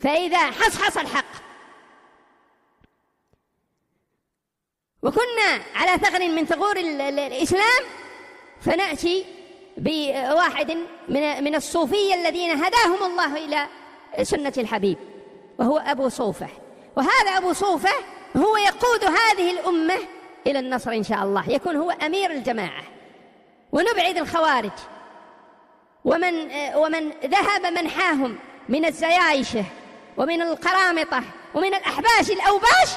فإذا 0.00 0.38
حصحص 0.50 0.96
الحق. 0.96 1.48
وكنا 5.02 5.62
على 5.74 5.98
ثغر 5.98 6.28
من 6.28 6.46
ثغور 6.46 6.76
ال- 6.76 7.00
ال- 7.00 7.18
الإسلام 7.18 7.82
فنأتي 8.60 9.24
بواحد 9.76 10.70
من 11.08 11.44
من 11.44 11.54
الصوفية 11.54 12.14
الذين 12.14 12.50
هداهم 12.50 13.02
الله 13.12 13.36
إلى 13.44 13.66
سنة 14.22 14.52
الحبيب 14.58 14.98
وهو 15.58 15.78
أبو 15.78 16.08
صوفة. 16.08 16.48
وهذا 16.96 17.30
أبو 17.30 17.52
صوفة 17.52 17.92
هو 18.36 18.56
يقود 18.56 19.04
هذه 19.04 19.50
الأمة 19.50 19.98
إلى 20.46 20.58
النصر 20.58 20.90
إن 20.90 21.02
شاء 21.02 21.22
الله 21.22 21.50
يكون 21.50 21.76
هو 21.76 21.90
أمير 21.90 22.30
الجماعة. 22.30 22.82
ونبعد 23.72 24.16
الخوارج. 24.16 24.72
ومن 26.04 26.34
ومن 26.76 27.10
ذهب 27.24 27.66
منحاهم 27.78 28.36
من 28.68 28.84
الزيايشة 28.84 29.64
ومن 30.16 30.42
القرامطة 30.42 31.22
ومن 31.54 31.74
الأحباش 31.74 32.30
الأوباش 32.30 32.90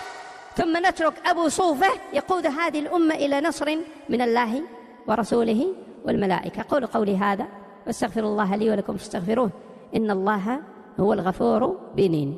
ثم 0.56 0.78
نترك 0.88 1.14
أبو 1.26 1.48
صوفة 1.48 1.88
يقود 2.14 2.46
هذه 2.46 2.80
الأمة 2.80 3.16
إلى 3.16 3.42
نصر 3.42 3.76
من 4.10 4.22
الله 4.22 4.64
ورسوله 5.08 5.76
والملائكة. 6.06 6.66
قولوا 6.70 6.88
قولي 6.88 7.18
هذا 7.18 7.48
واستغفر 7.88 8.24
الله 8.24 8.56
لي 8.56 8.70
ولكم 8.70 8.98
فاستغفروه. 8.98 9.52
إن 9.96 10.12
الله 10.12 10.60
هو 11.00 11.14
الغفور 11.14 11.92
بنين. 11.96 12.38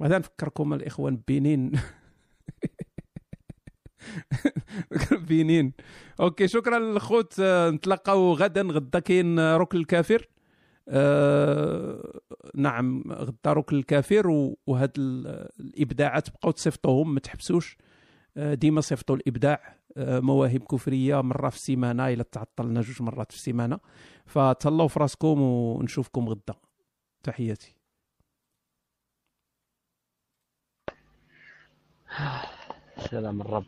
مثلا 0.00 0.18
نفكركم 0.18 0.72
الإخوان 0.72 1.20
بنين؟ 1.28 1.72
بنين 5.28 5.72
أوكي 6.20 6.48
شكرا 6.48 6.78
للخوت. 6.78 7.34
آه، 7.40 7.70
نتلاقاو 7.70 8.32
غدا 8.32 8.62
غدا 8.62 8.98
كاين 8.98 9.38
آه، 9.38 9.56
ركن 9.56 9.78
الكافر 9.78 10.28
آه 10.88 12.20
نعم 12.54 13.02
غدا 13.12 13.52
ركن 13.52 13.76
الكافر 13.76 14.54
وهاد 14.66 14.92
ال- 14.98 15.48
الإبداعات 15.60 16.30
بقاو 16.30 16.50
تصيفطوهم 16.52 17.14
ما 17.14 17.20
تحبسوش. 17.20 17.76
آه 18.36 18.54
ديما 18.54 18.80
صيفطوا 18.80 19.16
الإبداع. 19.16 19.76
مواهب 19.98 20.62
كفرية 20.62 21.20
مرة 21.20 21.48
في 21.48 21.56
السيمانة 21.56 22.08
إلا 22.08 22.22
تعطلنا 22.22 22.80
جوج 22.80 23.02
مرات 23.02 23.32
في 23.32 23.38
السيمانة. 23.38 23.78
فتهلاو 24.26 24.88
في 24.88 25.00
راسكم 25.00 25.40
ونشوفكم 25.42 26.28
غدا. 26.28 26.54
تحياتي. 27.22 27.76
سلام 33.10 33.40
الرب. 33.40 33.66